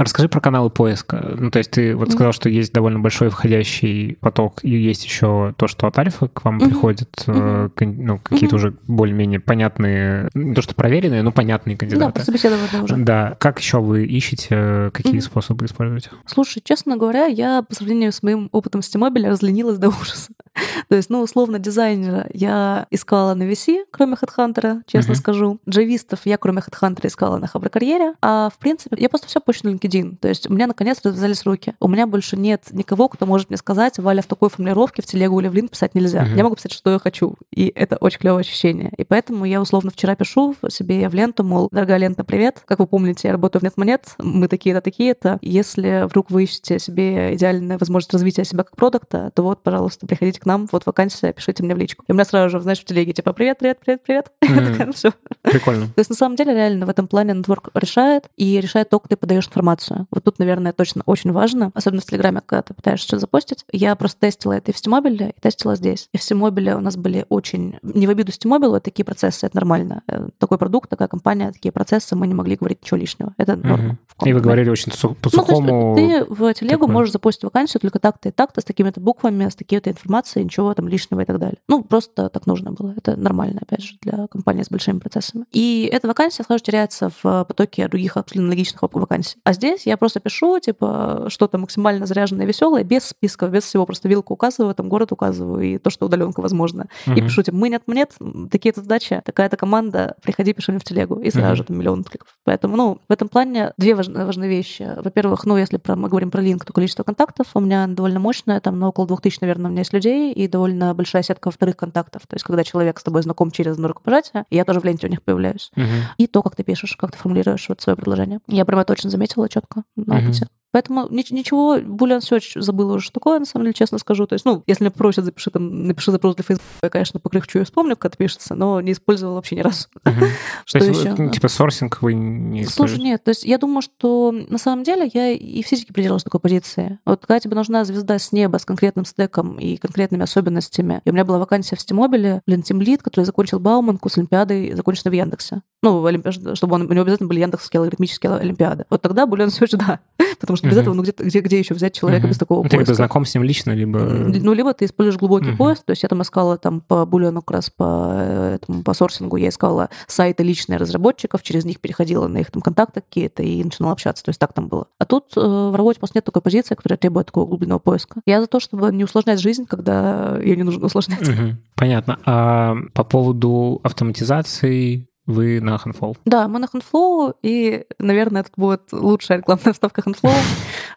Расскажи 0.00 0.30
про 0.30 0.40
каналы 0.40 0.70
поиска. 0.70 1.36
Ну, 1.38 1.50
то 1.50 1.58
есть 1.58 1.72
ты 1.72 1.94
вот 1.94 2.10
сказал, 2.10 2.32
что 2.32 2.48
есть 2.48 2.72
довольно 2.72 3.00
большой 3.00 3.28
входящий 3.28 4.16
поток, 4.20 4.60
и 4.62 4.70
есть 4.70 5.04
еще 5.04 5.54
то, 5.58 5.66
что 5.66 5.86
от 5.86 5.98
Альфа 5.98 6.26
к 6.28 6.42
вам 6.42 6.56
mm-hmm. 6.56 6.64
приходят, 6.64 7.10
mm-hmm. 7.26 7.94
ну, 7.98 8.18
какие-то 8.18 8.56
mm-hmm. 8.56 8.58
уже 8.58 8.74
более-менее 8.86 9.40
понятные, 9.40 10.30
не 10.32 10.54
то 10.54 10.62
что 10.62 10.74
проверенные, 10.74 11.22
но 11.22 11.32
понятные 11.32 11.76
кандидаты. 11.76 12.24
Да, 12.24 12.82
уже. 12.82 12.96
Да. 12.96 13.36
Как 13.38 13.60
еще 13.60 13.80
вы 13.80 14.06
ищете, 14.06 14.90
какие 14.94 15.16
mm-hmm. 15.16 15.20
способы 15.20 15.66
используете? 15.66 16.08
Слушай, 16.24 16.62
честно 16.64 16.96
говоря, 16.96 17.26
я 17.26 17.62
по 17.62 17.74
сравнению 17.74 18.12
с 18.12 18.22
моим 18.22 18.48
опытом 18.52 18.80
с 18.80 18.88
Тимобиля 18.88 19.28
разленилась 19.28 19.76
до 19.76 19.90
ужаса. 19.90 20.32
то 20.88 20.96
есть, 20.96 21.10
ну, 21.10 21.20
условно, 21.20 21.58
дизайнера 21.58 22.26
я 22.32 22.86
искала 22.90 23.34
на 23.34 23.42
VC, 23.42 23.84
кроме 23.90 24.14
HeadHunter, 24.14 24.80
честно 24.86 25.12
mm-hmm. 25.12 25.16
скажу. 25.16 25.60
Джавистов 25.68 26.20
я, 26.24 26.38
кроме 26.38 26.62
HeadHunter, 26.62 27.06
искала 27.06 27.36
на 27.36 27.48
Хабр 27.48 27.68
Карьере. 27.68 28.14
А, 28.22 28.48
в 28.48 28.58
принципе, 28.58 28.96
я 28.98 29.10
просто 29.10 29.28
все 29.28 29.40
почту 29.40 29.68
на 29.68 29.74
LinkedIn 29.74 29.89
LinkedIn. 29.90 30.16
То 30.16 30.28
есть 30.28 30.48
у 30.48 30.52
меня 30.52 30.66
наконец 30.66 30.98
развязались 31.04 31.44
руки. 31.44 31.74
У 31.80 31.88
меня 31.88 32.06
больше 32.06 32.36
нет 32.36 32.64
никого, 32.72 33.08
кто 33.08 33.26
может 33.26 33.50
мне 33.50 33.56
сказать, 33.56 33.98
Валя, 33.98 34.22
в 34.22 34.26
такой 34.26 34.50
формулировке 34.50 35.02
в 35.02 35.06
телегу 35.06 35.40
или 35.40 35.48
в 35.48 35.54
лин 35.54 35.68
писать 35.68 35.94
нельзя. 35.94 36.24
Uh-huh. 36.24 36.36
Я 36.36 36.44
могу 36.44 36.56
писать, 36.56 36.72
что 36.72 36.90
я 36.90 36.98
хочу. 36.98 37.34
И 37.50 37.72
это 37.74 37.96
очень 37.96 38.18
клевое 38.18 38.40
ощущение. 38.40 38.92
И 38.96 39.04
поэтому 39.04 39.44
я 39.44 39.60
условно 39.60 39.90
вчера 39.90 40.14
пишу 40.14 40.54
себе 40.68 41.08
в 41.08 41.14
ленту, 41.14 41.44
мол, 41.44 41.68
дорогая 41.70 41.98
лента, 41.98 42.24
привет. 42.24 42.62
Как 42.66 42.78
вы 42.78 42.86
помните, 42.86 43.28
я 43.28 43.32
работаю 43.32 43.62
в 43.62 43.64
NetMonet, 43.64 44.02
мы 44.18 44.48
такие-то, 44.48 44.80
такие-то. 44.80 45.38
Если 45.42 46.06
вдруг 46.06 46.30
вы 46.30 46.44
ищете 46.44 46.78
себе 46.78 47.34
идеальную 47.34 47.78
возможность 47.78 48.12
развития 48.12 48.44
себя 48.44 48.64
как 48.64 48.76
продукта, 48.76 49.30
то 49.34 49.42
вот, 49.42 49.62
пожалуйста, 49.62 50.06
приходите 50.06 50.40
к 50.40 50.46
нам, 50.46 50.68
вот 50.70 50.86
вакансия, 50.86 51.32
пишите 51.32 51.62
мне 51.62 51.74
в 51.74 51.78
личку. 51.78 52.04
И 52.08 52.12
у 52.12 52.14
меня 52.14 52.24
сразу 52.24 52.50
же, 52.50 52.60
знаешь, 52.60 52.80
в 52.80 52.84
телеге, 52.84 53.12
типа, 53.12 53.32
привет, 53.32 53.58
привет, 53.58 53.78
привет, 53.84 54.02
привет. 54.02 54.30
Mm-hmm. 54.50 55.14
Прикольно. 55.42 55.86
То 55.86 55.98
есть, 55.98 56.10
на 56.10 56.16
самом 56.16 56.36
деле, 56.36 56.54
реально 56.54 56.86
в 56.86 56.90
этом 56.90 57.06
плане 57.06 57.34
нетворк 57.34 57.70
решает, 57.74 58.28
и 58.36 58.60
решает 58.60 58.90
то, 58.90 58.98
как 58.98 59.08
ты 59.08 59.16
подаешь 59.16 59.48
информацию. 59.80 60.06
Вот 60.10 60.24
тут, 60.24 60.38
наверное, 60.38 60.72
точно 60.72 61.02
очень 61.06 61.32
важно, 61.32 61.70
особенно 61.74 62.00
в 62.00 62.04
Телеграме, 62.04 62.42
когда 62.44 62.62
ты 62.62 62.74
пытаешься 62.74 63.06
что-то 63.06 63.20
запостить. 63.20 63.64
Я 63.72 63.94
просто 63.96 64.20
тестила 64.20 64.52
это 64.52 64.70
и 64.70 64.74
в 64.74 64.78
Стимобиле, 64.78 65.34
и 65.36 65.40
тестила 65.40 65.76
здесь. 65.76 66.08
И 66.12 66.18
в 66.18 66.22
Стимобиле 66.22 66.76
у 66.76 66.80
нас 66.80 66.96
были 66.96 67.26
очень... 67.28 67.78
Не 67.82 68.06
в 68.06 68.10
обиду 68.10 68.32
Стимобилу, 68.32 68.80
такие 68.80 69.04
процессы, 69.04 69.46
это 69.46 69.56
нормально. 69.56 70.02
Э, 70.06 70.28
такой 70.38 70.58
продукт, 70.58 70.90
такая 70.90 71.08
компания, 71.08 71.52
такие 71.52 71.72
процессы, 71.72 72.16
мы 72.16 72.26
не 72.26 72.34
могли 72.34 72.56
говорить 72.56 72.82
ничего 72.82 72.98
лишнего. 72.98 73.34
Это 73.38 73.56
норма. 73.56 73.98
Угу. 74.18 74.28
И 74.28 74.32
вы 74.32 74.40
говорили 74.40 74.70
очень 74.70 74.92
по-сухому... 74.92 75.90
Ну, 75.90 75.96
ты 75.96 76.24
в 76.24 76.54
телегу 76.54 76.80
такое. 76.80 76.92
можешь 76.92 77.12
запустить 77.12 77.44
вакансию 77.44 77.80
только 77.80 77.98
так-то 77.98 78.28
и 78.28 78.32
так-то, 78.32 78.60
с 78.60 78.64
такими-то 78.64 79.00
буквами, 79.00 79.48
с 79.48 79.54
такими-то 79.54 79.90
информацией, 79.90 80.44
ничего 80.44 80.74
там 80.74 80.88
лишнего 80.88 81.20
и 81.20 81.24
так 81.24 81.38
далее. 81.38 81.58
Ну, 81.68 81.82
просто 81.82 82.28
так 82.28 82.46
нужно 82.46 82.72
было. 82.72 82.94
Это 82.96 83.16
нормально, 83.16 83.60
опять 83.62 83.82
же, 83.82 83.96
для 84.02 84.26
компании 84.26 84.62
с 84.62 84.70
большими 84.70 84.98
процессами. 84.98 85.44
И 85.52 85.88
эта 85.90 86.06
вакансия 86.08 86.42
сразу 86.42 86.62
теряется 86.62 87.10
в 87.22 87.44
потоке 87.44 87.88
других 87.88 88.16
абсолютно 88.16 88.50
аналогичных 88.50 88.82
вакансий. 88.82 89.38
А 89.44 89.52
здесь 89.52 89.69
я 89.84 89.96
просто 89.96 90.20
пишу, 90.20 90.58
типа, 90.58 91.26
что-то 91.28 91.58
максимально 91.58 92.06
заряженное, 92.06 92.46
веселое, 92.46 92.84
без 92.84 93.04
списков, 93.04 93.50
без 93.50 93.64
всего, 93.64 93.86
просто 93.86 94.08
вилку 94.08 94.34
указываю, 94.34 94.74
там 94.74 94.88
город 94.88 95.12
указываю, 95.12 95.62
и 95.62 95.78
то, 95.78 95.90
что 95.90 96.06
удаленка 96.06 96.40
возможно. 96.40 96.86
Угу. 97.06 97.16
И 97.16 97.22
пишу, 97.22 97.42
типа, 97.42 97.56
мы 97.56 97.68
нет, 97.68 97.82
нет, 97.86 98.12
такие-то 98.50 98.82
задачи, 98.82 99.20
такая-то 99.24 99.56
команда, 99.56 100.16
приходи, 100.22 100.52
пиши 100.52 100.72
мне 100.72 100.80
в 100.80 100.84
телегу, 100.84 101.20
и 101.20 101.30
сразу 101.30 101.48
угу. 101.48 101.56
же 101.56 101.64
там 101.64 101.78
миллион 101.78 102.04
кликов. 102.04 102.28
Поэтому, 102.44 102.76
ну, 102.76 102.98
в 103.08 103.12
этом 103.12 103.28
плане 103.28 103.72
две 103.76 103.94
важные, 103.94 104.24
важные 104.24 104.48
вещи. 104.48 104.88
Во-первых, 105.02 105.44
ну, 105.44 105.56
если 105.56 105.76
про, 105.76 105.96
мы 105.96 106.08
говорим 106.08 106.30
про 106.30 106.40
линк, 106.40 106.64
то 106.64 106.72
количество 106.72 107.02
контактов 107.02 107.48
у 107.54 107.60
меня 107.60 107.86
довольно 107.86 108.20
мощное, 108.20 108.60
там, 108.60 108.78
на 108.78 108.88
около 108.88 109.06
2000, 109.06 109.38
наверное, 109.40 109.68
у 109.68 109.70
меня 109.70 109.80
есть 109.80 109.92
людей, 109.92 110.32
и 110.32 110.48
довольно 110.48 110.94
большая 110.94 111.22
сетка 111.22 111.50
вторых 111.50 111.76
контактов. 111.76 112.22
То 112.26 112.34
есть, 112.34 112.44
когда 112.44 112.64
человек 112.64 112.98
с 112.98 113.02
тобой 113.02 113.22
знаком 113.22 113.50
через 113.50 113.78
рукопожатие, 113.78 114.44
я 114.50 114.64
тоже 114.64 114.80
в 114.80 114.84
ленте 114.84 115.06
у 115.06 115.10
них 115.10 115.22
появляюсь. 115.22 115.70
Угу. 115.76 115.84
И 116.18 116.26
то, 116.26 116.42
как 116.42 116.56
ты 116.56 116.62
пишешь, 116.62 116.96
как 116.96 117.12
ты 117.12 117.18
формулируешь 117.18 117.68
вот 117.68 117.80
свое 117.80 117.96
предложение. 117.96 118.40
Я 118.46 118.64
прямо 118.64 118.84
точно 118.84 119.10
заметила 119.10 119.48
четко 119.50 119.84
на 119.96 120.18
опыте. 120.18 120.48
Поэтому 120.72 121.08
ничего, 121.10 121.78
Boolean 121.78 122.20
Search 122.20 122.60
забыла 122.60 122.94
уже, 122.94 123.06
что 123.06 123.14
такое, 123.14 123.38
на 123.40 123.44
самом 123.44 123.64
деле, 123.64 123.74
честно 123.74 123.98
скажу. 123.98 124.26
То 124.26 124.34
есть, 124.34 124.44
ну, 124.44 124.62
если 124.66 124.84
меня 124.84 124.90
просят, 124.92 125.24
запиши 125.24 125.50
там, 125.50 125.86
напиши 125.86 126.12
запрос 126.12 126.36
для 126.36 126.44
Facebook, 126.44 126.66
я, 126.82 126.88
конечно, 126.88 127.18
покряхчу 127.18 127.58
и 127.58 127.64
вспомню, 127.64 127.96
как 127.96 128.12
это 128.12 128.18
пишется, 128.18 128.54
но 128.54 128.80
не 128.80 128.92
использовала 128.92 129.36
вообще 129.36 129.56
ни 129.56 129.60
разу. 129.60 129.88
Что 130.64 130.78
еще? 130.78 131.30
Типа 131.30 131.48
сорсинг 131.48 132.02
вы 132.02 132.14
не 132.14 132.64
Слушай, 132.66 133.00
нет, 133.00 133.24
то 133.24 133.30
есть 133.30 133.44
я 133.44 133.58
думаю, 133.58 133.82
что 133.82 134.32
на 134.32 134.58
самом 134.58 134.84
деле 134.84 135.10
я 135.12 135.30
и 135.30 135.62
физики 135.62 135.92
придерживалась 135.92 136.24
такой 136.24 136.40
позиции. 136.40 136.98
Вот 137.04 137.26
когда 137.26 137.40
тебе 137.40 137.56
нужна 137.56 137.84
звезда 137.84 138.18
с 138.18 138.32
неба 138.32 138.58
с 138.58 138.64
конкретным 138.64 139.04
стеком 139.04 139.58
и 139.58 139.76
конкретными 139.76 140.22
особенностями, 140.22 141.00
и 141.04 141.10
у 141.10 141.12
меня 141.12 141.24
была 141.24 141.38
вакансия 141.38 141.76
в 141.76 141.80
Стимобиле, 141.80 142.42
блин, 142.46 142.62
тимлит, 142.62 143.02
который 143.02 143.24
закончил 143.24 143.58
Бауманку 143.58 144.08
с 144.08 144.18
Олимпиадой, 144.18 144.74
законченной 144.74 145.10
в 145.10 145.14
Яндексе. 145.14 145.62
Ну, 145.82 146.06
чтобы 146.54 146.74
он, 146.74 146.82
у 146.82 146.92
него 146.92 147.02
обязательно 147.02 147.28
были 147.28 147.40
Яндексские 147.40 147.78
алгоритмические 147.78 148.34
Олимпиады. 148.34 148.84
Вот 148.90 149.00
тогда 149.00 149.24
Boolean 149.24 149.46
Search, 149.60 149.76
да. 149.76 150.00
Потому 150.38 150.56
что 150.60 150.68
без 150.68 150.76
этого, 150.76 150.94
ну, 150.94 151.02
где, 151.02 151.12
где, 151.18 151.40
где 151.40 151.58
еще 151.58 151.74
взять 151.74 151.94
человека 151.94 152.26
без 152.26 152.38
такого 152.38 152.68
Ты 152.68 152.76
либо 152.76 152.94
знаком 152.94 153.24
с 153.24 153.34
ним 153.34 153.42
лично, 153.42 153.72
либо... 153.72 153.98
Ну, 153.98 154.52
либо 154.52 154.72
ты 154.72 154.84
используешь 154.84 155.18
глубокий 155.18 155.52
поиск, 155.56 155.84
то 155.84 155.90
есть 155.90 156.02
я 156.02 156.08
там 156.08 156.22
искала 156.22 156.58
там 156.58 156.80
по 156.80 157.02
Boolean 157.10 157.34
как 157.36 157.50
раз 157.50 157.70
по, 157.70 158.12
этому, 158.54 158.82
по 158.82 158.94
сорсингу, 158.94 159.36
я 159.36 159.48
искала 159.48 159.90
сайты 160.06 160.42
личные 160.42 160.78
разработчиков, 160.78 161.42
через 161.42 161.64
них 161.64 161.80
переходила 161.80 162.28
на 162.28 162.38
их 162.38 162.50
там 162.50 162.62
контакты 162.62 163.00
какие-то 163.00 163.42
и 163.42 163.62
начинала 163.62 163.92
общаться, 163.92 164.24
то 164.24 164.30
есть 164.30 164.38
так 164.38 164.52
там 164.52 164.68
было. 164.68 164.86
А 164.98 165.04
тут 165.04 165.32
э, 165.36 165.40
в 165.40 165.74
работе 165.74 165.98
просто 165.98 166.18
нет 166.18 166.24
такой 166.24 166.42
позиции, 166.42 166.74
которая 166.74 166.98
требует 166.98 167.26
такого 167.26 167.46
глубинного 167.46 167.78
поиска. 167.78 168.20
Я 168.26 168.40
за 168.40 168.46
то, 168.46 168.60
чтобы 168.60 168.92
не 168.92 169.04
усложнять 169.04 169.40
жизнь, 169.40 169.66
когда 169.66 170.38
ее 170.38 170.56
не 170.56 170.62
нужно 170.62 170.86
усложнять. 170.86 171.28
Понятно. 171.74 172.18
А 172.24 172.76
по 172.94 173.04
поводу 173.04 173.80
автоматизации 173.82 175.09
вы 175.30 175.60
на 175.60 175.76
Handflow? 175.76 176.16
Да, 176.24 176.48
мы 176.48 176.58
на 176.58 176.66
Handflow, 176.66 177.34
и, 177.42 177.84
наверное, 177.98 178.42
это 178.42 178.50
будет 178.56 178.82
лучшая 178.92 179.38
рекламная 179.38 179.72
вставка 179.72 180.02
Handflow 180.02 180.34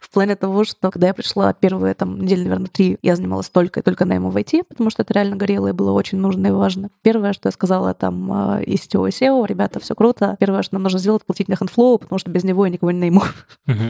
в 0.01 0.09
плане 0.09 0.35
того, 0.35 0.63
что 0.63 0.91
когда 0.91 1.07
я 1.07 1.13
пришла 1.13 1.53
первые 1.53 1.93
там 1.93 2.19
недели, 2.21 2.43
наверное, 2.43 2.67
три, 2.67 2.97
я 3.01 3.15
занималась 3.15 3.49
только 3.49 3.79
и 3.79 3.83
только 3.83 4.05
наймом 4.05 4.31
в 4.31 4.37
IT, 4.37 4.63
потому 4.67 4.89
что 4.89 5.01
это 5.01 5.13
реально 5.13 5.35
горело 5.35 5.67
и 5.67 5.71
было 5.71 5.91
очень 5.91 6.17
нужно 6.17 6.47
и 6.47 6.51
важно. 6.51 6.89
Первое, 7.01 7.33
что 7.33 7.47
я 7.47 7.51
сказала 7.51 7.93
там 7.93 8.31
а, 8.31 8.61
и 8.61 8.75
SEO, 8.75 9.07
и 9.07 9.11
SEO, 9.11 9.45
ребята, 9.47 9.79
все 9.79 9.95
круто. 9.95 10.35
Первое, 10.39 10.63
что 10.63 10.75
нам 10.75 10.83
нужно 10.83 10.99
сделать, 10.99 11.25
платить 11.25 11.47
на 11.47 11.53
Handflow, 11.53 11.99
потому 11.99 12.19
что 12.19 12.31
без 12.31 12.43
него 12.43 12.65
я 12.65 12.71
никого 12.71 12.91
не 12.91 12.99
найму. 12.99 13.23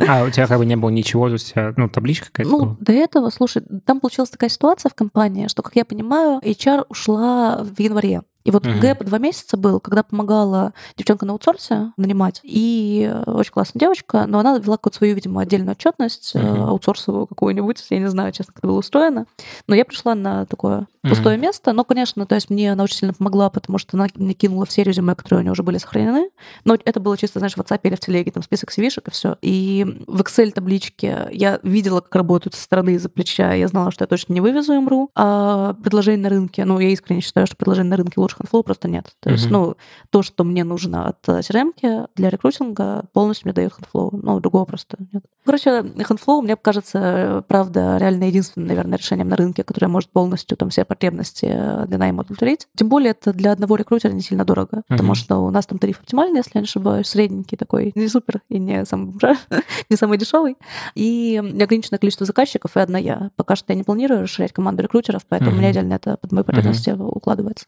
А 0.07 0.23
у 0.23 0.29
тебя 0.29 0.47
как 0.47 0.57
бы 0.57 0.65
не 0.65 0.75
было 0.75 0.89
ничего, 0.89 1.27
то 1.27 1.33
есть 1.33 1.51
тебя, 1.51 1.73
ну, 1.77 1.89
табличка 1.89 2.27
какая-то 2.27 2.51
Ну, 2.51 2.77
до 2.79 2.91
этого, 2.91 3.29
слушай, 3.29 3.63
там 3.85 3.99
получилась 3.99 4.29
такая 4.29 4.49
ситуация 4.49 4.89
в 4.89 4.95
компании, 4.95 5.47
что, 5.47 5.61
как 5.61 5.75
я 5.75 5.85
понимаю, 5.85 6.39
HR 6.43 6.85
ушла 6.89 7.63
в 7.63 7.79
январе. 7.79 8.21
И 8.43 8.51
вот 8.51 8.65
угу. 8.65 8.79
гэп 8.79 9.03
два 9.03 9.17
месяца 9.17 9.57
был, 9.57 9.79
когда 9.79 10.03
помогала 10.03 10.73
девчонка 10.97 11.25
на 11.25 11.33
аутсорсе 11.33 11.91
нанимать. 11.97 12.39
И 12.43 13.09
э, 13.11 13.31
очень 13.31 13.51
классная 13.51 13.79
девочка, 13.79 14.25
но 14.27 14.39
она 14.39 14.57
вела 14.57 14.77
какую-то 14.77 14.97
свою, 14.97 15.15
видимо, 15.15 15.41
отдельную 15.41 15.71
отчетность, 15.71 16.35
угу. 16.35 16.63
аутсорсовую 16.63 17.27
какую-нибудь, 17.27 17.83
я 17.89 17.99
не 17.99 18.09
знаю, 18.09 18.31
честно, 18.31 18.53
как 18.53 18.59
это 18.59 18.67
было 18.67 18.79
устроено. 18.79 19.25
Но 19.67 19.75
я 19.75 19.85
пришла 19.85 20.15
на 20.15 20.45
такое 20.45 20.87
пустое 21.01 21.35
угу. 21.35 21.43
место. 21.43 21.73
Но, 21.73 21.83
конечно, 21.83 22.25
то 22.25 22.35
есть 22.35 22.49
мне 22.49 22.71
она 22.71 22.83
очень 22.83 22.97
сильно 22.97 23.13
помогла, 23.13 23.49
потому 23.49 23.77
что 23.77 23.97
она 23.97 24.07
мне 24.15 24.33
кинула 24.33 24.65
все 24.65 24.83
резюме, 24.83 25.15
которые 25.15 25.39
у 25.39 25.43
нее 25.43 25.51
уже 25.51 25.63
были 25.63 25.77
сохранены. 25.77 26.29
Но 26.63 26.77
это 26.83 26.99
было 26.99 27.17
чисто, 27.17 27.39
знаешь, 27.39 27.55
в 27.55 27.57
WhatsApp 27.57 27.79
или 27.83 27.95
в 27.95 27.99
телеге, 27.99 28.31
там 28.31 28.43
список 28.43 28.71
cv 28.71 28.89
и 29.05 29.11
все. 29.11 29.37
И 29.41 29.85
в 30.07 30.21
Excel 30.21 30.51
табличке 30.51 31.27
я 31.31 31.59
видела, 31.63 32.01
как 32.01 32.15
работают 32.15 32.55
со 32.55 32.61
стороны 32.61 32.91
из-за 32.91 33.09
плеча, 33.09 33.53
я 33.53 33.67
знала, 33.67 33.91
что 33.91 34.03
я 34.03 34.07
точно 34.07 34.33
не 34.33 34.41
вывезу 34.41 34.79
МРУ. 34.79 35.11
А 35.15 35.73
предложение 35.83 36.23
на 36.23 36.29
рынке, 36.29 36.65
ну, 36.65 36.79
я 36.79 36.89
искренне 36.89 37.21
считаю, 37.21 37.47
что 37.47 37.55
предложение 37.55 37.89
на 37.89 37.97
рынке 37.97 38.19
лучше 38.19 38.32
Handflow 38.39 38.63
просто 38.63 38.87
нет. 38.87 39.11
То 39.19 39.29
есть, 39.29 39.49
ну, 39.49 39.75
то, 40.09 40.23
что 40.23 40.43
мне 40.43 40.63
нужно 40.63 41.07
от 41.07 41.27
CRM 41.27 42.07
для 42.15 42.29
рекрутинга, 42.29 43.05
полностью 43.13 43.47
мне 43.47 43.53
дает 43.53 43.73
Handflow. 43.73 44.09
Ну, 44.21 44.39
другого 44.39 44.65
просто 44.65 44.97
нет. 45.11 45.23
Короче, 45.45 45.69
Handflow, 45.81 46.41
мне 46.41 46.55
кажется, 46.55 47.43
правда, 47.47 47.97
реально 47.97 48.25
единственным, 48.25 48.67
наверное, 48.67 48.97
решением 48.97 49.29
на 49.29 49.35
рынке, 49.35 49.63
которое 49.63 49.87
может 49.87 50.09
полностью 50.09 50.57
там 50.57 50.69
все 50.69 50.85
потребности 50.85 51.47
э, 51.49 51.85
для 51.87 51.97
найма 51.97 52.21
удовлетворить. 52.21 52.67
Тем 52.75 52.89
более 52.89 53.11
это 53.11 53.33
для 53.33 53.51
одного 53.51 53.75
рекрутера 53.75 54.11
не 54.11 54.21
сильно 54.21 54.45
дорого, 54.45 54.77
mm-hmm. 54.77 54.83
потому 54.89 55.15
что 55.15 55.37
у 55.37 55.49
нас 55.49 55.65
там 55.65 55.79
тариф 55.79 55.99
оптимальный, 55.99 56.37
если 56.37 56.51
я 56.55 56.61
не 56.61 56.65
ошибаюсь, 56.65 57.07
средненький 57.07 57.57
такой, 57.57 57.91
не 57.95 58.07
супер 58.07 58.41
и 58.49 58.59
не 58.59 58.85
самый, 58.85 59.13
не 59.89 59.95
самый 59.95 60.17
дешевый. 60.17 60.57
И 60.95 61.41
ограниченное 61.43 61.99
количество 61.99 62.25
заказчиков 62.25 62.75
и 62.77 62.79
одна 62.79 62.97
я. 62.97 63.31
Пока 63.35 63.55
что 63.55 63.73
я 63.73 63.77
не 63.77 63.83
планирую 63.83 64.23
расширять 64.23 64.53
команду 64.53 64.83
рекрутеров, 64.83 65.23
поэтому 65.27 65.51
mm-hmm. 65.51 65.55
у 65.55 65.57
меня 65.57 65.71
идеально 65.71 65.93
это 65.93 66.17
под 66.17 66.31
мои 66.31 66.43
потребности 66.43 66.89
mm-hmm. 66.89 67.09
укладывается. 67.11 67.65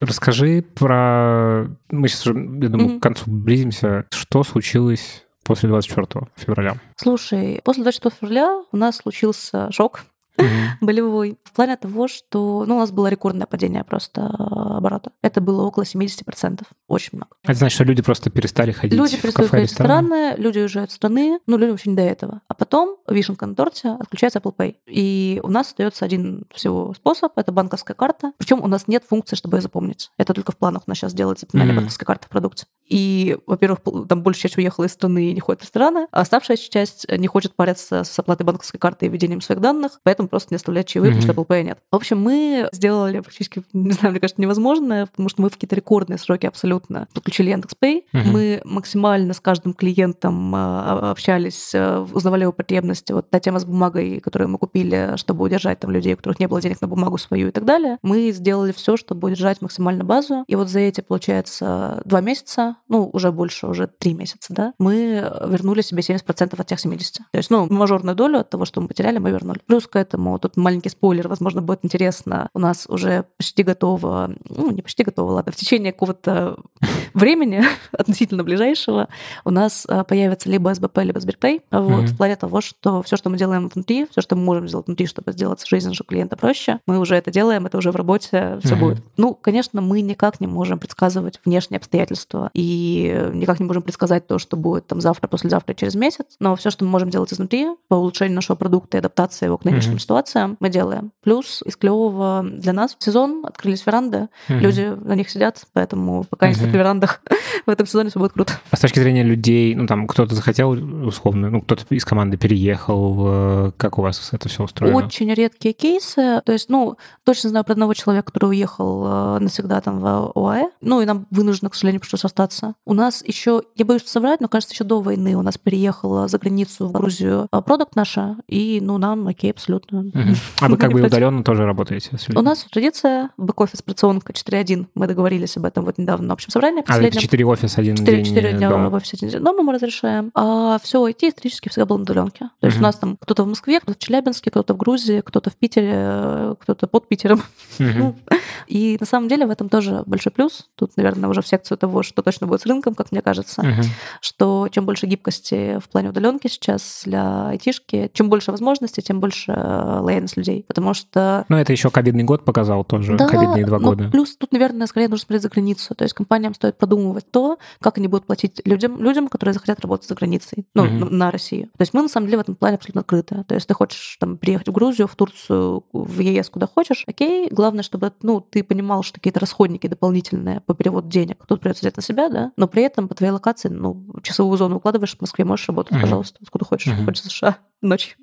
Расскажи 0.00 0.62
про... 0.62 1.66
Мы 1.90 2.08
сейчас 2.08 2.26
уже, 2.26 2.38
я 2.38 2.68
думаю, 2.68 2.90
mm-hmm. 2.90 2.98
к 3.00 3.02
концу 3.02 3.24
близимся. 3.26 4.06
Что 4.10 4.42
случилось 4.42 5.26
после 5.44 5.68
24 5.68 6.26
февраля? 6.36 6.76
Слушай, 6.96 7.60
после 7.62 7.82
24 7.82 8.14
февраля 8.18 8.62
у 8.72 8.76
нас 8.76 8.96
случился 8.96 9.70
шок. 9.70 10.04
болевой. 10.80 11.38
В 11.44 11.52
плане 11.52 11.76
того, 11.76 12.08
что 12.08 12.64
ну, 12.66 12.76
у 12.76 12.78
нас 12.78 12.90
было 12.90 13.08
рекордное 13.08 13.46
падение 13.46 13.84
просто 13.84 14.22
э, 14.22 14.76
оборота. 14.76 15.12
Это 15.22 15.40
было 15.40 15.62
около 15.62 15.84
70%. 15.84 16.62
Очень 16.88 17.10
много. 17.18 17.30
Это 17.44 17.54
значит, 17.54 17.74
что 17.74 17.84
люди 17.84 18.02
просто 18.02 18.30
перестали 18.30 18.72
ходить 18.72 18.98
Люди 18.98 19.16
в 19.16 19.22
перестали 19.22 19.46
ходить 19.46 19.68
в 19.68 19.72
рестораны, 19.72 20.34
люди 20.36 20.58
уезжают 20.58 20.90
из 20.90 20.96
страны, 20.96 21.40
ну, 21.46 21.56
люди 21.56 21.70
вообще 21.70 21.90
не 21.90 21.96
до 21.96 22.02
этого. 22.02 22.42
А 22.48 22.54
потом, 22.54 22.96
вишенка 23.08 23.46
на 23.46 23.54
торте, 23.54 23.90
отключается 23.90 24.38
Apple 24.38 24.54
Pay. 24.56 24.76
И 24.86 25.40
у 25.42 25.48
нас 25.48 25.68
остается 25.68 26.04
один 26.04 26.44
всего 26.54 26.94
способ, 26.94 27.36
это 27.36 27.52
банковская 27.52 27.94
карта. 27.94 28.32
Причем 28.38 28.62
у 28.62 28.66
нас 28.66 28.88
нет 28.88 29.04
функции, 29.08 29.36
чтобы 29.36 29.58
ее 29.58 29.62
запомнить. 29.62 30.10
Это 30.18 30.34
только 30.34 30.52
в 30.52 30.56
планах 30.56 30.82
у 30.86 30.90
нас 30.90 30.98
сейчас 30.98 31.14
делается 31.14 31.46
запоминание 31.46 31.74
mm-hmm. 31.74 31.76
банковской 31.78 32.06
карты 32.06 32.26
в 32.26 32.30
продукте. 32.30 32.66
И, 32.90 33.38
во-первых, 33.46 33.80
там 34.08 34.22
большая 34.22 34.42
часть 34.42 34.58
уехала 34.58 34.84
из 34.84 34.92
страны 34.92 35.30
и 35.30 35.32
не 35.32 35.40
ходит 35.40 35.60
в 35.60 35.64
рестораны, 35.64 36.08
а 36.10 36.20
оставшаяся 36.20 36.70
часть 36.70 37.06
не 37.08 37.28
хочет 37.28 37.54
париться 37.54 38.04
с 38.04 38.18
оплатой 38.18 38.44
банковской 38.44 38.80
карты 38.80 39.06
и 39.06 39.08
введением 39.08 39.40
своих 39.40 39.60
данных, 39.60 40.00
поэтому 40.02 40.28
просто 40.28 40.52
не 40.52 40.56
оставлять 40.56 40.88
чаевые, 40.88 41.12
mm-hmm. 41.12 41.20
потому 41.20 41.32
что 41.32 41.42
Apple 41.42 41.60
Pay 41.60 41.62
нет. 41.62 41.78
В 41.90 41.96
общем, 41.96 42.20
мы 42.20 42.68
сделали 42.72 43.20
практически, 43.20 43.62
не 43.72 43.92
знаю, 43.92 44.10
мне 44.10 44.20
кажется, 44.20 44.42
невозможное, 44.42 45.06
потому 45.06 45.28
что 45.28 45.42
мы 45.42 45.48
в 45.48 45.54
какие-то 45.54 45.76
рекордные 45.76 46.18
сроки 46.18 46.46
абсолютно 46.46 47.06
подключили 47.14 47.50
Яндекс.Пэй. 47.50 48.06
Mm-hmm. 48.12 48.24
Мы 48.24 48.60
максимально 48.64 49.34
с 49.34 49.40
каждым 49.40 49.72
клиентом 49.72 50.52
а, 50.54 51.12
общались, 51.12 51.74
э, 51.74 51.98
узнавали 52.12 52.42
его 52.42 52.52
потребности. 52.52 53.12
Вот 53.12 53.30
та 53.30 53.38
тема 53.38 53.60
с 53.60 53.64
бумагой, 53.64 54.20
которую 54.20 54.48
мы 54.48 54.58
купили, 54.58 55.12
чтобы 55.16 55.44
удержать 55.44 55.78
там 55.78 55.92
людей, 55.92 56.14
у 56.14 56.16
которых 56.16 56.40
не 56.40 56.48
было 56.48 56.60
денег 56.60 56.80
на 56.80 56.88
бумагу 56.88 57.18
свою 57.18 57.48
и 57.48 57.50
так 57.52 57.64
далее. 57.64 57.98
Мы 58.02 58.32
сделали 58.32 58.72
все, 58.72 58.96
чтобы 58.96 59.28
удержать 59.28 59.62
максимально 59.62 60.02
базу. 60.02 60.44
И 60.48 60.56
вот 60.56 60.68
за 60.68 60.80
эти, 60.80 61.00
получается, 61.00 62.02
два 62.04 62.20
месяца, 62.20 62.76
ну, 62.88 63.08
уже 63.12 63.32
больше, 63.32 63.66
уже 63.66 63.86
три 63.86 64.14
месяца, 64.14 64.52
да, 64.52 64.74
мы 64.78 65.30
вернули 65.46 65.82
себе 65.82 66.02
70% 66.02 66.60
от 66.60 66.66
тех 66.66 66.80
70. 66.80 67.18
То 67.18 67.24
есть, 67.32 67.50
ну, 67.50 67.66
мажорную 67.70 68.16
долю 68.16 68.40
от 68.40 68.50
того, 68.50 68.64
что 68.64 68.80
мы 68.80 68.88
потеряли, 68.88 69.18
мы 69.18 69.30
вернули. 69.30 69.60
Плюс 69.66 69.86
к 69.86 69.96
этому 69.96 70.38
тут 70.38 70.56
маленький 70.56 70.88
спойлер, 70.88 71.28
возможно, 71.28 71.62
будет 71.62 71.80
интересно. 71.82 72.48
У 72.54 72.58
нас 72.58 72.86
уже 72.88 73.24
почти 73.36 73.62
готово, 73.62 74.34
ну, 74.48 74.70
не 74.70 74.82
почти 74.82 75.04
готово, 75.04 75.32
ладно, 75.32 75.52
в 75.52 75.56
течение 75.56 75.92
какого-то 75.92 76.56
времени, 77.14 77.64
относительно 77.92 78.44
ближайшего, 78.44 79.08
у 79.44 79.50
нас 79.50 79.86
а, 79.88 80.04
появится 80.04 80.48
либо 80.48 80.74
СБП, 80.74 80.98
либо 80.98 81.20
Сберпэй. 81.20 81.62
Вот, 81.70 81.80
mm-hmm. 81.80 82.06
в 82.06 82.16
плане 82.16 82.36
того, 82.36 82.60
что 82.60 83.02
все, 83.02 83.16
что 83.16 83.30
мы 83.30 83.36
делаем 83.36 83.68
внутри, 83.68 84.06
все, 84.10 84.20
что 84.20 84.36
мы 84.36 84.42
можем 84.42 84.68
сделать 84.68 84.86
внутри, 84.86 85.06
чтобы 85.06 85.32
сделать 85.32 85.64
жизнь 85.66 85.88
нашего 85.88 86.06
клиента 86.06 86.36
проще, 86.36 86.80
мы 86.86 86.98
уже 86.98 87.16
это 87.16 87.30
делаем, 87.30 87.66
это 87.66 87.78
уже 87.78 87.92
в 87.92 87.96
работе, 87.96 88.58
все 88.62 88.74
mm-hmm. 88.74 88.78
будет. 88.78 89.04
Ну, 89.16 89.34
конечно, 89.34 89.80
мы 89.80 90.00
никак 90.00 90.40
не 90.40 90.46
можем 90.46 90.78
предсказывать 90.78 91.40
внешние 91.44 91.78
обстоятельства 91.78 92.50
и 92.54 92.60
никак 92.72 93.60
не 93.60 93.66
можем 93.66 93.82
предсказать 93.82 94.26
то, 94.26 94.38
что 94.38 94.56
будет 94.56 94.86
там 94.86 95.00
завтра, 95.00 95.28
послезавтра, 95.28 95.74
через 95.74 95.94
месяц, 95.94 96.26
но 96.38 96.56
все, 96.56 96.70
что 96.70 96.84
мы 96.84 96.90
можем 96.90 97.10
делать 97.10 97.32
изнутри 97.32 97.68
по 97.88 97.94
улучшению 97.94 98.34
нашего 98.34 98.56
продукта 98.56 98.96
и 98.96 99.00
адаптации 99.00 99.46
его 99.46 99.58
к 99.58 99.64
нынешним 99.64 99.94
mm-hmm. 99.94 99.98
ситуациям, 99.98 100.56
мы 100.60 100.68
делаем. 100.68 101.12
Плюс 101.22 101.62
из 101.64 101.76
клевого 101.76 102.44
для 102.44 102.72
нас 102.72 102.96
в 102.98 103.02
сезон 103.02 103.44
открылись 103.44 103.84
веранды, 103.86 104.28
mm-hmm. 104.48 104.58
люди 104.58 104.96
на 105.04 105.14
них 105.14 105.30
сидят, 105.30 105.64
поэтому 105.72 106.24
пока 106.24 106.48
mm-hmm. 106.48 106.62
они 106.62 106.72
на 106.72 106.76
верандах, 106.76 107.22
в 107.66 107.70
этом 107.70 107.86
сезоне 107.86 108.10
все 108.10 108.18
будет 108.18 108.32
круто. 108.32 108.52
А 108.70 108.76
с 108.76 108.80
точки 108.80 108.98
зрения 108.98 109.22
людей, 109.22 109.74
ну 109.74 109.86
там 109.86 110.06
кто-то 110.06 110.34
захотел, 110.34 110.70
условно, 110.70 111.50
ну 111.50 111.60
кто-то 111.62 111.84
из 111.90 112.04
команды 112.04 112.36
переехал, 112.36 113.72
как 113.76 113.98
у 113.98 114.02
вас 114.02 114.30
это 114.32 114.48
все 114.48 114.64
устроено? 114.64 114.96
Очень 114.96 115.32
редкие 115.34 115.74
кейсы, 115.74 116.42
то 116.44 116.52
есть, 116.52 116.68
ну, 116.68 116.96
точно 117.24 117.50
знаю 117.50 117.64
про 117.64 117.72
одного 117.72 117.94
человека, 117.94 118.26
который 118.32 118.50
уехал 118.50 119.06
э, 119.06 119.38
навсегда 119.40 119.80
там 119.80 120.00
в 120.00 120.32
ОАЭ, 120.34 120.70
ну 120.80 121.00
и 121.00 121.06
нам 121.06 121.26
вынуждено, 121.30 121.70
к 121.70 121.74
сожалению, 121.74 122.00
пришлось 122.00 122.24
остаться. 122.24 122.59
У 122.84 122.94
нас 122.94 123.22
еще, 123.26 123.62
я 123.76 123.84
боюсь 123.84 124.04
соврать, 124.06 124.40
но 124.40 124.48
кажется, 124.48 124.74
еще 124.74 124.84
до 124.84 125.00
войны 125.00 125.36
у 125.36 125.42
нас 125.42 125.58
переехала 125.58 126.28
за 126.28 126.38
границу 126.38 126.88
в 126.88 126.92
Грузию 126.92 127.48
э, 127.52 127.62
продукт 127.62 127.96
наша, 127.96 128.36
и, 128.48 128.80
ну, 128.82 128.98
нам 128.98 129.26
окей, 129.28 129.50
абсолютно. 129.50 130.00
Угу. 130.00 130.34
А 130.60 130.68
вы 130.68 130.76
как 130.76 130.92
бы 130.92 131.02
удаленно 131.02 131.44
тоже 131.44 131.64
работаете? 131.64 132.10
У 132.34 132.42
нас 132.42 132.66
традиция 132.70 133.30
бэк-офис 133.36 133.80
операционка 133.80 134.32
4.1. 134.32 134.86
Мы 134.94 135.06
договорились 135.06 135.56
об 135.56 135.64
этом 135.64 135.84
вот 135.84 135.98
недавно 135.98 136.28
на 136.28 136.34
общем 136.34 136.50
собрании. 136.50 136.84
А, 136.86 137.00
это 137.00 137.18
4 137.18 137.44
офис 137.44 137.78
один 137.78 137.96
4, 137.96 138.16
день 138.16 138.24
4 138.24 138.52
дня 138.54 138.70
дома. 138.70 138.90
в 138.90 138.94
офисе 138.94 139.16
один 139.16 139.28
день 139.30 139.42
дома 139.42 139.62
мы 139.62 139.72
разрешаем. 139.72 140.30
А 140.34 140.78
все 140.82 141.06
IT 141.06 141.28
исторически 141.28 141.68
всегда 141.68 141.86
было 141.86 141.98
на 141.98 142.02
удаленке. 142.02 142.50
То 142.60 142.66
есть 142.66 142.78
у 142.78 142.82
нас 142.82 142.96
там 142.96 143.16
кто-то 143.20 143.44
в 143.44 143.48
Москве, 143.48 143.80
кто-то 143.80 143.98
в 143.98 143.98
Челябинске, 143.98 144.50
кто-то 144.50 144.74
в 144.74 144.76
Грузии, 144.76 145.20
кто-то 145.20 145.50
в 145.50 145.56
Питере, 145.56 146.56
кто-то 146.60 146.86
под 146.86 147.08
Питером. 147.08 147.42
И 148.66 148.96
на 149.00 149.06
самом 149.06 149.28
деле 149.28 149.46
в 149.46 149.50
этом 149.50 149.68
тоже 149.68 150.02
большой 150.06 150.32
плюс. 150.32 150.68
Тут, 150.76 150.96
наверное, 150.96 151.28
уже 151.28 151.42
в 151.42 151.46
секцию 151.46 151.78
того, 151.78 152.02
что 152.02 152.22
точно 152.22 152.46
будет 152.50 152.60
с 152.62 152.66
рынком, 152.66 152.94
как 152.94 153.12
мне 153.12 153.22
кажется, 153.22 153.62
uh-huh. 153.62 153.84
что 154.20 154.68
чем 154.70 154.84
больше 154.84 155.06
гибкости 155.06 155.78
в 155.78 155.88
плане 155.88 156.10
удаленки 156.10 156.48
сейчас 156.48 157.02
для 157.04 157.48
айтишки, 157.48 158.10
чем 158.12 158.28
больше 158.28 158.50
возможностей, 158.50 159.02
тем 159.02 159.20
больше 159.20 159.52
э, 159.52 159.98
лояльность 160.00 160.36
людей. 160.36 160.64
Потому 160.68 160.94
что... 160.94 161.44
Ну, 161.48 161.56
это 161.56 161.72
еще 161.72 161.90
ковидный 161.90 162.24
год 162.24 162.44
показал 162.44 162.84
тоже, 162.84 163.16
да, 163.16 163.26
ковидные 163.26 163.64
два 163.64 163.78
года. 163.78 164.08
Плюс 164.10 164.36
тут, 164.36 164.52
наверное, 164.52 164.86
скорее 164.86 165.08
нужно 165.08 165.24
смотреть 165.24 165.42
за 165.42 165.48
границу. 165.48 165.94
То 165.94 166.04
есть 166.04 166.14
компаниям 166.14 166.54
стоит 166.54 166.76
продумывать 166.76 167.30
то, 167.30 167.58
как 167.80 167.98
они 167.98 168.08
будут 168.08 168.26
платить 168.26 168.60
людям, 168.64 169.02
людям 169.02 169.28
которые 169.28 169.54
захотят 169.54 169.80
работать 169.80 170.08
за 170.08 170.14
границей, 170.14 170.66
ну, 170.74 170.86
uh-huh. 170.86 171.10
на 171.10 171.30
Россию. 171.30 171.66
То 171.76 171.82
есть 171.82 171.94
мы, 171.94 172.02
на 172.02 172.08
самом 172.08 172.26
деле, 172.26 172.38
в 172.38 172.40
этом 172.42 172.54
плане 172.54 172.76
абсолютно 172.76 173.00
открыты. 173.02 173.44
То 173.44 173.54
есть 173.54 173.66
ты 173.66 173.74
хочешь 173.74 174.16
там 174.20 174.36
приехать 174.36 174.68
в 174.68 174.72
Грузию, 174.72 175.06
в 175.08 175.14
Турцию, 175.14 175.84
в 175.92 176.20
ЕС, 176.20 176.50
куда 176.50 176.66
хочешь, 176.66 177.04
окей. 177.06 177.48
Главное, 177.50 177.82
чтобы 177.82 178.12
ну, 178.22 178.40
ты 178.40 178.62
понимал, 178.64 179.02
что 179.02 179.14
какие-то 179.14 179.40
расходники 179.40 179.86
дополнительные 179.86 180.60
по 180.60 180.74
переводу 180.74 181.08
денег 181.08 181.44
тут 181.46 181.60
придется 181.60 181.82
взять 181.82 181.96
на 181.96 182.02
себя, 182.02 182.28
да, 182.30 182.52
но 182.56 182.68
при 182.68 182.82
этом 182.82 183.08
по 183.08 183.14
твоей 183.14 183.32
локации, 183.32 183.68
ну, 183.68 184.06
часовую 184.22 184.56
зону 184.56 184.76
укладываешь 184.76 185.16
в 185.16 185.20
Москве, 185.20 185.44
можешь 185.44 185.68
работать, 185.68 185.92
uh-huh. 185.96 186.00
пожалуйста, 186.00 186.38
откуда 186.42 186.64
хочешь, 186.64 186.92
uh-huh. 186.92 187.04
хочешь 187.04 187.22
в 187.22 187.30
США 187.30 187.58
ночью. 187.82 188.16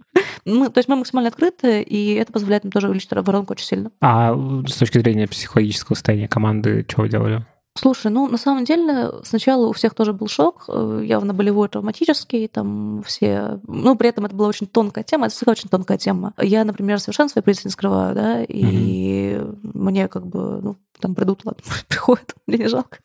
Мы, 0.45 0.69
то 0.69 0.79
есть 0.79 0.87
мы 0.87 0.95
максимально 0.95 1.29
открыты, 1.29 1.81
и 1.81 2.13
это 2.15 2.31
позволяет 2.31 2.63
нам 2.63 2.71
тоже 2.71 2.87
увеличить 2.87 3.11
воронку 3.11 3.53
очень 3.53 3.65
сильно. 3.65 3.91
А 4.01 4.33
с 4.67 4.75
точки 4.75 4.99
зрения 4.99 5.27
психологического 5.27 5.95
состояния 5.95 6.27
команды, 6.27 6.85
что 6.87 7.01
вы 7.01 7.09
делали? 7.09 7.45
Слушай, 7.77 8.11
ну 8.11 8.27
на 8.27 8.37
самом 8.37 8.65
деле 8.65 9.11
сначала 9.23 9.67
у 9.67 9.73
всех 9.73 9.93
тоже 9.93 10.11
был 10.11 10.27
шок, 10.27 10.65
э, 10.67 11.03
явно 11.05 11.33
болевой, 11.33 11.69
травматический, 11.69 12.47
там 12.47 13.03
все, 13.05 13.59
ну 13.67 13.95
при 13.95 14.09
этом 14.09 14.25
это 14.25 14.35
была 14.35 14.47
очень 14.47 14.67
тонкая 14.67 15.03
тема, 15.03 15.27
это 15.27 15.35
всегда 15.35 15.51
очень 15.51 15.69
тонкая 15.69 15.97
тема. 15.97 16.33
Я, 16.41 16.65
например, 16.65 16.99
совершенно 16.99 17.29
свои 17.29 17.43
позиции 17.43 17.67
не 17.67 17.71
скрываю, 17.71 18.15
да, 18.15 18.43
и 18.43 19.35
mm-hmm. 19.35 19.71
мне 19.73 20.07
как 20.07 20.25
бы, 20.25 20.59
ну 20.61 20.75
там 20.99 21.15
придут, 21.15 21.45
ладно, 21.45 21.63
приходят, 21.87 22.35
мне 22.47 22.57
не 22.57 22.67
жалко. 22.67 22.99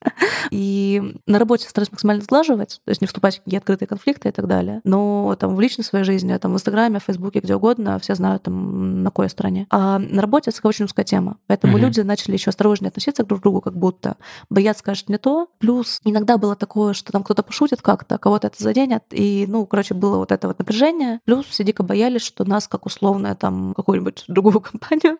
И 0.51 1.03
на 1.27 1.39
работе 1.39 1.69
стараюсь 1.69 1.91
максимально 1.91 2.23
сглаживать, 2.23 2.81
то 2.85 2.91
есть 2.91 3.01
не 3.01 3.07
вступать 3.07 3.39
в 3.39 3.45
какие 3.45 3.59
открытые 3.59 3.89
конфликты 3.89 4.29
и 4.29 4.33
так 4.33 4.47
далее. 4.47 4.81
Но 4.85 5.37
там 5.39 5.55
в 5.55 5.61
личной 5.61 5.85
своей 5.85 6.05
жизни, 6.05 6.37
там 6.37 6.53
в 6.53 6.55
Инстаграме, 6.55 6.99
в 6.99 7.05
Фейсбуке, 7.05 7.41
где 7.41 7.55
угодно, 7.55 7.99
все 7.99 8.15
знают, 8.15 8.45
там, 8.45 9.03
на 9.03 9.11
какой 9.11 9.29
стороне. 9.29 9.67
А 9.71 9.99
на 9.99 10.21
работе 10.21 10.51
это 10.51 10.69
очень 10.69 10.85
узкая 10.85 11.05
тема. 11.05 11.39
Поэтому 11.47 11.77
mm-hmm. 11.77 11.81
люди 11.81 12.01
начали 12.01 12.35
еще 12.35 12.51
осторожнее 12.51 12.89
относиться 12.89 13.25
друг 13.25 13.41
к 13.41 13.43
другу, 13.43 13.61
как 13.61 13.77
будто 13.77 14.17
боятся 14.51 14.81
сказать 14.81 15.09
не 15.09 15.19
то. 15.19 15.49
Плюс 15.59 16.01
иногда 16.05 16.39
было 16.39 16.57
такое, 16.57 16.93
что 16.93 17.13
там 17.13 17.23
кто-то 17.23 17.43
пошутит 17.43 17.83
как-то, 17.83 18.19
кого-то 18.19 18.49
это 18.49 18.63
заденет. 18.63 19.05
И, 19.11 19.47
ну, 19.49 19.67
короче, 19.67 19.95
было 19.95 20.19
вот 20.19 20.33
это 20.33 20.49
вот 20.49 20.59
напряжение. 20.59 21.21
Плюс 21.25 21.47
все 21.47 21.65
дико 21.65 21.83
боялись, 21.83 22.23
что 22.23 22.45
нас, 22.45 22.69
как 22.69 22.87
условно, 22.87 23.35
там, 23.35 23.75
какую-нибудь 23.75 24.25
другую 24.29 24.61
компанию, 24.61 25.19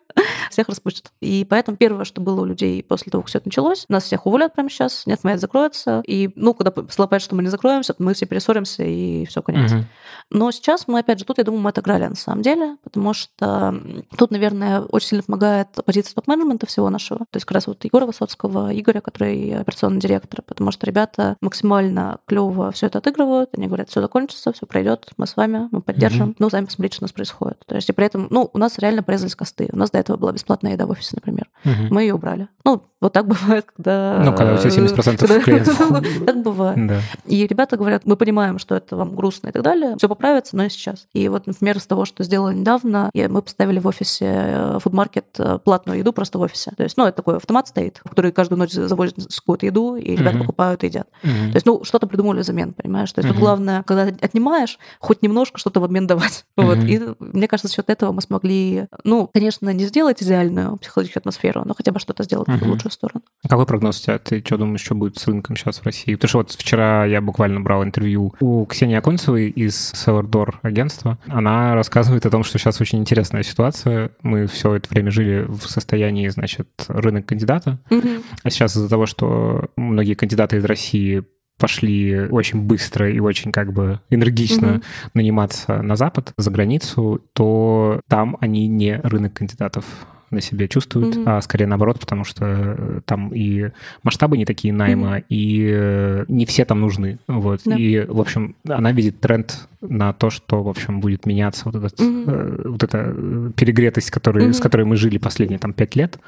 всех 0.49 0.69
распустят. 0.69 1.11
И 1.21 1.45
поэтому 1.49 1.77
первое, 1.77 2.05
что 2.05 2.21
было 2.21 2.41
у 2.41 2.45
людей 2.45 2.62
людей 2.63 2.83
после 2.83 3.11
того, 3.11 3.21
как 3.21 3.29
все 3.29 3.37
это 3.39 3.47
началось. 3.47 3.85
Нас 3.89 4.03
всех 4.03 4.25
уволят 4.25 4.53
прямо 4.53 4.69
сейчас, 4.69 5.05
нет, 5.05 5.23
моя 5.23 5.37
закроется. 5.37 6.01
И, 6.07 6.31
ну, 6.35 6.53
когда 6.53 6.73
слопает, 6.89 7.21
что 7.21 7.35
мы 7.35 7.43
не 7.43 7.49
закроемся, 7.49 7.93
мы 7.99 8.13
все 8.13 8.25
перессоримся, 8.25 8.83
и 8.83 9.25
все, 9.25 9.41
конец. 9.41 9.71
Угу. 9.71 9.83
Но 10.31 10.51
сейчас 10.51 10.87
мы, 10.87 10.99
опять 10.99 11.19
же, 11.19 11.25
тут, 11.25 11.37
я 11.37 11.43
думаю, 11.43 11.61
мы 11.61 11.69
отыграли 11.69 12.05
на 12.05 12.15
самом 12.15 12.41
деле, 12.41 12.77
потому 12.83 13.13
что 13.13 13.79
тут, 14.17 14.31
наверное, 14.31 14.81
очень 14.81 15.09
сильно 15.09 15.23
помогает 15.23 15.67
позиция 15.85 16.15
топ-менеджмента 16.15 16.65
всего 16.65 16.89
нашего. 16.89 17.19
То 17.19 17.37
есть 17.37 17.45
как 17.45 17.55
раз 17.55 17.67
вот 17.67 17.83
Егора 17.83 18.05
Высоцкого, 18.05 18.77
Игоря, 18.77 19.01
который 19.01 19.55
операционный 19.59 19.99
директор, 19.99 20.41
потому 20.41 20.71
что 20.71 20.85
ребята 20.87 21.37
максимально 21.41 22.19
клево 22.25 22.71
все 22.71 22.87
это 22.87 22.99
отыгрывают. 22.99 23.49
Они 23.57 23.67
говорят, 23.67 23.89
все 23.89 24.01
закончится, 24.01 24.53
все 24.53 24.65
пройдет, 24.65 25.09
мы 25.17 25.27
с 25.27 25.35
вами, 25.35 25.67
мы 25.71 25.81
поддержим. 25.81 26.29
Угу. 26.29 26.35
Ну, 26.39 26.49
сами 26.49 26.65
посмотрите, 26.65 26.95
что 26.95 27.03
у 27.03 27.05
нас 27.05 27.11
происходит. 27.11 27.59
То 27.65 27.75
есть 27.75 27.89
и 27.89 27.93
при 27.93 28.05
этом, 28.05 28.27
ну, 28.29 28.49
у 28.51 28.57
нас 28.57 28.79
реально 28.79 29.03
порезались 29.03 29.35
косты. 29.35 29.69
У 29.71 29.77
нас 29.77 29.91
до 29.91 29.99
этого 29.99 30.17
была 30.17 30.31
бесплатная 30.31 30.73
еда 30.73 30.85
в 30.85 30.91
офисе, 30.91 31.11
например. 31.15 31.49
Угу. 31.65 31.93
Мы 31.93 32.03
ее 32.03 32.13
убрали. 32.13 32.47
Ну, 32.65 32.83
вот 33.03 33.11
так 33.11 33.27
бывает, 33.27 33.65
когда... 33.75 34.21
Ну, 34.23 34.33
когда 34.33 34.53
у 34.53 34.57
тебя 34.57 34.69
70% 34.69 35.17
когда... 35.17 35.39
клиентов. 35.41 35.77
так 36.25 36.41
бывает. 36.41 36.87
Да. 36.87 37.01
И 37.25 37.45
ребята 37.45 37.75
говорят, 37.75 38.05
мы 38.05 38.15
понимаем, 38.15 38.59
что 38.59 38.75
это 38.75 38.95
вам 38.95 39.13
грустно 39.13 39.49
и 39.49 39.51
так 39.51 39.61
далее, 39.61 39.97
все 39.97 40.07
поправится, 40.07 40.55
но 40.55 40.63
не 40.63 40.69
сейчас. 40.69 41.07
И 41.11 41.27
вот, 41.27 41.45
например, 41.45 41.75
из 41.75 41.85
того, 41.85 42.05
что 42.05 42.23
сделали 42.23 42.55
недавно, 42.55 43.11
мы 43.13 43.41
поставили 43.41 43.79
в 43.79 43.87
офисе 43.87 44.79
фудмаркет 44.79 45.25
э, 45.37 45.59
платную 45.61 45.99
еду 45.99 46.13
просто 46.13 46.37
в 46.37 46.41
офисе. 46.41 46.71
То 46.77 46.83
есть, 46.83 46.95
ну, 46.95 47.05
это 47.05 47.17
такой 47.17 47.35
автомат 47.35 47.67
стоит, 47.67 47.99
который 47.99 48.31
каждую 48.31 48.57
ночь 48.57 48.71
завозит 48.71 49.15
какую-то 49.35 49.65
еду, 49.65 49.97
и 49.97 50.15
ребята 50.15 50.37
покупают 50.37 50.85
и 50.85 50.87
едят. 50.87 51.09
То 51.21 51.55
есть, 51.55 51.65
ну, 51.65 51.83
что-то 51.83 52.07
придумали 52.07 52.39
взамен, 52.39 52.71
понимаешь? 52.71 53.11
То 53.11 53.19
есть, 53.19 53.33
тут 53.33 53.37
главное, 53.37 53.83
когда 53.83 54.03
отнимаешь, 54.03 54.79
хоть 54.99 55.21
немножко 55.21 55.59
что-то 55.59 55.81
в 55.81 55.83
обмен 55.83 56.07
давать. 56.07 56.45
Вот. 56.55 56.77
И 56.77 57.01
мне 57.19 57.49
кажется, 57.49 57.67
за 57.67 57.73
счет 57.73 57.89
этого 57.89 58.13
мы 58.13 58.21
смогли, 58.21 58.87
ну, 59.03 59.29
конечно, 59.33 59.69
не 59.73 59.85
сделать 59.85 60.23
идеальную 60.23 60.77
психологическую 60.77 61.21
атмосферу, 61.21 61.63
но 61.65 61.73
хотя 61.73 61.91
бы 61.91 61.99
что-то 61.99 62.23
сделать 62.23 62.42
в 62.47 62.63
лучшую 62.63 62.91
сторону. 62.91 63.21
Какой 63.47 63.65
прогноз 63.65 63.99
у 63.99 64.03
тебя? 64.03 64.19
Ты 64.19 64.41
что 64.45 64.57
думаешь, 64.57 64.81
что 64.81 64.95
будет 64.95 65.17
с 65.17 65.27
рынком 65.27 65.55
сейчас 65.55 65.79
в 65.79 65.85
России? 65.85 66.15
Потому 66.15 66.29
что 66.29 66.37
вот 66.39 66.51
вчера 66.51 67.05
я 67.05 67.21
буквально 67.21 67.59
брал 67.59 67.83
интервью 67.83 68.33
у 68.39 68.65
Ксении 68.65 68.95
Аконцевой 68.95 69.49
из 69.49 69.93
Sourdoor 69.93 70.55
агентства. 70.61 71.17
Она 71.27 71.75
рассказывает 71.75 72.25
о 72.25 72.29
том, 72.29 72.43
что 72.43 72.57
сейчас 72.57 72.79
очень 72.81 72.99
интересная 72.99 73.43
ситуация. 73.43 74.11
Мы 74.21 74.47
все 74.47 74.75
это 74.75 74.89
время 74.89 75.11
жили 75.11 75.45
в 75.47 75.63
состоянии, 75.63 76.27
значит, 76.29 76.67
рынок 76.87 77.25
кандидата. 77.25 77.79
Mm-hmm. 77.89 78.23
А 78.43 78.49
сейчас 78.49 78.75
из-за 78.75 78.89
того, 78.89 79.05
что 79.05 79.69
многие 79.75 80.13
кандидаты 80.13 80.57
из 80.57 80.65
России 80.65 81.23
пошли 81.59 82.27
очень 82.29 82.61
быстро 82.61 83.09
и 83.09 83.19
очень 83.19 83.51
как 83.51 83.73
бы 83.73 84.01
энергично 84.09 84.65
mm-hmm. 84.65 84.83
наниматься 85.13 85.81
на 85.81 85.95
Запад, 85.95 86.33
за 86.37 86.51
границу, 86.51 87.21
то 87.33 88.01
там 88.09 88.37
они 88.41 88.67
не 88.67 88.99
рынок 89.01 89.33
кандидатов 89.33 89.85
на 90.33 90.41
себе 90.41 90.67
чувствуют, 90.67 91.15
mm-hmm. 91.15 91.23
а 91.25 91.41
скорее 91.41 91.67
наоборот, 91.67 91.99
потому 91.99 92.23
что 92.23 92.45
э, 92.45 93.01
там 93.05 93.29
и 93.33 93.69
масштабы 94.03 94.37
не 94.37 94.45
такие 94.45 94.73
найма, 94.73 95.17
mm-hmm. 95.17 95.25
и 95.29 95.69
э, 95.71 96.25
не 96.27 96.45
все 96.45 96.65
там 96.65 96.81
нужны. 96.81 97.19
Вот. 97.27 97.61
Да. 97.65 97.75
И, 97.75 98.05
в 98.05 98.19
общем, 98.19 98.55
она 98.67 98.91
видит 98.91 99.19
тренд 99.19 99.67
на 99.81 100.13
то, 100.13 100.29
что, 100.29 100.63
в 100.63 100.69
общем, 100.69 100.99
будет 100.99 101.25
меняться 101.25 101.63
вот, 101.65 101.75
этот, 101.75 101.99
mm-hmm. 101.99 102.69
вот 102.69 102.83
эта 102.83 103.51
перегретость, 103.55 104.11
который, 104.11 104.47
mm-hmm. 104.47 104.53
с 104.53 104.59
которой 104.59 104.85
мы 104.85 104.95
жили 104.95 105.17
последние 105.17 105.59
там 105.59 105.73
пять 105.73 105.95
лет, 105.95 106.19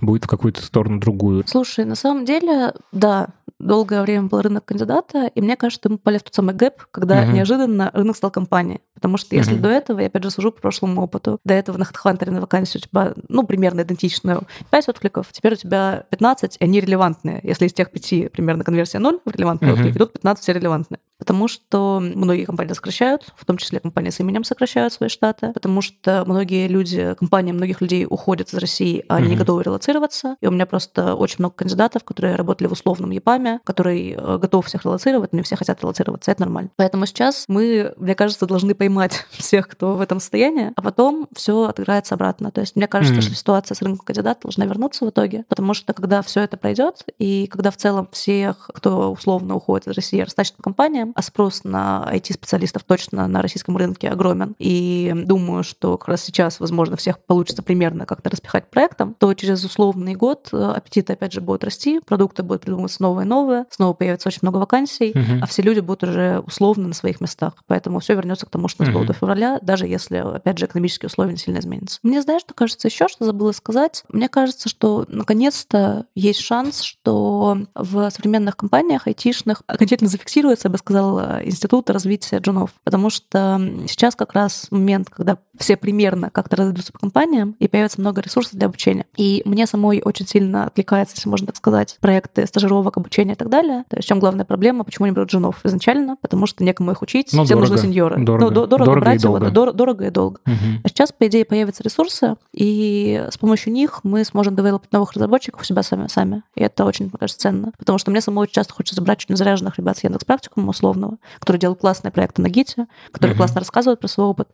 будет 0.00 0.24
в 0.24 0.28
какую-то 0.28 0.62
сторону 0.62 0.98
другую. 0.98 1.44
Слушай, 1.46 1.84
на 1.84 1.94
самом 1.94 2.24
деле, 2.24 2.72
да, 2.92 3.28
долгое 3.58 4.02
время 4.02 4.24
был 4.24 4.40
рынок 4.40 4.64
кандидата, 4.64 5.30
и 5.34 5.40
мне 5.40 5.56
кажется, 5.56 5.88
мы 5.88 5.98
попали 5.98 6.18
в 6.18 6.22
тот 6.22 6.34
самый 6.34 6.54
гэп, 6.54 6.82
когда 6.90 7.22
uh-huh. 7.22 7.32
неожиданно 7.32 7.90
рынок 7.94 8.16
стал 8.16 8.30
компанией. 8.30 8.80
Потому 8.94 9.16
что 9.16 9.34
если 9.34 9.56
uh-huh. 9.56 9.60
до 9.60 9.68
этого, 9.68 10.00
я 10.00 10.06
опять 10.06 10.22
же 10.22 10.30
сужу 10.30 10.52
по 10.52 10.60
прошлому 10.60 11.02
опыту, 11.02 11.38
до 11.44 11.54
этого 11.54 11.78
на 11.78 11.84
HeadHunter 11.84 12.30
на 12.30 12.40
вакансию 12.40 12.82
у 12.82 12.88
тебя, 12.88 13.14
ну, 13.28 13.42
примерно 13.52 13.82
идентичную, 13.82 14.44
5 14.70 14.88
откликов, 14.88 15.26
теперь 15.30 15.52
у 15.52 15.56
тебя 15.56 16.04
15, 16.08 16.56
и 16.58 16.64
они 16.64 16.80
релевантные. 16.80 17.38
Если 17.42 17.66
из 17.66 17.74
тех 17.74 17.90
5 17.90 18.32
примерно 18.32 18.64
конверсия 18.64 18.98
0 18.98 19.20
в 19.22 19.30
релевантные 19.30 19.72
uh-huh. 19.72 19.74
отклики, 19.74 19.98
тут 19.98 20.14
15 20.14 20.42
все 20.42 20.54
релевантные. 20.54 21.00
Потому 21.22 21.46
что 21.46 22.00
многие 22.00 22.44
компании 22.44 22.72
сокращают, 22.72 23.32
в 23.36 23.44
том 23.44 23.56
числе 23.56 23.78
компании 23.78 24.10
с 24.10 24.18
именем 24.18 24.42
сокращают 24.42 24.92
свои 24.92 25.08
штаты, 25.08 25.52
потому 25.52 25.80
что 25.80 26.24
многие 26.26 26.66
люди, 26.66 27.14
компании 27.16 27.52
многих 27.52 27.80
людей 27.80 28.08
уходят 28.10 28.48
из 28.48 28.58
России, 28.58 29.04
а 29.08 29.14
они 29.14 29.28
uh-huh. 29.28 29.30
не 29.30 29.36
готовы 29.36 29.62
релацироваться. 29.62 30.34
И 30.40 30.48
у 30.48 30.50
меня 30.50 30.66
просто 30.66 31.14
очень 31.14 31.36
много 31.38 31.54
кандидатов, 31.54 32.02
которые 32.02 32.34
работали 32.34 32.66
в 32.66 32.72
условном 32.72 33.12
ЕПАМе, 33.12 33.60
который 33.62 34.16
э, 34.18 34.38
готов 34.38 34.66
всех 34.66 34.84
релацировать, 34.84 35.32
но 35.32 35.38
не 35.38 35.42
все 35.44 35.54
хотят 35.54 35.80
релацироваться, 35.80 36.32
это 36.32 36.40
нормально. 36.40 36.70
Поэтому 36.74 37.06
сейчас 37.06 37.44
мы, 37.46 37.94
мне 37.98 38.16
кажется, 38.16 38.46
должны 38.46 38.74
поймать 38.74 39.24
всех, 39.30 39.68
кто 39.68 39.92
в 39.92 40.00
этом 40.00 40.18
состоянии, 40.18 40.72
а 40.74 40.82
потом 40.82 41.28
все 41.36 41.68
отыграется 41.68 42.16
обратно. 42.16 42.50
То 42.50 42.62
есть 42.62 42.74
мне 42.74 42.88
кажется, 42.88 43.20
mm-hmm. 43.20 43.22
что 43.22 43.34
ситуация 43.36 43.76
с 43.76 43.82
рынком 43.82 44.04
кандидатов 44.04 44.42
должна 44.42 44.66
вернуться 44.66 45.06
в 45.06 45.10
итоге, 45.10 45.44
потому 45.48 45.72
что 45.72 45.92
когда 45.92 46.20
все 46.22 46.40
это 46.40 46.56
пройдет, 46.56 47.04
и 47.20 47.46
когда 47.46 47.70
в 47.70 47.76
целом 47.76 48.08
всех, 48.10 48.68
кто 48.74 49.12
условно 49.12 49.54
уходит 49.54 49.86
из 49.86 49.94
России, 49.94 50.20
растащит 50.20 50.56
по 50.56 50.64
компаниям, 50.64 51.11
а 51.14 51.22
спрос 51.22 51.64
на 51.64 52.08
IT-специалистов 52.12 52.84
точно 52.84 53.26
на 53.26 53.42
российском 53.42 53.76
рынке 53.76 54.08
огромен. 54.08 54.54
И 54.58 55.12
думаю, 55.14 55.64
что 55.64 55.98
как 55.98 56.08
раз 56.08 56.22
сейчас, 56.22 56.60
возможно, 56.60 56.96
всех 56.96 57.18
получится 57.18 57.62
примерно 57.62 58.06
как-то 58.06 58.30
распихать 58.30 58.70
проектом, 58.70 59.14
то 59.18 59.32
через 59.34 59.64
условный 59.64 60.14
год 60.14 60.48
э, 60.52 60.56
аппетиты 60.56 61.14
опять 61.14 61.32
же 61.32 61.40
будут 61.40 61.64
расти, 61.64 62.00
продукты 62.00 62.42
будут 62.42 62.62
придумываться 62.62 63.02
новые 63.02 63.26
и 63.26 63.28
новые, 63.28 63.66
снова 63.70 63.92
появится 63.92 64.28
очень 64.28 64.40
много 64.42 64.58
вакансий, 64.58 65.12
uh-huh. 65.12 65.40
а 65.42 65.46
все 65.46 65.62
люди 65.62 65.80
будут 65.80 66.04
уже 66.04 66.42
условно 66.46 66.88
на 66.88 66.94
своих 66.94 67.20
местах. 67.20 67.54
Поэтому 67.66 68.00
все 68.00 68.14
вернется 68.14 68.46
к 68.46 68.50
тому, 68.50 68.68
что 68.68 68.82
у 68.82 68.86
нас 68.86 68.94
было 68.94 69.04
до 69.04 69.12
февраля, 69.12 69.58
даже 69.62 69.86
если, 69.86 70.16
опять 70.16 70.58
же, 70.58 70.66
экономические 70.66 71.08
условия 71.08 71.32
не 71.32 71.38
сильно 71.38 71.58
изменятся. 71.58 71.98
Мне, 72.02 72.22
знаешь, 72.22 72.42
что 72.42 72.54
кажется 72.54 72.88
еще, 72.88 73.08
что 73.08 73.24
забыла 73.24 73.52
сказать? 73.52 74.04
Мне 74.08 74.28
кажется, 74.28 74.68
что 74.68 75.04
наконец-то 75.08 76.06
есть 76.14 76.40
шанс, 76.40 76.82
что 76.82 77.58
в 77.74 78.10
современных 78.10 78.56
компаниях 78.56 79.06
айтишных 79.06 79.62
окончательно 79.66 80.10
зафиксируется, 80.10 80.68
я 80.68 80.72
бы 80.72 80.78
сказала, 80.78 81.01
создал 81.02 81.18
э, 81.18 81.42
институт 81.44 81.90
развития 81.90 82.38
джунов, 82.38 82.70
потому 82.84 83.10
что 83.10 83.60
сейчас 83.86 84.14
как 84.14 84.32
раз 84.32 84.66
момент, 84.70 85.10
когда 85.10 85.38
все 85.58 85.76
примерно 85.76 86.30
как-то 86.30 86.56
разойдутся 86.56 86.92
по 86.92 86.98
компаниям, 86.98 87.56
и 87.58 87.68
появится 87.68 88.00
много 88.00 88.20
ресурсов 88.20 88.54
для 88.54 88.66
обучения. 88.66 89.06
И 89.16 89.42
мне 89.44 89.66
самой 89.66 90.02
очень 90.04 90.26
сильно 90.26 90.66
отвлекается, 90.66 91.16
если 91.16 91.28
можно 91.28 91.46
так 91.48 91.56
сказать, 91.56 91.96
проекты 92.00 92.46
стажировок, 92.46 92.96
обучения 92.96 93.32
и 93.32 93.36
так 93.36 93.48
далее. 93.48 93.84
То 93.88 93.96
есть 93.96 94.06
в 94.06 94.08
чем 94.08 94.20
главная 94.20 94.44
проблема, 94.44 94.84
почему 94.84 95.06
не 95.06 95.12
берут 95.12 95.30
джунов 95.30 95.64
изначально? 95.64 96.16
Потому 96.20 96.46
что 96.46 96.64
некому 96.64 96.92
их 96.92 97.02
учить, 97.02 97.32
ну, 97.32 97.44
всем 97.44 97.58
дорого, 97.58 97.72
нужны 97.72 97.88
сеньоры. 97.88 98.24
Дорого, 98.24 98.44
ну, 98.44 98.50
дорого, 98.50 98.84
дорого 98.84 99.00
брать 99.00 99.20
и 99.20 99.22
долго. 99.22 99.46
Его, 99.46 99.54
дор- 99.54 99.72
дорого 99.72 100.06
и 100.06 100.10
долго. 100.10 100.40
Угу. 100.46 100.80
А 100.84 100.88
сейчас, 100.88 101.12
по 101.12 101.26
идее, 101.26 101.44
появятся 101.44 101.82
ресурсы, 101.82 102.36
и 102.52 103.26
с 103.30 103.38
помощью 103.38 103.72
них 103.72 104.00
мы 104.02 104.24
сможем 104.24 104.56
девелопить 104.56 104.92
новых 104.92 105.12
разработчиков 105.12 105.60
у 105.60 105.64
себя 105.64 105.82
сами. 105.82 106.08
сами. 106.08 106.42
И 106.54 106.62
это 106.62 106.84
очень, 106.84 107.06
мне 107.06 107.14
кажется, 107.18 107.40
ценно. 107.40 107.72
Потому 107.78 107.98
что 107.98 108.10
мне 108.10 108.20
самой 108.20 108.44
очень 108.44 108.54
часто 108.54 108.72
хочется 108.72 108.96
забрать 108.96 109.24
очень 109.24 109.36
заряженных 109.36 109.78
ребят 109.78 109.98
с 109.98 110.04
Яндекс 110.04 110.24
практикума 110.24 110.72
условного, 110.92 111.18
которые 111.38 111.60
делают 111.60 111.80
классные 111.80 112.12
проекты 112.12 112.42
на 112.42 112.48
Гите, 112.48 112.86
которые 113.10 113.34
uh-huh. 113.34 113.38
классно 113.38 113.60
рассказывают 113.60 114.00
про 114.00 114.08
свой 114.08 114.26
опыт, 114.26 114.48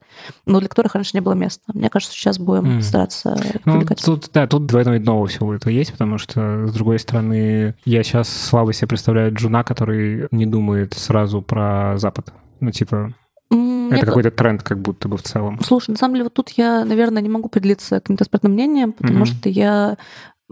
но 0.46 0.60
для 0.60 0.68
которых 0.68 0.94
раньше 0.94 1.12
не 1.14 1.20
было 1.20 1.34
места. 1.34 1.64
Мне 1.74 1.90
кажется, 1.90 2.14
сейчас 2.14 2.38
будем 2.38 2.78
uh-huh. 2.78 2.82
стараться 2.82 3.36
ну, 3.64 3.84
тут, 3.84 4.30
да, 4.32 4.46
тут 4.46 4.66
двойное 4.66 4.98
дно 4.98 5.24
всего 5.26 5.54
этого 5.54 5.70
есть, 5.70 5.92
потому 5.92 6.18
что, 6.18 6.66
с 6.66 6.72
другой 6.72 6.98
стороны, 6.98 7.74
я 7.84 8.02
сейчас 8.02 8.28
слабо 8.28 8.72
себе 8.72 8.88
представляю 8.88 9.34
Джуна, 9.34 9.64
который 9.64 10.28
не 10.30 10.46
думает 10.46 10.94
сразу 10.94 11.42
про 11.42 11.98
Запад. 11.98 12.32
Ну, 12.60 12.70
типа, 12.70 13.14
это 13.50 14.06
какой-то 14.06 14.30
тренд 14.30 14.62
как 14.62 14.80
будто 14.80 15.08
бы 15.08 15.16
в 15.16 15.22
целом. 15.22 15.58
Слушай, 15.62 15.90
на 15.92 15.96
самом 15.96 16.14
деле, 16.14 16.24
вот 16.24 16.34
тут 16.34 16.50
я, 16.50 16.84
наверное, 16.84 17.22
не 17.22 17.28
могу 17.28 17.48
поделиться 17.48 18.00
каким-то 18.00 18.24
экспертным 18.24 18.52
мнением, 18.52 18.92
потому 18.92 19.24
mm-hmm. 19.24 19.26
что 19.26 19.48
я 19.48 19.96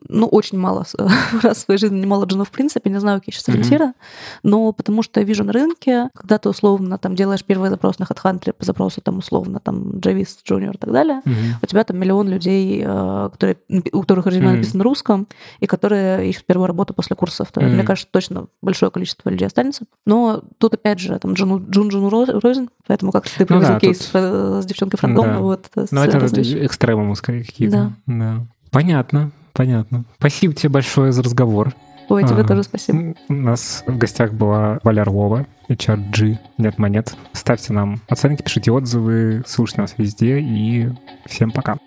ну, 0.08 0.26
очень 0.26 0.58
мало 0.58 0.84
раз 1.42 1.58
в 1.58 1.60
своей 1.60 1.78
жизни 1.78 1.98
не 1.98 2.06
мало 2.06 2.26
в 2.26 2.50
принципе, 2.50 2.90
не 2.90 3.00
знаю, 3.00 3.20
какие 3.20 3.34
сейчас 3.34 3.48
ориентиры, 3.48 3.86
mm-hmm. 3.86 3.94
но 4.42 4.72
потому 4.72 5.02
что 5.02 5.20
я 5.20 5.26
вижу 5.26 5.44
на 5.44 5.52
рынке, 5.52 6.10
когда 6.14 6.38
ты 6.38 6.48
условно 6.48 6.98
там 6.98 7.14
делаешь 7.14 7.44
первый 7.44 7.70
запрос 7.70 7.98
на 7.98 8.04
HeadHunter 8.04 8.52
по 8.52 8.64
запросу 8.64 9.00
там 9.00 9.18
условно 9.18 9.60
там 9.60 9.92
Javis 9.92 10.28
Junior 10.48 10.74
и 10.74 10.78
так 10.78 10.92
далее, 10.92 11.22
mm-hmm. 11.24 11.54
у 11.62 11.66
тебя 11.66 11.84
там 11.84 11.98
миллион 11.98 12.28
людей, 12.28 12.82
э, 12.84 13.28
которые, 13.32 13.56
у 13.92 14.00
которых 14.00 14.26
резюме 14.26 14.48
mm-hmm. 14.48 14.56
написано 14.56 14.78
на 14.78 14.84
русском, 14.84 15.28
и 15.60 15.66
которые 15.66 16.28
ищут 16.28 16.44
первую 16.44 16.66
работу 16.66 16.94
после 16.94 17.16
курсов. 17.16 17.48
Mm-hmm. 17.52 17.68
Мне 17.68 17.82
кажется, 17.82 18.08
точно 18.10 18.46
большое 18.62 18.90
количество 18.90 19.30
людей 19.30 19.46
останется. 19.46 19.84
Но 20.04 20.42
тут 20.58 20.74
опять 20.74 20.98
же 20.98 21.18
там 21.18 21.32
Джун 21.34 21.66
Джун, 21.70 21.88
Джун 21.88 22.08
Рознь, 22.08 22.68
поэтому 22.86 23.12
как 23.12 23.28
ты 23.28 23.46
привезл 23.46 23.68
ну, 23.68 23.74
да, 23.74 23.80
кейс 23.80 23.98
тут... 23.98 24.12
с 24.12 24.66
девчонкой 24.66 24.98
франтом, 24.98 25.24
да. 25.24 25.38
вот. 25.38 25.70
Ну, 25.90 26.00
это 26.02 26.18
экстремумы 26.66 27.16
скорее 27.16 27.44
какие-то. 27.44 27.92
Да. 28.06 28.14
да. 28.14 28.46
Понятно. 28.70 29.30
Понятно. 29.56 30.04
Спасибо 30.18 30.54
тебе 30.54 30.68
большое 30.68 31.12
за 31.12 31.22
разговор. 31.22 31.74
Ой, 32.08 32.22
тебе 32.22 32.42
а, 32.42 32.44
тоже 32.44 32.62
спасибо. 32.62 33.14
У 33.28 33.32
нас 33.32 33.82
в 33.86 33.98
гостях 33.98 34.32
была 34.32 34.78
Валя 34.84 35.00
Орлова, 35.02 35.46
HRG, 35.68 36.38
нет 36.58 36.78
монет. 36.78 37.16
Ставьте 37.32 37.72
нам 37.72 38.00
оценки, 38.08 38.42
пишите 38.42 38.70
отзывы, 38.70 39.42
слушайте 39.46 39.80
нас 39.80 39.94
везде 39.98 40.38
и 40.38 40.88
всем 41.26 41.50
пока. 41.50 41.78